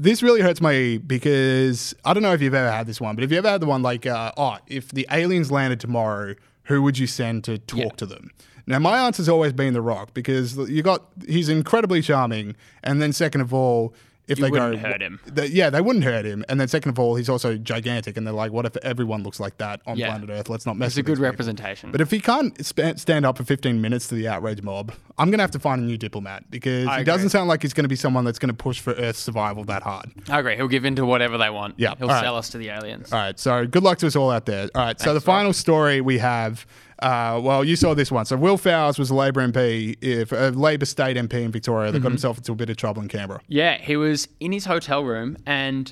this 0.01 0.23
really 0.23 0.41
hurts 0.41 0.61
my 0.61 0.99
because 1.05 1.93
I 2.03 2.13
don't 2.13 2.23
know 2.23 2.33
if 2.33 2.41
you've 2.41 2.53
ever 2.53 2.71
had 2.71 2.87
this 2.87 2.99
one, 2.99 3.15
but 3.15 3.23
if 3.23 3.31
you 3.31 3.37
ever 3.37 3.49
had 3.49 3.61
the 3.61 3.67
one 3.67 3.81
like, 3.83 4.05
uh, 4.05 4.31
oh, 4.37 4.57
if 4.67 4.89
the 4.89 5.05
aliens 5.11 5.51
landed 5.51 5.79
tomorrow, 5.79 6.35
who 6.63 6.81
would 6.81 6.97
you 6.97 7.07
send 7.07 7.43
to 7.45 7.57
talk 7.59 7.79
Yeah. 7.79 7.89
to 7.97 8.05
them? 8.05 8.31
Now, 8.67 8.79
my 8.79 9.05
answer's 9.05 9.27
always 9.29 9.53
been 9.53 9.73
The 9.73 9.81
Rock 9.81 10.13
because 10.13 10.55
you 10.69 10.81
got 10.83 11.03
he's 11.27 11.49
incredibly 11.49 12.01
charming, 12.01 12.55
and 12.83 13.01
then 13.01 13.11
second 13.13 13.41
of 13.41 13.53
all, 13.53 13.93
if 14.31 14.39
You 14.39 14.45
they 14.45 14.51
wouldn't 14.51 14.81
go, 14.81 14.87
hurt 14.89 15.01
him. 15.01 15.19
they- 15.27 15.47
yeah, 15.47 15.69
they 15.69 15.81
wouldn't 15.81 16.05
hurt 16.05 16.25
him. 16.25 16.43
And 16.49 16.59
then 16.59 16.67
second 16.67 16.89
of 16.89 16.97
all, 16.99 17.15
he's 17.15 17.29
also 17.29 17.57
gigantic, 17.57 18.17
and 18.17 18.25
they're 18.25 18.33
like, 18.33 18.51
what 18.51 18.65
if 18.65 18.75
everyone 18.77 19.21
looks 19.23 19.39
like 19.39 19.57
that 19.57 19.81
on 19.85 19.97
Yeah. 19.97 20.07
planet 20.07 20.29
Earth? 20.29 20.49
Let's 20.49 20.65
not 20.65 20.77
mess. 20.77 20.89
It's 20.89 20.97
a 20.97 21.01
good 21.03 21.11
these 21.11 21.17
people. 21.19 21.25
representation. 21.31 21.91
But 21.91 22.01
if 22.01 22.09
he 22.09 22.19
can't 22.19 22.55
sp- 22.65 22.95
stand 22.97 23.25
up 23.25 23.37
for 23.37 23.43
15 23.43 23.81
minutes 23.81 24.07
to 24.07 24.15
the 24.15 24.27
outrage 24.27 24.61
mob, 24.63 24.91
I'm 25.17 25.27
going 25.29 25.37
to 25.39 25.43
have 25.43 25.51
to 25.51 25.59
find 25.59 25.81
a 25.81 25.85
new 25.85 25.97
diplomat 25.97 26.49
because 26.49 26.87
I 26.87 26.95
he 26.95 27.01
agree. 27.01 27.03
doesn't 27.05 27.29
sound 27.29 27.49
like 27.49 27.61
he's 27.61 27.73
going 27.73 27.83
to 27.83 27.89
be 27.89 27.95
someone 27.95 28.23
that's 28.25 28.39
going 28.39 28.49
to 28.49 28.55
push 28.55 28.79
for 28.79 28.93
Earth's 28.93 29.19
survival 29.19 29.63
that 29.65 29.83
hard. 29.83 30.11
I 30.29 30.39
agree. 30.39 30.55
He'll 30.55 30.67
give 30.67 30.85
in 30.85 30.95
to 30.95 31.05
whatever 31.05 31.37
they 31.37 31.49
want. 31.49 31.75
Yeah, 31.77 31.95
He'll 31.97 32.07
all 32.07 32.13
right. 32.15 32.23
sell 32.23 32.35
us 32.37 32.49
to 32.49 32.57
the 32.57 32.69
aliens. 32.69 33.11
All 33.11 33.19
right, 33.19 33.37
so 33.39 33.65
good 33.67 33.83
luck 33.83 33.97
to 33.99 34.07
us 34.07 34.15
all 34.15 34.31
out 34.31 34.45
there. 34.45 34.69
All 34.73 34.81
right, 34.85 34.99
so 34.99 35.13
the 35.13 35.21
final 35.21 35.53
story 35.53 36.01
we 36.01 36.17
have. 36.19 36.65
Uh, 37.01 37.39
well, 37.43 37.63
you 37.63 37.75
saw 37.75 37.93
this 37.93 38.11
one. 38.11 38.25
So 38.25 38.37
Will 38.37 38.57
Fowles 38.57 38.99
was 38.99 39.09
a 39.09 39.15
Labor 39.15 39.41
MP, 39.47 39.97
if 40.01 40.31
a 40.31 40.49
Labor 40.55 40.85
state 40.85 41.17
MP 41.17 41.33
in 41.43 41.51
Victoria 41.51 41.91
that 41.91 41.97
Mm-hmm. 41.97 42.03
got 42.03 42.11
himself 42.11 42.37
into 42.37 42.51
a 42.51 42.55
bit 42.55 42.69
of 42.69 42.77
trouble 42.77 43.01
in 43.01 43.07
Canberra. 43.07 43.41
Yeah, 43.47 43.77
he 43.79 43.95
was 43.97 44.27
in 44.39 44.51
his 44.51 44.65
hotel 44.65 45.03
room 45.03 45.37
and 45.45 45.91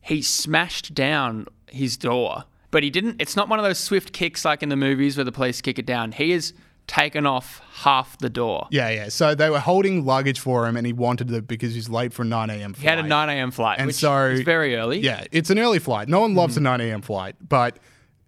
he 0.00 0.22
smashed 0.22 0.94
down 0.94 1.46
his 1.66 1.96
door. 1.96 2.44
But 2.70 2.82
he 2.82 2.90
didn't. 2.90 3.16
It's 3.20 3.36
not 3.36 3.48
one 3.48 3.58
of 3.58 3.64
those 3.64 3.78
swift 3.78 4.12
kicks 4.12 4.44
like 4.44 4.62
in 4.62 4.68
the 4.68 4.76
movies 4.76 5.16
where 5.16 5.24
the 5.24 5.32
police 5.32 5.60
kick 5.60 5.78
it 5.78 5.86
down. 5.86 6.12
He 6.12 6.30
has 6.32 6.52
taken 6.86 7.26
off 7.26 7.60
half 7.82 8.16
the 8.18 8.30
door. 8.30 8.66
Yeah, 8.70 8.88
yeah. 8.90 9.08
So 9.10 9.34
they 9.34 9.50
were 9.50 9.60
holding 9.60 10.06
luggage 10.06 10.40
for 10.40 10.66
him, 10.66 10.76
and 10.78 10.86
he 10.86 10.92
wanted 10.94 11.30
it 11.30 11.46
because 11.46 11.74
he's 11.74 11.90
late 11.90 12.14
for 12.14 12.22
a 12.22 12.26
9 12.26 12.48
a.m. 12.50 12.72
flight. 12.72 12.82
He 12.82 12.88
had 12.88 12.98
a 12.98 13.02
9 13.08 13.28
a.m. 13.28 13.50
flight, 13.50 13.78
And 13.78 13.86
which 13.88 13.96
so- 13.96 14.26
is 14.26 14.40
very 14.42 14.76
early. 14.76 15.00
Yeah, 15.00 15.24
it's 15.30 15.50
an 15.50 15.58
early 15.58 15.78
flight. 15.78 16.08
No 16.08 16.20
one 16.20 16.34
loves 16.34 16.54
Mm-hmm. 16.56 16.66
a 16.66 16.78
9 16.78 16.80
a.m. 16.82 17.02
flight, 17.02 17.36
but 17.46 17.78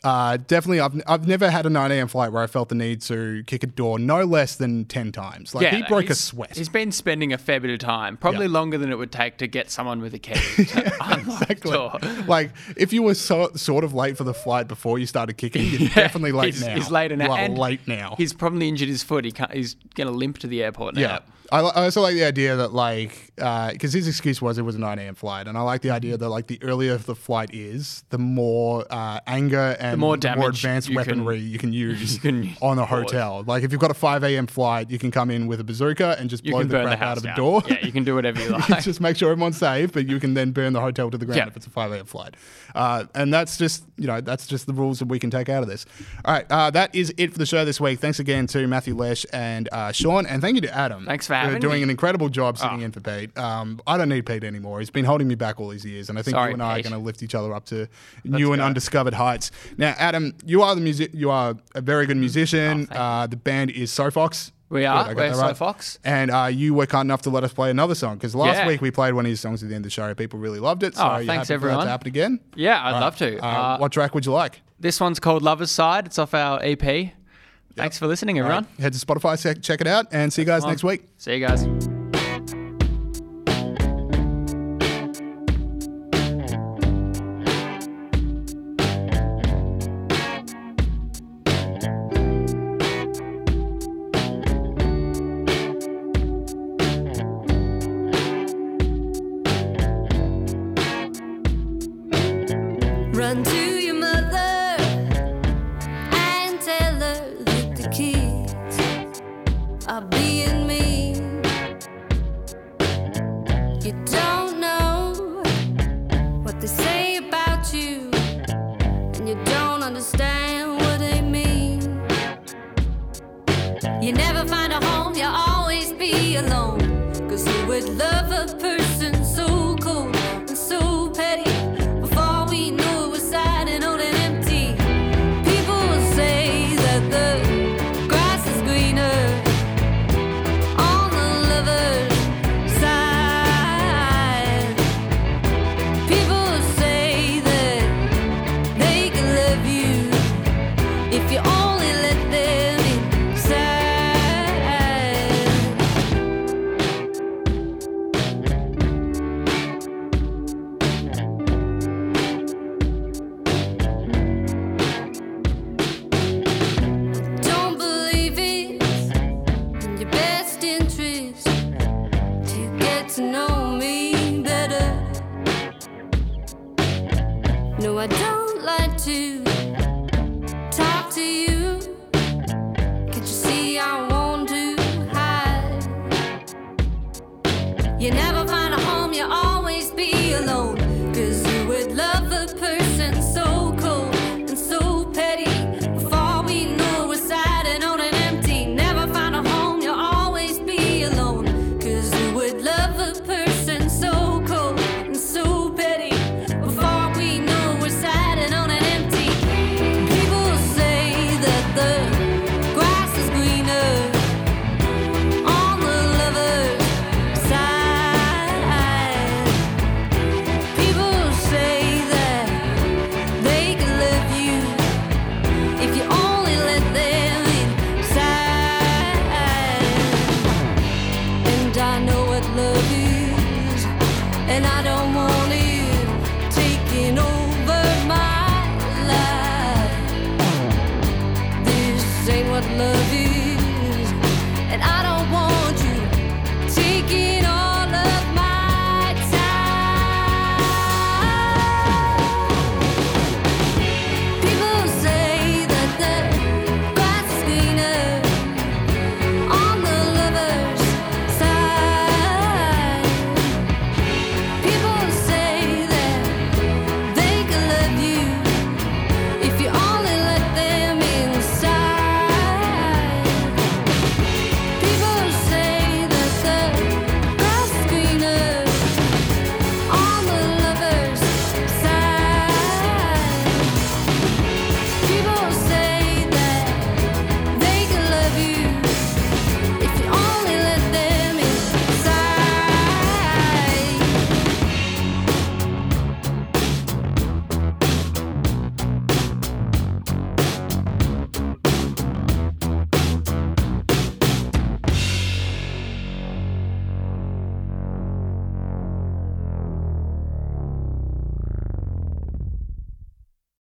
uh, 0.03 0.39
definitely, 0.39 0.81
I've, 0.81 1.01
I've 1.07 1.27
never 1.29 1.51
had 1.51 1.67
a 1.67 1.71
9 1.71 1.93
a.m. 1.93 2.09
flight 2.09 2.33
where 2.33 2.43
I 2.43 2.47
felt 2.47 2.69
the 2.71 2.75
need 2.75 3.03
to 3.03 3.45
kick 3.47 3.63
a 3.63 3.67
door 3.67 3.99
no 3.99 4.25
less 4.25 4.57
than 4.57 4.87
10 4.87 5.13
times. 5.13 5.55
Like, 5.55 5.69
he 5.69 5.83
broke 5.83 6.09
a 6.09 6.15
sweat. 6.15 6.57
He's 6.57 6.69
been 6.69 6.91
spending 6.91 7.33
a 7.33 7.39
fair 7.39 7.61
bit 7.61 7.71
of 7.71 7.79
time, 7.81 8.17
probably 8.17 8.47
Yeah. 8.47 8.53
longer 8.53 8.79
than 8.79 8.91
it 8.91 8.97
would 8.97 9.13
take 9.13 9.37
to 9.39 9.47
get 9.47 9.71
someone 9.71 10.01
with 10.01 10.15
a 10.15 10.19
key 10.19 10.35
to 10.65 10.93
unlock 11.01 11.51
Exactly. 11.51 11.73
door. 11.73 11.99
Like, 12.27 12.53
if 12.77 12.93
you 12.93 13.03
were 13.03 13.15
so, 13.15 13.51
sort 13.55 13.85
of 13.85 13.93
late 13.93 14.17
for 14.17 14.25
the 14.25 14.35
flight 14.35 14.69
before 14.69 14.99
you 14.99 15.07
started 15.07 15.37
kicking, 15.37 15.65
you're 15.67 15.89
definitely 15.95 16.33
late 16.33 16.55
he's, 16.55 16.65
now. 16.65 16.75
He's 16.75 16.91
late 16.91 17.17
now. 17.17 17.35
And 17.35 17.59
late 17.59 17.87
now. 17.87 18.15
He's 18.17 18.33
probably 18.33 18.69
injured 18.69 18.89
his 18.89 19.03
foot. 19.03 19.25
He 19.25 19.33
can't, 19.33 19.53
he's 19.53 19.75
going 19.95 20.07
to 20.09 20.15
limp 20.15 20.39
to 20.39 20.47
the 20.47 20.63
airport 20.63 20.95
now. 20.95 21.01
Yeah. 21.01 21.19
I, 21.53 21.61
I 21.61 21.85
also 21.85 22.01
like 22.01 22.15
the 22.15 22.25
idea 22.25 22.57
that 22.57 22.73
like 22.73 23.33
because 23.37 23.93
his 23.93 24.07
excuse 24.07 24.41
was 24.43 24.59
it 24.59 24.63
was 24.63 24.75
a 24.75 24.79
9 24.79 24.99
a.m. 24.99 25.15
flight, 25.15 25.47
and 25.47 25.57
I 25.59 25.63
like 25.63 25.81
the 25.83 25.91
idea 25.91 26.17
that 26.17 26.29
like 26.29 26.47
the 26.47 26.63
earlier 26.63 26.97
the 26.97 27.15
flight 27.15 27.51
is, 27.55 28.05
the 28.11 28.19
more 28.19 28.85
uh, 28.91 29.21
anger 29.27 29.77
and 29.81 29.95
the 29.95 29.97
more 29.99 30.17
damage 30.17 30.59
advanced 30.65 30.89
you 30.89 30.97
can- 30.97 31.07
weaponry 31.25 31.39
you 31.39 31.59
can 31.59 31.73
use 31.87 32.15
you 32.15 32.21
can 32.21 32.57
on 32.61 32.79
a 32.79 32.85
hotel. 32.87 33.43
Like 33.47 33.63
if 33.65 33.73
you've 33.73 33.81
got 33.81 33.91
a 33.91 33.95
5 33.95 34.23
a.m. 34.25 34.47
flight, 34.47 34.91
you 34.91 34.99
can 34.99 35.11
come 35.11 35.31
in 35.31 35.47
with 35.47 35.61
a 35.61 35.65
bazooka 35.65 36.17
and 36.19 36.29
just 36.31 36.45
You 36.45 36.53
blow 36.53 36.63
the 36.65 36.83
crap 36.83 37.01
out 37.03 37.17
of 37.19 37.25
a 37.25 37.35
door. 37.35 37.63
Yeah, 37.69 37.85
you 37.85 37.93
can 37.93 38.05
do 38.05 38.15
whatever 38.15 38.39
you 38.41 38.47
You 38.51 38.59
like. 38.69 38.83
just 38.83 39.01
make 39.01 39.17
sure 39.17 39.31
everyone's 39.33 39.57
safe, 39.59 39.93
but 39.93 40.07
you 40.09 40.21
can 40.21 40.35
then 40.35 40.53
burn 40.53 40.73
the 40.73 40.81
hotel 40.81 41.11
to 41.11 41.19
the 41.19 41.25
ground 41.27 41.39
Yeah. 41.39 41.47
if 41.49 41.57
it's 41.57 41.67
a 41.67 41.71
5 41.71 41.93
a.m. 41.93 42.07
flight. 42.07 42.37
Uh, 42.75 43.05
and 43.15 43.33
that's 43.33 43.57
just, 43.57 43.85
you 43.97 44.07
know, 44.07 44.21
that's 44.21 44.47
just 44.47 44.67
the 44.67 44.73
rules 44.73 44.99
that 45.01 45.09
we 45.09 45.19
can 45.19 45.31
take 45.31 45.49
out 45.49 45.63
of 45.63 45.69
this. 45.69 45.87
All 46.25 46.35
right, 46.35 46.47
uh, 46.51 46.71
that 46.71 46.95
is 46.95 47.13
it 47.17 47.33
for 47.33 47.39
the 47.39 47.47
show 47.47 47.65
this 47.65 47.81
week. 47.81 47.99
Thanks 48.01 48.19
again 48.21 48.47
to 48.49 48.67
Matthew 48.67 48.95
Lesh 48.95 49.25
and 49.33 49.69
uh, 49.73 49.93
Shawn, 49.93 50.27
and 50.27 50.41
thank 50.43 50.55
you 50.57 50.61
to 50.63 50.75
Adam. 50.77 51.05
Thanks 51.07 51.27
for 51.27 51.35
having 51.47 51.61
doing 51.61 51.83
an 51.83 51.91
incredible 51.91 52.29
job 52.29 52.59
sitting 52.59 52.81
Oh. 52.83 52.85
in 52.85 52.93
for 52.93 53.01
Pete. 53.01 53.37
Um, 53.39 53.81
I 53.87 53.97
don't 53.97 54.09
need 54.09 54.27
Pete 54.27 54.45
anymore. 54.45 54.81
He's 54.81 54.91
been 54.91 55.05
holding 55.05 55.29
me 55.29 55.35
back 55.35 55.61
all 55.61 55.69
these 55.69 55.85
years, 55.85 56.09
and 56.09 56.19
I 56.19 56.23
think 56.23 56.35
Sorry, 56.35 56.51
you 56.51 56.55
and 56.55 56.63
I 56.63 56.79
are 56.79 56.83
going 56.83 56.93
to 56.93 56.99
lift 56.99 57.23
each 57.23 57.35
other 57.35 57.53
up 57.55 57.65
to 57.67 57.89
new 58.25 58.53
and 58.53 58.61
go. 58.61 58.67
undiscovered 58.67 59.15
heights. 59.15 59.51
Now, 59.79 59.95
Adam, 59.99 60.35
you 60.45 60.63
are 60.63 60.75
the 60.75 60.81
music. 60.81 61.11
You 61.15 61.31
are 61.31 61.55
a 61.75 61.81
very 61.81 62.07
good 62.07 62.17
musician. 62.17 62.89
Oh, 62.91 62.95
uh, 62.97 63.27
the 63.27 63.37
band 63.37 63.71
is 63.71 63.91
SoFox. 63.91 64.53
We 64.69 64.85
are. 64.87 65.03
Got 65.13 65.17
We're 65.17 65.35
right. 65.37 65.57
SoFox. 65.57 65.99
And 66.05 66.31
uh, 66.31 66.47
you 66.47 66.75
were 66.75 66.87
kind 66.87 67.05
enough 67.07 67.23
to 67.23 67.31
let 67.31 67.43
us 67.43 67.53
play 67.53 67.71
another 67.71 67.97
song 67.97 68.15
because 68.19 68.37
last 68.37 68.59
Yeah. 68.59 68.69
week 68.69 68.81
we 68.81 68.93
played 68.93 69.15
one 69.15 69.27
of 69.27 69.31
his 69.31 69.41
songs 69.41 69.65
at 69.65 69.69
the 69.69 69.75
end 69.75 69.85
of 69.85 69.87
the 69.89 69.91
show. 69.91 70.15
People 70.15 70.39
really 70.39 70.61
loved 70.61 70.85
it. 70.85 70.95
So 70.95 71.03
Oh, 71.05 71.17
thanks, 71.17 71.29
happy 71.29 71.39
for 71.39 71.47
that 71.47 71.55
everyone. 71.55 71.85
to 71.87 71.91
happen 71.91 72.07
again? 72.07 72.39
Yeah, 72.55 72.81
I'd 72.81 72.93
right. 72.93 73.01
love 73.01 73.17
to. 73.17 73.39
Uh, 73.45 73.47
Uh, 73.49 73.79
what 73.79 73.91
track 73.91 74.15
would 74.15 74.25
you 74.27 74.33
like? 74.33 74.63
This 74.79 75.01
one's 75.01 75.19
called 75.19 75.43
Lover's 75.43 75.73
Side. 75.73 76.07
It's 76.07 76.21
off 76.21 76.35
our 76.35 76.61
EP. 76.63 77.13
Thanks 77.77 77.99
for 77.99 78.07
listening, 78.07 78.39
All 78.41 78.49
right, 78.49 78.57
everyone. 78.59 78.77
head 78.81 78.93
to 78.93 78.99
Spotify, 78.99 79.63
check 79.63 79.81
it 79.81 79.87
out, 79.87 80.07
and 80.13 80.33
see 80.33 80.43
you 80.43 80.47
guys 80.47 80.65
next 80.65 80.85
week. 80.85 81.05
See 81.19 81.35
you 81.37 81.47
guys. 81.47 81.90